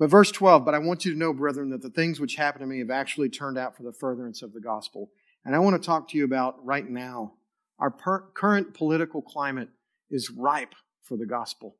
But 0.00 0.08
verse 0.08 0.32
12, 0.32 0.64
but 0.64 0.74
I 0.74 0.78
want 0.78 1.04
you 1.04 1.12
to 1.12 1.18
know, 1.18 1.34
brethren, 1.34 1.68
that 1.70 1.82
the 1.82 1.90
things 1.90 2.18
which 2.18 2.36
happened 2.36 2.62
to 2.62 2.66
me 2.66 2.78
have 2.78 2.90
actually 2.90 3.28
turned 3.28 3.58
out 3.58 3.76
for 3.76 3.82
the 3.82 3.92
furtherance 3.92 4.40
of 4.40 4.54
the 4.54 4.60
gospel. 4.60 5.10
And 5.44 5.54
I 5.54 5.58
want 5.58 5.80
to 5.80 5.86
talk 5.86 6.08
to 6.08 6.16
you 6.16 6.24
about 6.24 6.64
right 6.64 6.88
now. 6.88 7.34
Our 7.78 7.90
per- 7.90 8.30
current 8.32 8.72
political 8.72 9.20
climate 9.20 9.68
is 10.10 10.30
ripe 10.30 10.74
for 11.02 11.18
the 11.18 11.26
gospel. 11.26 11.76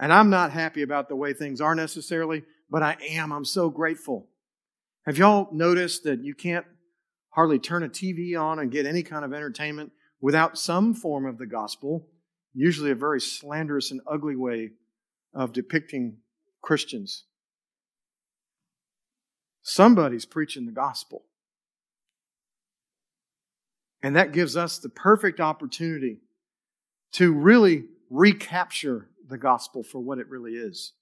And 0.00 0.12
I'm 0.12 0.30
not 0.30 0.50
happy 0.50 0.82
about 0.82 1.08
the 1.08 1.14
way 1.14 1.32
things 1.32 1.60
are 1.60 1.76
necessarily, 1.76 2.42
but 2.68 2.82
I 2.82 2.96
am. 3.08 3.32
I'm 3.32 3.44
so 3.44 3.70
grateful. 3.70 4.26
Have 5.06 5.16
y'all 5.16 5.48
noticed 5.52 6.02
that 6.04 6.24
you 6.24 6.34
can't 6.34 6.66
hardly 7.30 7.60
turn 7.60 7.84
a 7.84 7.88
TV 7.88 8.36
on 8.36 8.58
and 8.58 8.72
get 8.72 8.84
any 8.84 9.04
kind 9.04 9.24
of 9.24 9.32
entertainment 9.32 9.92
without 10.20 10.58
some 10.58 10.92
form 10.92 11.24
of 11.24 11.38
the 11.38 11.46
gospel, 11.46 12.08
usually 12.52 12.90
a 12.90 12.96
very 12.96 13.20
slanderous 13.20 13.92
and 13.92 14.00
ugly 14.08 14.34
way 14.34 14.70
of 15.32 15.52
depicting 15.52 16.16
Christians. 16.62 17.24
Somebody's 19.62 20.24
preaching 20.24 20.66
the 20.66 20.72
gospel. 20.72 21.24
And 24.02 24.14
that 24.14 24.32
gives 24.32 24.56
us 24.56 24.78
the 24.78 24.88
perfect 24.88 25.40
opportunity 25.40 26.20
to 27.12 27.32
really 27.32 27.86
recapture 28.10 29.08
the 29.28 29.38
gospel 29.38 29.82
for 29.82 29.98
what 29.98 30.18
it 30.18 30.28
really 30.28 30.52
is. 30.52 30.92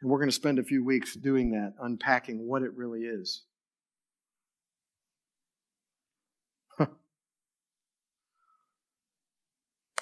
And 0.00 0.10
we're 0.10 0.18
going 0.18 0.28
to 0.28 0.34
spend 0.34 0.58
a 0.58 0.64
few 0.64 0.84
weeks 0.84 1.14
doing 1.14 1.50
that, 1.52 1.74
unpacking 1.80 2.46
what 2.46 2.62
it 2.62 2.72
really 2.76 3.00
is. 3.00 3.42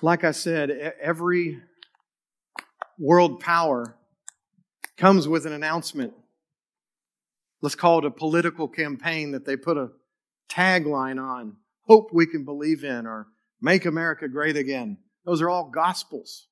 like 0.02 0.24
I 0.24 0.30
said, 0.30 0.70
every 1.00 1.60
world 3.00 3.40
power 3.40 3.96
comes 4.96 5.26
with 5.26 5.46
an 5.46 5.52
announcement. 5.52 6.12
let's 7.62 7.74
call 7.74 7.98
it 7.98 8.04
a 8.04 8.10
political 8.10 8.68
campaign 8.68 9.32
that 9.32 9.44
they 9.44 9.56
put 9.56 9.76
a 9.76 9.90
tagline 10.48 11.20
on 11.20 11.56
hope 11.86 12.10
we 12.12 12.26
can 12.26 12.44
believe 12.44 12.84
in 12.84 13.06
or 13.06 13.26
make 13.60 13.84
America 13.84 14.28
great 14.28 14.56
again. 14.56 14.98
Those 15.24 15.42
are 15.42 15.50
all 15.50 15.70
gospels. 15.70 16.46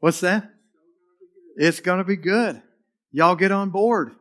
What's 0.00 0.20
that? 0.20 0.50
It's 1.56 1.80
going 1.80 1.98
to 1.98 2.04
be 2.04 2.16
good. 2.16 2.62
Y'all 3.10 3.36
get 3.36 3.52
on 3.52 3.70
board. 3.70 4.12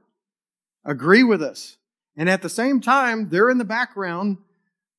Agree 0.83 1.23
with 1.23 1.41
us. 1.41 1.77
And 2.15 2.29
at 2.29 2.41
the 2.41 2.49
same 2.49 2.81
time, 2.81 3.29
they're 3.29 3.49
in 3.49 3.59
the 3.59 3.65
background 3.65 4.37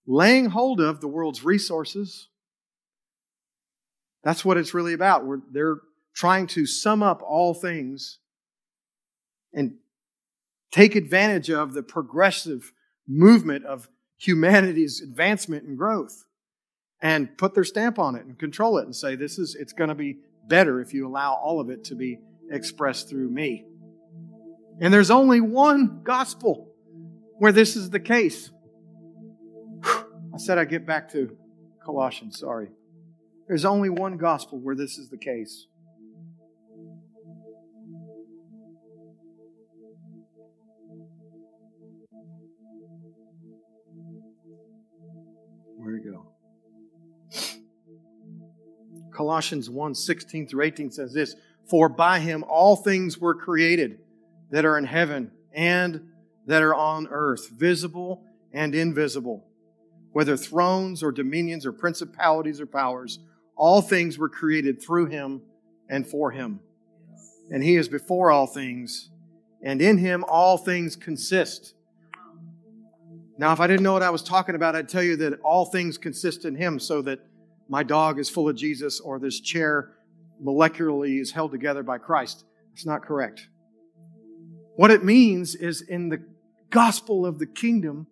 laying 0.07 0.47
hold 0.47 0.81
of 0.81 1.01
the 1.01 1.09
world's 1.09 1.45
resources. 1.45 2.28
That's 4.23 4.45
what 4.45 4.57
it's 4.57 4.75
really 4.75 4.93
about. 4.93 5.25
We're, 5.25 5.41
they're 5.51 5.79
trying 6.15 6.47
to 6.49 6.67
sum 6.67 7.03
up 7.03 7.23
all 7.23 7.55
things 7.55 8.19
and 9.53 9.75
take 10.71 10.97
advantage 10.97 11.51
of 11.51 11.73
the 11.73 11.83
progressive 11.83 12.73
movement 13.07 13.65
of 13.65 13.89
humanity's 14.19 15.01
advancement 15.01 15.65
and 15.65 15.79
growth 15.79 16.25
and 17.01 17.37
put 17.39 17.55
their 17.55 17.65
stamp 17.65 17.99
on 17.99 18.17
it 18.17 18.25
and 18.27 18.39
control 18.39 18.79
it 18.79 18.85
and 18.85 18.95
say 18.95 19.15
this 19.15 19.39
is 19.39 19.55
it's 19.55 19.73
going 19.73 19.89
to 19.89 19.95
be 19.95 20.19
better 20.49 20.81
if 20.81 20.93
you 20.93 21.07
allow 21.07 21.35
all 21.35 21.61
of 21.61 21.71
it 21.71 21.85
to 21.85 21.95
be 21.95 22.19
expressed 22.51 23.09
through 23.09 23.31
me. 23.31 23.65
And 24.81 24.93
there's 24.93 25.11
only 25.11 25.41
one 25.41 26.01
gospel 26.03 26.73
where 27.39 27.53
this 27.53 27.77
is 27.77 27.91
the 27.91 28.01
case. 28.01 28.51
I 29.85 30.39
said 30.39 30.59
i 30.59 30.65
get 30.65 30.87
back 30.87 31.11
to 31.13 31.37
colossians 31.85 32.39
sorry 32.39 32.69
there's 33.49 33.65
only 33.65 33.89
one 33.89 34.17
gospel 34.17 34.59
where 34.59 34.77
this 34.77 34.99
is 34.99 35.09
the 35.09 35.17
case 35.17 35.67
Where 45.79 45.97
to 45.97 46.03
go? 46.03 46.27
Colossians 49.13 49.71
1 49.71 49.95
16 49.95 50.49
through 50.49 50.65
18 50.65 50.91
says 50.91 51.15
this 51.15 51.35
For 51.71 51.89
by 51.89 52.19
him 52.19 52.45
all 52.49 52.77
things 52.77 53.19
were 53.19 53.35
created 53.35 54.01
that 54.51 54.65
are 54.65 54.77
in 54.77 54.85
heaven 54.85 55.31
and 55.55 56.09
that 56.47 56.63
are 56.63 56.75
on 56.75 57.07
earth, 57.11 57.49
visible 57.51 58.25
and 58.53 58.75
invisible, 58.75 59.47
whether 60.13 60.37
thrones 60.37 61.03
or 61.03 61.13
dominions 61.13 61.65
or 61.65 61.73
principalities 61.73 62.61
or 62.61 62.67
powers, 62.67 63.21
all 63.59 63.83
things 63.83 64.17
were 64.17 64.29
created 64.29 64.81
through 64.81 65.07
him 65.07 65.43
and 65.91 66.07
for 66.07 66.31
him. 66.31 66.61
And 67.51 67.63
he 67.63 67.77
is 67.77 67.89
before 67.89 68.31
all 68.31 68.47
things, 68.47 69.11
and 69.63 69.83
in 69.83 69.99
him 69.99 70.25
all 70.29 70.57
things 70.57 70.97
consist. 70.97 71.75
Now, 73.39 73.53
if 73.53 73.61
I 73.61 73.67
didn't 73.69 73.85
know 73.85 73.93
what 73.93 74.03
I 74.03 74.11
was 74.11 74.23
talking 74.23 74.57
about, 74.57 74.75
I'd 74.75 74.89
tell 74.89 75.03
you 75.03 75.17
that 75.19 75.41
all 75.41 75.65
things 75.65 75.97
consist 75.97 76.45
in 76.45 76.57
Him 76.57 76.81
so 76.81 77.03
that 77.03 77.21
my 77.69 77.85
dog 77.85 78.19
is 78.19 78.29
full 78.29 78.49
of 78.49 78.57
Jesus 78.57 78.99
or 78.99 79.21
this 79.21 79.39
chair 79.39 79.93
molecularly 80.43 81.21
is 81.21 81.31
held 81.31 81.53
together 81.53 81.85
by 81.85 81.99
Christ. 81.99 82.45
It's 82.73 82.87
not 82.87 83.03
correct. 83.03 83.47
What 84.77 84.91
it 84.91 85.05
means 85.05 85.55
is 85.55 85.83
in 85.83 86.09
the 86.09 86.23
gospel 86.71 87.27
of 87.27 87.39
the 87.39 87.47
kingdom 87.47 88.07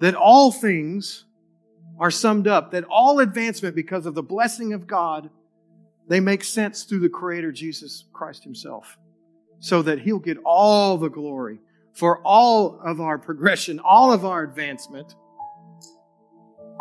that 0.00 0.14
all 0.14 0.52
things 0.52 1.25
are 1.98 2.10
summed 2.10 2.46
up, 2.46 2.72
that 2.72 2.84
all 2.84 3.20
advancement 3.20 3.74
because 3.74 4.06
of 4.06 4.14
the 4.14 4.22
blessing 4.22 4.72
of 4.72 4.86
God, 4.86 5.30
they 6.08 6.20
make 6.20 6.44
sense 6.44 6.84
through 6.84 7.00
the 7.00 7.08
Creator 7.08 7.52
Jesus 7.52 8.04
Christ 8.12 8.44
Himself, 8.44 8.96
so 9.58 9.82
that 9.82 10.00
He'll 10.00 10.18
get 10.18 10.38
all 10.44 10.98
the 10.98 11.08
glory 11.08 11.60
for 11.94 12.20
all 12.22 12.80
of 12.84 13.00
our 13.00 13.18
progression, 13.18 13.80
all 13.80 14.12
of 14.12 14.24
our 14.24 14.42
advancement. 14.42 15.14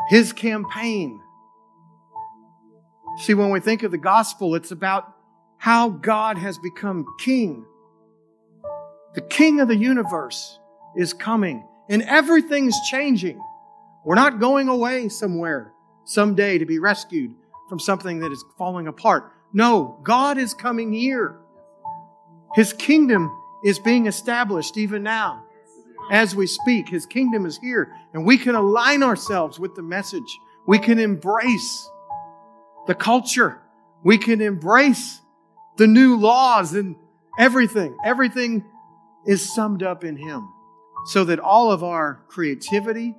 His 0.09 0.34
campaign. 0.34 1.22
See, 3.20 3.34
when 3.34 3.49
we 3.49 3.61
think 3.61 3.84
of 3.84 3.91
the 3.91 3.97
gospel, 3.97 4.55
it's 4.55 4.72
about 4.72 5.11
how 5.57 5.89
God 5.89 6.38
has 6.38 6.57
become 6.57 7.05
king. 7.18 7.66
The 9.13 9.22
king 9.22 9.61
of 9.61 9.70
the 9.70 9.78
universe 9.78 10.59
is 10.97 11.13
coming 11.13 11.66
and 11.89 12.01
everything's 12.03 12.76
changing. 12.89 13.41
We're 14.06 14.16
not 14.16 14.39
going 14.39 14.70
away 14.70 15.10
somewhere 15.10 15.74
someday 16.03 16.60
to 16.60 16.66
be 16.66 16.78
rescued 16.78 17.34
from 17.68 17.80
something 17.80 18.20
that 18.20 18.32
is 18.32 18.45
falling 18.56 18.88
apart. 18.88 19.32
No, 19.51 19.99
God 20.03 20.38
is 20.38 20.53
coming 20.53 20.93
here. 20.93 21.39
His 22.53 22.72
kingdom 22.72 23.36
is 23.64 23.80
being 23.80 24.06
established 24.06 24.78
even 24.78 25.01
now. 25.01 25.43
As 26.12 26.36
we 26.36 26.45
speak, 26.45 26.88
His 26.88 27.08
kingdom 27.08 27.47
is 27.47 27.58
here, 27.58 27.91
and 28.14 28.26
we 28.26 28.38
can 28.38 28.53
align 28.53 29.01
ourselves 29.01 29.60
with 29.60 29.74
the 29.74 29.82
message. 29.82 30.38
We 30.68 30.78
can 30.78 30.99
embrace 30.99 31.89
the 32.86 32.93
culture. 32.93 33.60
We 34.03 34.20
can 34.20 34.39
embrace 34.39 35.20
the 35.78 35.88
new 35.88 36.16
laws 36.16 36.74
and 36.74 36.95
everything. 37.39 37.97
Everything 38.06 38.66
is 39.26 39.51
summed 39.51 39.82
up 39.82 40.03
in 40.03 40.16
Him. 40.16 40.47
So 41.08 41.24
that 41.24 41.39
all 41.39 41.72
of 41.72 41.84
our 41.84 42.24
creativity, 42.28 43.16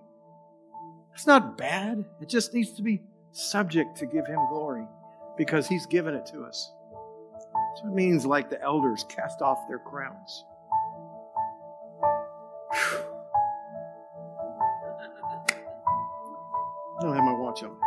it's 1.17 1.27
not 1.27 1.57
bad. 1.57 2.05
It 2.21 2.29
just 2.29 2.53
needs 2.53 2.73
to 2.73 2.83
be 2.83 3.01
subject 3.33 3.97
to 3.97 4.07
give 4.07 4.27
Him 4.27 4.39
glory 4.51 4.87
because 5.39 5.67
He's 5.67 5.87
given 5.87 6.14
it 6.14 6.27
to 6.27 6.45
us. 6.45 6.71
So 7.77 7.89
it 7.89 7.95
means, 7.95 8.27
like 8.27 8.51
the 8.51 8.61
elders, 8.61 9.07
cast 9.09 9.41
off 9.41 9.67
their 9.67 9.79
crowns. 9.79 10.45
I 16.99 17.03
don't 17.03 17.14
have 17.14 17.25
my 17.25 17.33
watch 17.33 17.62
on. 17.62 17.79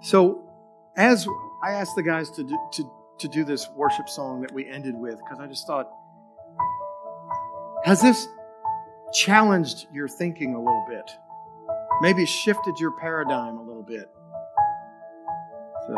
So, 0.00 0.48
as 0.96 1.26
I 1.64 1.72
asked 1.72 1.96
the 1.96 2.04
guys 2.04 2.30
to 2.32 2.44
do, 2.44 2.56
to, 2.74 2.90
to 3.18 3.28
do 3.28 3.42
this 3.44 3.68
worship 3.74 4.08
song 4.08 4.42
that 4.42 4.52
we 4.52 4.68
ended 4.68 4.94
with, 4.94 5.18
because 5.18 5.40
I 5.40 5.48
just 5.48 5.66
thought, 5.66 5.90
has 7.84 8.00
this 8.00 8.28
challenged 9.12 9.88
your 9.92 10.06
thinking 10.06 10.54
a 10.54 10.58
little 10.58 10.86
bit? 10.88 11.10
Maybe 12.02 12.26
shifted 12.26 12.80
your 12.80 12.90
paradigm 12.90 13.58
a 13.58 13.62
little 13.62 13.84
bit? 13.84 14.10
So, 15.86 15.94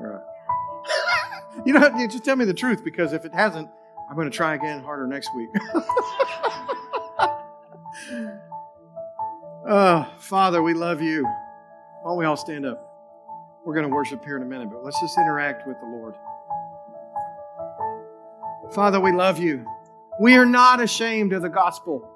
right. 0.00 0.22
You 1.66 1.74
know, 1.74 2.06
just 2.08 2.24
tell 2.24 2.36
me 2.36 2.46
the 2.46 2.54
truth 2.54 2.82
because 2.84 3.12
if 3.12 3.26
it 3.26 3.34
hasn't, 3.34 3.68
I'm 4.08 4.16
going 4.16 4.30
to 4.30 4.34
try 4.34 4.54
again 4.54 4.82
harder 4.82 5.06
next 5.06 5.28
week. 5.34 5.50
oh, 9.68 10.08
Father, 10.20 10.62
we 10.62 10.72
love 10.72 11.02
you. 11.02 11.24
Why 11.24 12.10
don't 12.10 12.16
we 12.16 12.24
all 12.24 12.36
stand 12.36 12.64
up? 12.64 12.86
We're 13.66 13.74
going 13.74 13.86
to 13.86 13.94
worship 13.94 14.24
here 14.24 14.36
in 14.36 14.42
a 14.42 14.46
minute, 14.46 14.70
but 14.70 14.84
let's 14.84 14.98
just 15.00 15.18
interact 15.18 15.66
with 15.66 15.78
the 15.80 15.86
Lord. 15.86 16.14
Father, 18.72 19.00
we 19.00 19.12
love 19.12 19.38
you. 19.38 19.66
We 20.18 20.36
are 20.36 20.46
not 20.46 20.80
ashamed 20.80 21.34
of 21.34 21.42
the 21.42 21.50
gospel. 21.50 22.09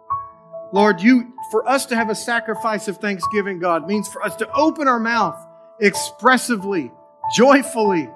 Lord, 0.74 1.00
you 1.00 1.32
for 1.52 1.68
us 1.68 1.86
to 1.86 1.94
have 1.94 2.10
a 2.10 2.16
sacrifice 2.16 2.88
of 2.88 2.96
thanksgiving, 2.96 3.60
God, 3.60 3.86
means 3.86 4.08
for 4.08 4.24
us 4.24 4.34
to 4.36 4.52
open 4.52 4.88
our 4.88 4.98
mouth 4.98 5.38
expressively, 5.80 6.90
joyfully, 7.36 8.10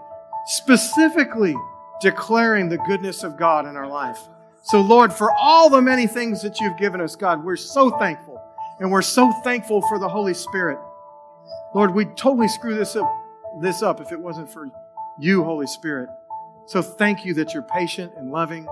specifically 0.46 1.54
declaring 2.00 2.68
the 2.68 2.78
goodness 2.78 3.22
of 3.22 3.38
God 3.38 3.64
in 3.64 3.76
our 3.76 3.86
life. 3.86 4.18
So, 4.62 4.80
Lord, 4.80 5.12
for 5.12 5.30
all 5.30 5.70
the 5.70 5.80
many 5.80 6.08
things 6.08 6.42
that 6.42 6.58
you've 6.58 6.76
given 6.76 7.00
us, 7.00 7.14
God, 7.14 7.44
we're 7.44 7.54
so 7.54 7.96
thankful. 7.96 8.42
And 8.80 8.90
we're 8.90 9.02
so 9.02 9.30
thankful 9.44 9.80
for 9.82 10.00
the 10.00 10.08
Holy 10.08 10.34
Spirit. 10.34 10.80
Lord, 11.76 11.94
we'd 11.94 12.16
totally 12.16 12.48
screw 12.48 12.74
this 12.74 12.96
up, 12.96 13.08
this 13.60 13.82
up 13.82 14.00
if 14.00 14.10
it 14.10 14.18
wasn't 14.18 14.50
for 14.50 14.68
you, 15.20 15.44
Holy 15.44 15.68
Spirit. 15.68 16.08
So 16.66 16.82
thank 16.82 17.24
you 17.24 17.34
that 17.34 17.54
you're 17.54 17.62
patient 17.62 18.14
and 18.16 18.32
loving. 18.32 18.66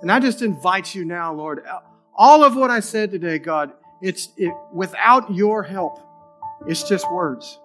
And 0.00 0.10
I 0.10 0.20
just 0.20 0.40
invite 0.40 0.94
you 0.94 1.04
now, 1.04 1.34
Lord, 1.34 1.66
all 2.16 2.44
of 2.44 2.56
what 2.56 2.70
I 2.70 2.80
said 2.80 3.10
today, 3.10 3.38
God, 3.38 3.72
it's 4.00 4.28
it, 4.36 4.52
without 4.72 5.34
your 5.34 5.62
help, 5.62 6.00
it's 6.66 6.88
just 6.88 7.10
words. 7.12 7.58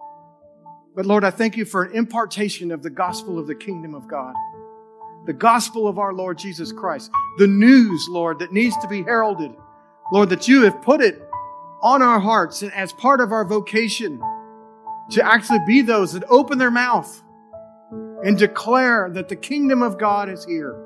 But 0.95 1.05
Lord, 1.05 1.23
I 1.23 1.31
thank 1.31 1.55
you 1.55 1.65
for 1.65 1.83
an 1.83 1.95
impartation 1.95 2.71
of 2.71 2.83
the 2.83 2.89
gospel 2.89 3.39
of 3.39 3.47
the 3.47 3.55
kingdom 3.55 3.93
of 3.93 4.07
God. 4.07 4.33
The 5.25 5.33
gospel 5.33 5.87
of 5.87 5.99
our 5.99 6.13
Lord 6.13 6.37
Jesus 6.37 6.71
Christ. 6.71 7.11
The 7.37 7.47
news, 7.47 8.07
Lord, 8.09 8.39
that 8.39 8.51
needs 8.51 8.75
to 8.77 8.87
be 8.87 9.03
heralded. 9.03 9.51
Lord, 10.11 10.29
that 10.29 10.47
you 10.47 10.63
have 10.63 10.81
put 10.81 11.01
it 11.01 11.21
on 11.81 12.01
our 12.01 12.19
hearts 12.19 12.61
and 12.61 12.73
as 12.73 12.91
part 12.93 13.21
of 13.21 13.31
our 13.31 13.45
vocation 13.45 14.19
to 15.11 15.25
actually 15.25 15.59
be 15.65 15.81
those 15.81 16.13
that 16.13 16.23
open 16.29 16.57
their 16.57 16.71
mouth 16.71 17.21
and 18.23 18.37
declare 18.37 19.09
that 19.13 19.29
the 19.29 19.35
kingdom 19.35 19.81
of 19.81 19.97
God 19.97 20.29
is 20.29 20.45
here, 20.45 20.85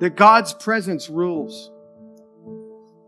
that 0.00 0.16
God's 0.16 0.52
presence 0.54 1.08
rules, 1.08 1.70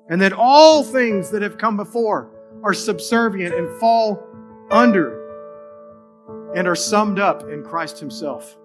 and 0.09 0.21
that 0.21 0.33
all 0.33 0.85
things 0.85 1.31
that 1.31 1.43
have 1.43 1.59
come 1.59 1.77
before 1.77 2.31
are 2.63 2.75
subservient 2.75 3.55
and 3.55 3.69
fall 3.81 4.27
under 4.71 5.25
and 6.55 6.67
are 6.67 6.77
summed 6.77 7.19
up 7.19 7.43
in 7.43 7.63
Christ 7.63 7.99
Himself. 7.99 8.57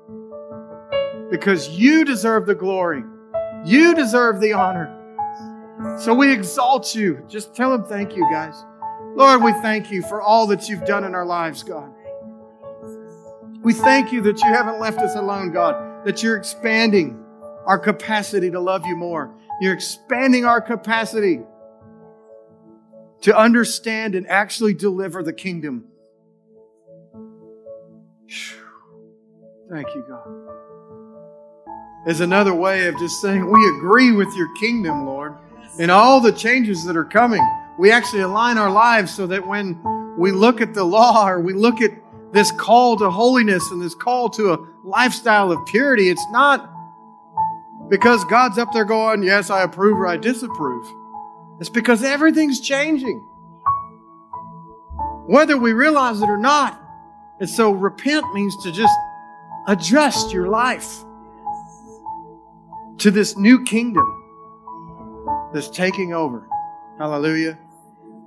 Because 1.29 1.69
you 1.69 2.05
deserve 2.05 2.45
the 2.45 2.55
glory. 2.55 3.03
You 3.65 3.93
deserve 3.95 4.41
the 4.41 4.53
honor. 4.53 4.97
So 5.99 6.13
we 6.13 6.31
exalt 6.31 6.93
you. 6.93 7.23
Just 7.27 7.55
tell 7.55 7.73
him 7.73 7.83
thank 7.83 8.15
you, 8.15 8.27
guys. 8.31 8.55
Lord, 9.15 9.43
we 9.43 9.51
thank 9.53 9.91
you 9.91 10.01
for 10.03 10.21
all 10.21 10.47
that 10.47 10.69
you've 10.69 10.85
done 10.85 11.03
in 11.03 11.15
our 11.15 11.25
lives, 11.25 11.63
God. 11.63 11.91
We 13.61 13.73
thank 13.73 14.11
you 14.11 14.21
that 14.21 14.39
you 14.41 14.47
haven't 14.47 14.79
left 14.79 14.99
us 14.99 15.15
alone, 15.15 15.51
God, 15.51 16.05
that 16.05 16.23
you're 16.23 16.37
expanding 16.37 17.23
our 17.65 17.77
capacity 17.77 18.49
to 18.51 18.59
love 18.59 18.85
you 18.85 18.95
more. 18.95 19.33
You're 19.61 19.73
expanding 19.73 20.43
our 20.43 20.59
capacity 20.59 21.41
to 23.21 23.37
understand 23.37 24.15
and 24.15 24.27
actually 24.27 24.73
deliver 24.73 25.21
the 25.21 25.33
kingdom. 25.33 25.85
Thank 29.71 29.87
you, 29.93 30.03
God. 30.09 30.27
Is 32.07 32.21
another 32.21 32.55
way 32.55 32.87
of 32.87 32.97
just 32.97 33.21
saying 33.21 33.51
we 33.51 33.69
agree 33.77 34.11
with 34.11 34.35
your 34.35 34.51
kingdom, 34.55 35.05
Lord, 35.05 35.35
and 35.79 35.91
all 35.91 36.19
the 36.19 36.31
changes 36.31 36.83
that 36.85 36.97
are 36.97 37.05
coming. 37.05 37.47
We 37.77 37.91
actually 37.91 38.21
align 38.21 38.57
our 38.57 38.71
lives 38.71 39.13
so 39.13 39.27
that 39.27 39.45
when 39.45 39.79
we 40.17 40.31
look 40.31 40.59
at 40.59 40.73
the 40.73 40.83
law 40.83 41.29
or 41.29 41.39
we 41.39 41.53
look 41.53 41.81
at 41.81 41.91
this 42.33 42.51
call 42.51 42.97
to 42.97 43.11
holiness 43.11 43.69
and 43.69 43.79
this 43.79 43.93
call 43.93 44.27
to 44.31 44.53
a 44.53 44.67
lifestyle 44.83 45.51
of 45.51 45.63
purity, 45.67 46.09
it's 46.09 46.25
not 46.31 46.67
because 47.91 48.23
God's 48.23 48.57
up 48.57 48.71
there 48.71 48.85
going, 48.85 49.21
Yes, 49.21 49.51
I 49.51 49.61
approve 49.61 49.99
or 49.99 50.07
I 50.07 50.17
disapprove. 50.17 50.87
It's 51.59 51.69
because 51.69 52.03
everything's 52.03 52.59
changing, 52.61 53.19
whether 55.27 55.57
we 55.57 55.73
realize 55.73 56.21
it 56.21 56.29
or 56.29 56.37
not. 56.37 56.81
And 57.39 57.49
so, 57.49 57.71
repent 57.71 58.33
means 58.33 58.55
to 58.63 58.71
just 58.71 58.97
adjust 59.67 60.31
your 60.31 60.47
life 60.47 61.03
to 62.99 63.11
this 63.11 63.37
new 63.37 63.63
kingdom 63.63 64.17
that's 65.53 65.69
taking 65.69 66.13
over. 66.13 66.47
Hallelujah. 66.97 67.59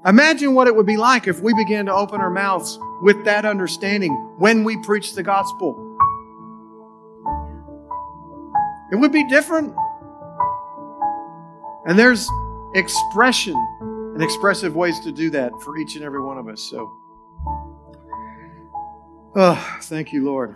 Imagine 0.04 0.54
what 0.54 0.66
it 0.66 0.76
would 0.76 0.86
be 0.86 0.98
like 0.98 1.26
if 1.26 1.40
we 1.40 1.54
began 1.54 1.86
to 1.86 1.94
open 1.94 2.20
our 2.20 2.30
mouths 2.30 2.78
with 3.02 3.24
that 3.24 3.46
understanding 3.46 4.12
when 4.36 4.62
we 4.62 4.76
preach 4.82 5.14
the 5.14 5.22
gospel. 5.22 5.83
It 8.94 8.98
would 8.98 9.10
be 9.10 9.26
different. 9.26 9.74
And 11.84 11.98
there's 11.98 12.28
expression 12.76 13.56
and 13.80 14.22
expressive 14.22 14.76
ways 14.76 15.00
to 15.00 15.10
do 15.10 15.30
that 15.30 15.50
for 15.62 15.76
each 15.78 15.96
and 15.96 16.04
every 16.04 16.22
one 16.22 16.38
of 16.38 16.46
us. 16.46 16.60
So, 16.62 16.96
oh, 19.34 19.78
thank 19.82 20.12
you, 20.12 20.24
Lord. 20.24 20.54